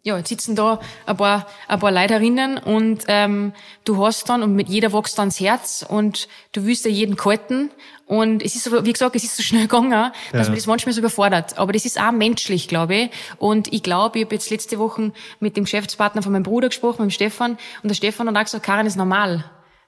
ja, 0.04 0.16
jetzt 0.16 0.28
sitzen 0.28 0.56
da 0.56 0.80
ein 1.06 1.16
paar, 1.16 1.46
ein 1.68 1.78
paar 1.78 1.92
Leute 1.92 2.14
herinnen 2.14 2.58
und 2.58 3.04
ähm, 3.06 3.52
du 3.84 4.04
hast 4.04 4.28
dann, 4.28 4.42
und 4.42 4.54
mit 4.54 4.68
jeder 4.68 4.92
wächst 4.92 5.16
dann 5.18 5.28
das 5.28 5.38
Herz 5.38 5.84
und 5.88 6.28
du 6.52 6.64
willst 6.66 6.84
ja 6.84 6.90
jeden 6.90 7.16
kalten. 7.16 7.70
Und 8.06 8.42
es 8.42 8.56
ist 8.56 8.66
aber, 8.66 8.84
wie 8.84 8.92
gesagt, 8.92 9.14
es 9.14 9.22
ist 9.24 9.36
so 9.36 9.42
schnell 9.44 9.62
gegangen, 9.68 9.90
dass 9.92 10.12
Ja. 10.32 10.42
man 10.42 10.54
das 10.56 10.66
manchmal 10.66 10.92
so 10.92 10.98
überfordert. 11.00 11.56
Aber 11.56 11.72
das 11.72 11.84
ist 11.84 12.00
auch 12.00 12.10
menschlich, 12.12 12.66
glaube 12.66 12.94
ich. 12.96 13.10
Und 13.38 13.72
ich 13.72 13.82
glaube, 13.84 14.18
ich 14.18 14.24
habe 14.24 14.34
jetzt 14.34 14.50
letzte 14.50 14.78
Woche 14.80 15.12
mit 15.40 15.56
dem 15.56 15.64
Geschäftspartner 15.64 16.20
von 16.22 16.32
meinem 16.32 16.42
Bruder 16.42 16.68
gesprochen, 16.68 17.02
mit 17.02 17.10
dem 17.10 17.14
Stefan, 17.14 17.52
und 17.82 17.88
der 17.88 17.94
Stefan 17.94 18.28
hat 18.28 18.36
auch 18.36 18.42
gesagt, 18.44 18.64
Karin 18.66 18.86
ist 18.86 18.96
normal. 18.96 19.44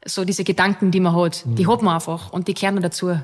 So 0.07 0.24
diese 0.24 0.44
Gedanken, 0.44 0.90
die 0.90 1.00
man 1.00 1.16
hat, 1.16 1.42
die 1.44 1.66
hat 1.66 1.83
man 1.83 1.94
einfach 1.94 2.33
und 2.33 2.46
die 2.46 2.55
kehren 2.55 2.81
dazu. 2.81 3.18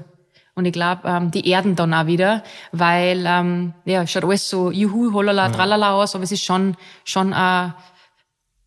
Und 0.60 0.66
ich 0.66 0.72
glaube, 0.72 1.02
ähm, 1.06 1.30
die 1.30 1.48
erden 1.48 1.74
dann 1.74 1.94
auch 1.94 2.06
wieder, 2.06 2.44
weil 2.70 3.24
ähm, 3.26 3.72
ja, 3.86 4.06
schaut 4.06 4.24
alles 4.24 4.48
so 4.48 4.70
juhu, 4.70 5.12
holala, 5.12 5.48
tralala 5.48 5.94
aus, 5.94 6.14
aber 6.14 6.22
es 6.24 6.32
ist 6.32 6.44
schon 6.44 6.76
schon 7.04 7.32
äh, 7.32 7.70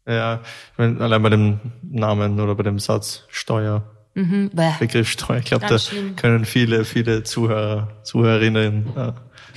ja, 0.06 0.41
ich 0.41 0.77
mein, 0.77 0.99
allein 1.01 1.21
bei 1.23 1.29
dem 1.29 1.60
Namen 1.84 2.39
oder 2.39 2.56
bei 2.56 2.63
dem 2.63 2.79
Satz 2.79 3.25
Steuer 3.29 3.84
Mhm. 4.15 4.51
Begriff 4.79 5.10
Steuer. 5.10 5.39
Ich 5.39 5.45
glaube, 5.45 5.65
da 5.67 5.79
schlimm. 5.79 6.15
können 6.15 6.45
viele, 6.45 6.86
viele 6.86 7.23
Zuhörer, 7.23 7.88
Zuhörerinnen 8.03 8.95
äh, 8.95 9.12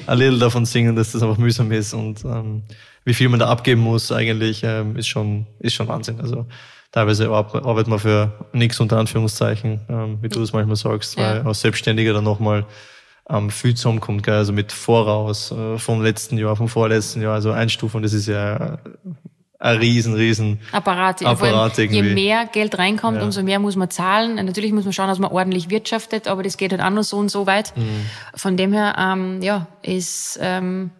ein 0.07 0.19
little 0.19 0.39
davon 0.39 0.65
singen, 0.65 0.97
dass 0.97 1.13
das 1.13 1.23
einfach 1.23 1.39
mühsam 1.39 1.73
ist 1.73 1.93
und 1.93 2.25
ähm, 2.25 2.63
wie 3.07 3.15
viel 3.15 3.31
man 3.31 3.41
da 3.41 3.47
abgeben 3.49 3.81
muss 3.81 4.13
eigentlich, 4.13 4.63
ähm, 4.65 4.97
ist 4.97 5.07
schon, 5.09 5.47
ist 5.61 5.73
schon 5.75 5.89
Wahnsinn. 5.89 6.21
Also 6.21 6.45
teilweise 6.93 7.31
ar- 7.31 7.55
arbeitet 7.65 7.89
man 7.89 7.99
für 7.99 8.47
nichts 8.53 8.79
unter 8.81 8.99
Anführungszeichen, 8.99 9.81
ähm, 9.89 10.19
wie 10.21 10.29
du 10.29 10.43
es 10.43 10.53
manchmal 10.53 10.77
sagst, 10.77 11.17
weil 11.17 11.37
Ja. 11.39 11.43
als 11.47 11.61
Selbstständiger 11.63 12.13
dann 12.13 12.25
nochmal 12.25 12.67
ähm, 13.31 13.51
viel 13.51 13.75
zusammenkommt, 13.75 14.23
gell? 14.23 14.35
also 14.35 14.53
mit 14.53 14.71
Voraus 14.73 15.51
äh, 15.51 15.79
vom 15.79 16.03
letzten 16.03 16.37
Jahr, 16.39 16.55
vom 16.55 16.69
vorletzten 16.69 17.23
Jahr, 17.23 17.35
also 17.35 17.51
Einstufung, 17.51 18.03
das 18.03 18.13
ist 18.13 18.27
ja 18.29 18.79
ein 19.59 19.79
riesen, 19.79 20.15
riesen 20.15 20.61
Apparat. 20.71 21.25
Apparat 21.25 21.79
allem, 21.79 21.91
Je 21.93 22.03
mehr 22.03 22.47
Geld 22.47 22.77
reinkommt, 22.79 23.17
Ja. 23.19 23.25
umso 23.25 23.43
mehr 23.43 23.59
muss 23.59 23.75
man 23.75 23.89
zahlen. 23.91 24.35
Natürlich 24.37 24.73
muss 24.73 24.85
man 24.85 24.93
schauen, 24.93 25.09
dass 25.09 25.19
man 25.19 25.31
ordentlich 25.33 25.71
wirtschaftet, 25.71 26.29
aber 26.29 26.43
das 26.43 26.57
geht 26.59 26.73
halt 26.73 26.83
auch 26.83 26.91
nur 26.91 27.05
so 27.05 27.17
und 27.17 27.31
so 27.31 27.47
weit. 27.47 27.73
Mhm. 27.77 28.07
Von 28.35 28.57
dem 28.59 28.73
her, 28.75 28.95
ähm, 28.99 29.41
ja, 29.43 29.67
ist, 29.83 30.39
ähm, 30.43 30.91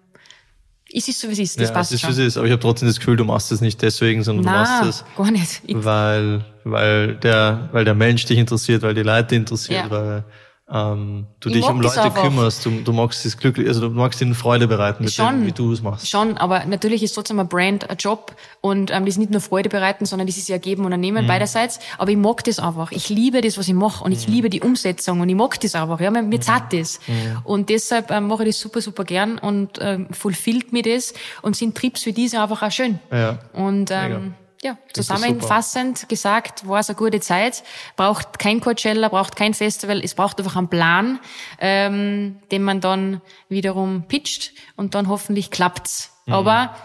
ist 0.97 1.09
es 1.09 1.21
so, 1.21 1.29
wie 1.29 1.33
es 1.33 1.39
ist. 1.41 1.61
Das 1.61 1.69
ja, 1.69 1.75
passt 1.75 1.91
es 1.91 1.97
ist, 1.97 2.01
schon. 2.01 2.17
wie 2.17 2.23
es 2.23 2.27
ist. 2.29 2.37
Aber 2.39 2.47
ich 2.47 2.53
habe 2.53 2.63
trotzdem 2.63 2.89
das 2.89 2.99
Gefühl, 2.99 3.17
du 3.17 3.25
machst 3.25 3.53
es 3.53 3.61
nicht 3.61 3.81
deswegen, 3.83 4.23
sondern 4.23 4.45
du 4.47 4.51
Nein, 4.51 4.61
machst 4.83 5.03
es, 5.03 5.17
gar 5.17 5.31
nicht. 5.31 5.63
Ich, 5.67 5.85
weil, 5.85 6.45
weil 6.65 7.15
der, 7.17 7.69
weil 7.73 7.85
der 7.85 7.95
Mensch 7.95 8.25
dich 8.25 8.39
interessiert, 8.39 8.83
weil 8.83 8.95
die 8.95 9.03
Leute 9.03 9.35
interessiert, 9.37 9.85
Ja. 9.85 9.91
weil 9.91 10.25
ähm, 10.69 11.27
du 11.39 11.49
Ich 11.49 11.55
dich 11.57 11.65
um 11.65 11.81
Leute 11.81 12.11
kümmerst, 12.11 12.65
du, 12.67 12.81
du 12.83 12.93
magst 12.93 13.25
es 13.25 13.37
glücklich, 13.37 13.69
also 13.69 13.89
du 13.89 13.91
magst 13.95 14.21
ihnen 14.21 14.35
Freude 14.35 14.67
bereiten 14.67 15.05
mit 15.05 15.13
Schon. 15.13 15.41
dem, 15.41 15.47
wie 15.47 15.53
du 15.53 15.73
es 15.73 15.81
machst. 15.81 16.09
Schon, 16.09 16.37
aber 16.39 16.65
natürlich 16.67 17.05
ist 17.05 17.13
trotzdem 17.15 17.39
ein 17.39 17.47
Brand 17.47 17.89
ein 17.89 17.97
Job 17.99 18.35
und 18.63 18.91
ähm, 18.91 19.05
das 19.05 19.15
ist 19.15 19.19
nicht 19.19 19.31
nur 19.31 19.41
Freude 19.41 19.69
bereiten, 19.69 20.07
sondern 20.07 20.27
das 20.27 20.37
ist 20.37 20.49
ja 20.49 20.59
geben 20.59 20.85
und 20.85 20.93
ein 20.93 20.99
nehmen 21.01 21.23
Mhm. 21.25 21.29
beiderseits. 21.29 21.79
Aber 21.99 22.11
ich 22.11 22.17
mag 22.17 22.43
das 22.45 22.59
einfach. 22.59 22.91
Ich 22.91 23.09
liebe 23.09 23.41
das, 23.43 23.59
was 23.59 23.69
ich 23.69 23.75
mache 23.75 24.03
und 24.03 24.11
Mhm. 24.11 24.17
ich 24.17 24.27
liebe 24.27 24.51
die 24.51 24.61
Umsetzung 24.61 25.21
und 25.21 25.29
ich 25.29 25.37
mag 25.37 25.61
das 25.61 25.75
einfach. 25.77 26.01
Ja, 26.01 26.11
mir, 26.11 26.23
mir 26.23 26.41
zahlt 26.41 26.73
das. 26.73 26.99
Und 27.45 27.69
deshalb 27.69 28.11
ähm, 28.11 28.27
mache 28.27 28.43
ich 28.43 28.49
das 28.57 28.61
super, 28.61 28.81
super 28.81 29.05
gern 29.05 29.39
und 29.39 29.79
ähm, 29.81 30.09
fulfillt 30.11 30.73
mir 30.73 30.83
das 30.83 31.15
und 31.43 31.55
sind 31.55 31.77
Trips 31.77 32.05
wie 32.07 32.13
diese 32.13 32.43
einfach 32.43 32.63
auch 32.63 32.71
schön. 32.73 32.99
Ja. 33.13 33.39
Und 33.53 33.91
Mega. 33.91 34.21
Ja, 34.67 34.79
zusammenfassend 34.93 36.09
gesagt, 36.09 36.67
war 36.67 36.81
es 36.81 36.89
eine 36.89 36.97
gute 36.97 37.21
Zeit. 37.21 37.63
Braucht 37.97 38.39
kein 38.39 38.61
Coachella, 38.61 39.09
braucht 39.09 39.37
kein 39.37 39.55
Festival, 39.55 40.01
es 40.03 40.15
braucht 40.15 40.39
einfach 40.39 40.57
einen 40.57 40.69
Plan, 40.69 41.21
ähm, 41.61 42.39
den 42.51 42.63
man 42.63 42.81
dann 42.81 43.21
wiederum 43.49 44.07
pitcht 44.09 44.53
und 44.77 44.95
dann 44.95 45.09
hoffentlich 45.09 45.51
klappt's. 45.51 46.13
Mhm. 46.27 46.33
Aber 46.35 46.77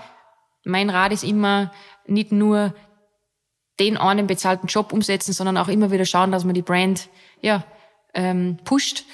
mein 0.64 0.90
Rat 0.90 1.12
ist 1.12 1.24
immer 1.24 1.72
nicht 2.06 2.32
nur 2.32 2.74
den 3.80 3.98
einen 3.98 4.28
bezahlten 4.28 4.68
Job 4.68 4.94
umsetzen, 4.94 5.34
sondern 5.34 5.58
auch 5.58 5.68
immer 5.68 5.92
wieder 5.92 6.06
schauen, 6.06 6.32
dass 6.32 6.44
man 6.46 6.54
die 6.54 6.62
Brand 6.62 7.10
ja 7.42 7.64
ähm, 8.14 8.58
pusht, 8.64 9.06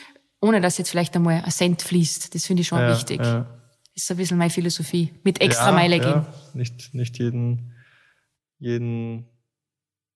ohne 0.41 0.59
dass 0.59 0.77
jetzt 0.77 0.89
vielleicht 0.89 1.15
einmal 1.15 1.41
ein 1.43 1.51
Cent 1.51 1.81
fließt. 1.81 2.35
Das 2.35 2.45
finde 2.45 2.61
ich 2.61 2.67
schon 2.67 2.79
Ja, 2.79 2.89
wichtig. 2.91 3.21
ja. 3.21 3.45
ist 3.95 4.11
ein 4.11 4.17
bisschen 4.17 4.37
meine 4.37 4.49
Philosophie. 4.49 5.13
Mit 5.23 5.39
extra 5.41 5.67
ja, 5.67 5.71
Meile 5.71 5.99
gehen. 5.99 6.25
Nicht, 6.53 6.93
nicht 6.93 7.17
jeden, 7.17 7.73
jeden, 8.59 9.25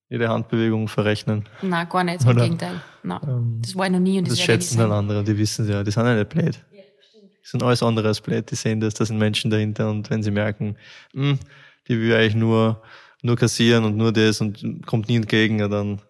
jede 0.10 0.30
Handbewegung 0.30 0.88
verrechnen. 0.88 1.48
Na, 1.62 1.84
gar 1.86 2.04
nicht, 2.04 2.24
im 2.24 2.30
Oder? 2.30 2.44
Gegenteil. 2.44 2.82
Na, 3.04 3.22
Ähm, 3.28 3.60
das 3.62 3.76
war 3.76 3.86
ich 3.86 3.92
noch 3.92 4.00
nie 4.00 4.18
und 4.20 4.28
das, 4.28 4.36
Das 4.38 4.42
schätzen 4.46 4.78
dann 4.78 4.90
sein. 4.90 4.98
andere, 5.00 5.24
die 5.24 5.38
wissen 5.38 5.68
ja, 5.70 5.84
die 5.84 5.92
sind 5.92 6.06
ja 6.06 6.16
nicht 6.16 6.30
blöd. 6.30 6.60
Die 7.44 7.48
sind 7.48 7.64
alles 7.64 7.82
andere 7.82 8.08
als 8.10 8.22
blöd, 8.22 8.50
die 8.52 8.56
sehen 8.56 8.80
das, 8.80 8.94
da 8.94 9.04
sind 9.06 9.18
Menschen 9.18 9.50
dahinter 9.50 9.90
und 9.90 10.10
wenn 10.10 10.22
sie 10.22 10.32
merken, 10.32 10.76
hm, 11.14 11.40
die 11.88 12.00
will 12.00 12.14
eigentlich 12.14 12.36
nur, 12.36 12.82
nur 13.24 13.36
kassieren 13.36 13.84
und 13.84 13.98
nur 13.98 14.12
das 14.12 14.42
und 14.42 14.86
kommt 14.86 15.08
nie 15.10 15.16
entgegen, 15.16 15.60
ja, 15.60 15.68
dann 15.68 16.02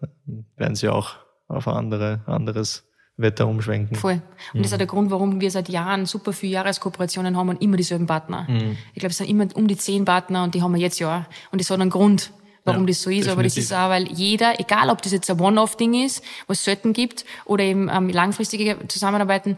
werden 0.56 0.74
sie 0.74 0.88
auch 0.88 1.14
auf 1.48 1.66
ein 1.68 1.74
andere, 1.74 2.20
anderes 2.26 2.84
Wetter 3.16 3.46
umschwenken. 3.46 3.96
Voll. 3.96 4.22
Und 4.54 4.60
das 4.60 4.68
ist 4.68 4.72
auch 4.72 4.78
der 4.78 4.86
Grund, 4.86 5.10
warum 5.10 5.40
wir 5.40 5.50
seit 5.50 5.68
Jahren 5.68 6.06
super 6.06 6.32
viele 6.32 6.52
Jahreskooperationen 6.54 7.36
haben 7.36 7.48
und 7.50 7.60
immer 7.62 7.76
dieselben 7.76 8.06
Partner. 8.06 8.46
Mhm. 8.48 8.76
Ich 8.94 9.00
glaube, 9.00 9.10
es 9.10 9.18
sind 9.18 9.28
immer 9.28 9.46
um 9.54 9.68
die 9.68 9.76
zehn 9.76 10.04
Partner 10.04 10.44
und 10.44 10.54
die 10.54 10.62
haben 10.62 10.72
wir 10.74 10.80
jetzt 10.80 10.98
ja. 10.98 11.26
Und 11.50 11.60
das 11.60 11.68
hat 11.70 11.78
einen 11.80 11.90
Grund, 11.90 12.32
warum 12.64 12.82
Ja, 12.82 12.86
das 12.88 13.02
so 13.02 13.10
ist. 13.10 13.28
Aber 13.28 13.42
das 13.42 13.54
definitiv. 13.54 13.70
ist 13.70 13.72
auch, 13.78 13.88
weil 13.90 14.10
jeder, 14.10 14.58
egal 14.58 14.88
ob 14.90 15.02
das 15.02 15.12
jetzt 15.12 15.30
ein 15.30 15.38
One-Off-Ding 15.40 15.94
ist, 16.04 16.24
was 16.46 16.58
es 16.60 16.64
selten 16.64 16.92
gibt, 16.94 17.24
oder 17.44 17.62
eben 17.64 17.88
ähm, 17.92 18.08
langfristige 18.08 18.78
Zusammenarbeiten, 18.88 19.56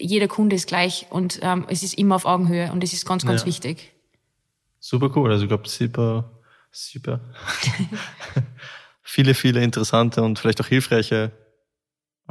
jeder 0.00 0.28
Kunde 0.28 0.56
ist 0.56 0.66
gleich 0.68 1.06
und 1.10 1.40
ähm, 1.42 1.66
es 1.68 1.82
ist 1.82 1.94
immer 1.98 2.14
auf 2.16 2.24
Augenhöhe 2.24 2.72
und 2.72 2.82
das 2.82 2.92
ist 2.92 3.04
ganz, 3.06 3.26
ganz 3.26 3.42
Ja. 3.42 3.46
wichtig. 3.46 3.92
Super 4.80 5.10
cool, 5.16 5.30
also 5.30 5.44
ich 5.44 5.48
glaube, 5.48 5.68
super, 5.68 6.40
super. 6.70 7.20
viele, 9.02 9.34
viele 9.34 9.62
interessante 9.62 10.22
und 10.22 10.38
vielleicht 10.38 10.60
auch 10.60 10.66
hilfreiche 10.66 11.30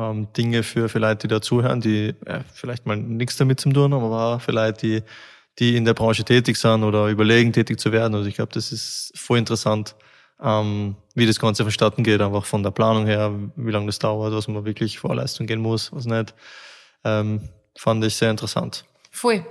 ähm, 0.02 0.28
Dinge 0.34 0.64
für, 0.64 0.90
für 0.90 1.00
Leute, 1.00 1.28
die 1.28 1.34
da 1.34 1.42
zuhören, 1.42 1.82
die 1.82 2.14
äh, 2.26 2.40
vielleicht 2.54 2.86
mal 2.86 2.98
nichts 2.98 3.38
damit 3.38 3.60
zu 3.60 3.70
tun 3.72 3.94
haben, 3.94 4.04
aber 4.04 4.42
Leute, 4.48 4.80
die, 4.86 5.04
die 5.60 5.78
in 5.78 5.86
der 5.86 5.94
Branche 5.94 6.24
tätig 6.24 6.58
sind 6.58 6.84
oder 6.84 7.08
überlegen, 7.08 7.54
tätig 7.54 7.80
zu 7.80 7.92
werden. 7.92 8.16
Also 8.16 8.28
ich 8.28 8.36
glaube, 8.36 8.52
das 8.54 8.72
ist 8.72 9.14
voll 9.16 9.38
interessant, 9.38 9.96
ähm, 10.42 10.96
wie 11.14 11.26
das 11.26 11.40
Ganze 11.40 11.64
vonstatten 11.64 12.04
geht, 12.04 12.22
einfach 12.22 12.46
von 12.46 12.64
der 12.64 12.72
Planung 12.72 13.06
her, 13.06 13.32
wie 13.56 13.72
lange 13.72 13.88
das 13.88 14.00
dauert, 14.00 14.34
was 14.34 14.48
man 14.48 14.66
wirklich 14.66 15.00
Vorleistung 15.00 15.46
gehen 15.46 15.62
muss, 15.62 15.94
was 15.94 16.06
nicht. 16.06 16.34
Ähm, 17.04 17.50
fand 17.78 18.04
ich 18.04 18.16
sehr 18.16 18.32
interessant. 18.32 18.86
Voll. 19.12 19.46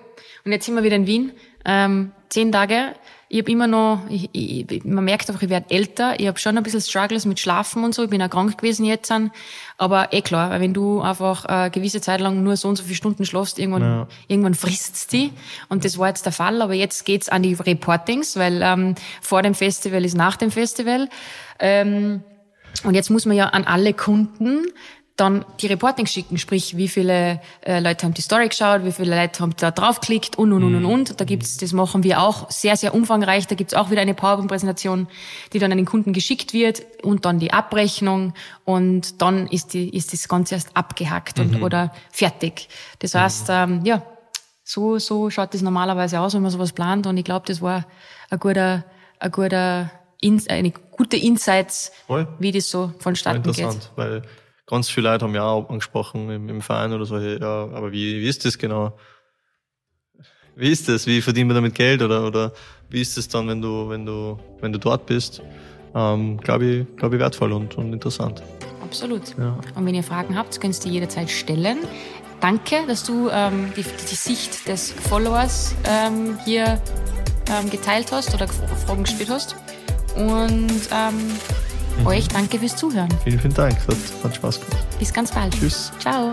Und 0.44 0.52
jetzt 0.52 0.66
sind 0.66 0.74
wir 0.74 0.82
wieder 0.82 0.96
in 0.96 1.06
Wien. 1.06 1.32
Ähm, 1.64 2.12
zehn 2.28 2.50
Tage. 2.50 2.94
Ich 3.32 3.38
habe 3.42 3.52
immer 3.52 3.68
noch, 3.68 4.00
ich, 4.08 4.28
ich, 4.32 4.84
man 4.84 5.04
merkt 5.04 5.28
einfach, 5.30 5.40
ich 5.42 5.50
werde 5.50 5.70
älter. 5.70 6.18
Ich 6.18 6.26
habe 6.26 6.36
schon 6.40 6.56
ein 6.58 6.64
bisschen 6.64 6.80
Struggles 6.80 7.26
mit 7.26 7.38
Schlafen 7.38 7.84
und 7.84 7.94
so. 7.94 8.02
Ich 8.02 8.10
bin 8.10 8.20
auch 8.20 8.28
krank 8.28 8.58
gewesen 8.58 8.84
jetzt. 8.84 9.08
An. 9.12 9.30
Aber 9.78 10.12
eh 10.12 10.20
klar, 10.20 10.50
weil 10.50 10.60
wenn 10.60 10.74
du 10.74 11.00
einfach 11.00 11.44
eine 11.44 11.70
gewisse 11.70 12.00
Zeit 12.00 12.20
lang 12.20 12.42
nur 12.42 12.56
so 12.56 12.66
und 12.68 12.74
so 12.74 12.82
viele 12.82 12.96
Stunden 12.96 13.24
schlafst, 13.24 13.60
irgendwann, 13.60 13.82
Ja. 13.82 14.08
irgendwann 14.26 14.54
frisst's 14.54 15.06
die. 15.06 15.30
Und 15.68 15.84
das 15.84 15.96
war 15.96 16.08
jetzt 16.08 16.26
der 16.26 16.32
Fall. 16.32 16.60
Aber 16.60 16.74
jetzt 16.74 17.04
geht's 17.06 17.28
an 17.28 17.44
die 17.44 17.54
Reportings, 17.54 18.34
weil 18.36 18.62
ähm, 18.62 18.96
vor 19.22 19.42
dem 19.42 19.54
Festival 19.54 20.04
ist 20.04 20.16
nach 20.16 20.34
dem 20.36 20.50
Festival. 20.50 21.08
Ähm, 21.60 22.24
und 22.82 22.94
jetzt 22.94 23.10
muss 23.10 23.26
man 23.26 23.36
ja 23.36 23.46
an 23.50 23.62
alle 23.62 23.94
Kunden 23.94 24.66
dann 25.20 25.44
die 25.60 25.66
Reportings 25.66 26.10
schicken, 26.12 26.38
sprich, 26.38 26.76
wie 26.76 26.88
viele 26.88 27.40
äh, 27.60 27.80
Leute 27.80 28.06
haben 28.06 28.14
die 28.14 28.22
Story 28.22 28.48
geschaut, 28.48 28.84
wie 28.84 28.92
viele 28.92 29.14
Leute 29.14 29.40
haben 29.40 29.54
da 29.56 29.70
draufgeklickt 29.70 30.38
und, 30.38 30.52
und, 30.52 30.64
und, 30.64 30.74
und, 30.76 30.84
und. 30.86 31.20
Da 31.20 31.24
gibt's, 31.24 31.58
das 31.58 31.72
machen 31.72 32.02
wir 32.02 32.22
auch 32.22 32.50
sehr, 32.50 32.76
sehr 32.76 32.94
umfangreich. 32.94 33.46
Da 33.46 33.54
gibt's 33.54 33.74
auch 33.74 33.90
wieder 33.90 34.00
eine 34.00 34.14
PowerPoint-Präsentation, 34.14 35.08
die 35.52 35.58
dann 35.58 35.70
an 35.70 35.76
den 35.78 35.86
Kunden 35.86 36.12
geschickt 36.12 36.52
wird 36.52 36.82
und 37.02 37.24
dann 37.26 37.38
die 37.38 37.52
Abrechnung 37.52 38.32
und 38.64 39.20
dann 39.20 39.46
ist, 39.48 39.74
die, 39.74 39.94
ist 39.94 40.12
das 40.12 40.26
Ganze 40.28 40.54
erst 40.54 40.76
abgehackt 40.76 41.38
und, 41.38 41.62
oder 41.62 41.92
fertig. 42.10 42.68
Das 43.00 43.14
heißt, 43.14 43.46
ähm, 43.50 43.84
ja, 43.84 44.02
so, 44.64 44.98
so 44.98 45.30
schaut 45.30 45.52
das 45.52 45.62
normalerweise 45.62 46.20
aus, 46.20 46.34
wenn 46.34 46.42
man 46.42 46.50
sowas 46.50 46.72
plant 46.72 47.06
und 47.06 47.16
ich 47.16 47.24
glaube, 47.24 47.44
das 47.46 47.60
war 47.60 47.84
ein 48.30 48.38
guter, 48.38 48.84
ein 49.18 49.30
guter, 49.30 49.90
In- 50.20 50.42
eine 50.48 50.70
gute 50.70 51.16
Insights, 51.16 51.92
Voll. 52.06 52.28
wie 52.38 52.52
das 52.52 52.70
so 52.70 52.92
vonstatten 52.98 53.42
geht. 53.42 53.58
Interessant, 53.58 53.90
weil 53.96 54.22
ganz 54.70 54.88
viele 54.88 55.10
Leute 55.10 55.24
haben 55.24 55.34
ja 55.34 55.44
auch 55.44 55.68
angesprochen 55.68 56.30
im, 56.30 56.48
im 56.48 56.62
Verein 56.62 56.92
oder 56.92 57.04
so, 57.04 57.18
hey, 57.18 57.38
ja, 57.40 57.64
aber 57.64 57.92
wie, 57.92 58.20
wie 58.20 58.28
ist 58.28 58.44
das 58.44 58.56
genau? 58.56 58.96
Wie 60.54 60.70
ist 60.70 60.88
das? 60.88 61.06
Wie 61.06 61.20
verdient 61.20 61.48
man 61.48 61.56
damit 61.56 61.74
Geld 61.74 62.02
oder, 62.02 62.26
oder 62.26 62.52
wie 62.88 63.00
ist 63.00 63.18
es 63.18 63.28
dann, 63.28 63.48
wenn 63.48 63.60
du, 63.60 63.88
wenn 63.88 64.06
du, 64.06 64.38
wenn 64.60 64.72
du 64.72 64.78
dort 64.78 65.06
bist? 65.06 65.42
Ähm, 65.94 66.38
glaube 66.38 66.64
ich, 66.66 66.96
glaube 66.96 67.16
ich 67.16 67.20
wertvoll 67.20 67.52
und, 67.52 67.76
und 67.76 67.92
interessant. 67.92 68.42
Absolut. 68.82 69.36
Ja. 69.38 69.58
Und 69.74 69.86
wenn 69.86 69.94
ihr 69.94 70.02
Fragen 70.02 70.36
habt, 70.36 70.60
könnt 70.60 70.76
ihr 70.78 70.82
die 70.82 70.90
jederzeit 70.90 71.30
stellen. 71.30 71.78
Danke, 72.40 72.76
dass 72.86 73.04
du 73.04 73.28
ähm, 73.28 73.72
die, 73.76 73.82
die 73.82 74.14
Sicht 74.14 74.66
des 74.68 74.92
Followers 74.92 75.74
ähm, 75.84 76.38
hier 76.44 76.80
ähm, 77.48 77.70
geteilt 77.70 78.12
hast 78.12 78.34
oder 78.34 78.48
Fragen 78.48 79.04
gestellt 79.04 79.30
hast. 79.30 79.56
Und 80.16 80.88
ähm, 82.00 82.06
euch 82.06 82.28
danke 82.28 82.58
fürs 82.58 82.76
Zuhören. 82.76 83.08
Vielen, 83.24 83.38
vielen 83.38 83.54
Dank. 83.54 83.76
Hat, 83.86 83.96
hat 84.24 84.34
Spaß 84.34 84.60
gemacht. 84.60 84.98
Bis 84.98 85.12
ganz 85.12 85.32
bald. 85.32 85.52
Tschüss. 85.54 85.92
Ciao. 85.98 86.30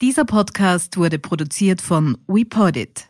Dieser 0.00 0.24
Podcast 0.24 0.96
wurde 0.96 1.18
produziert 1.18 1.80
von 1.80 2.18
WePodit. 2.26 3.08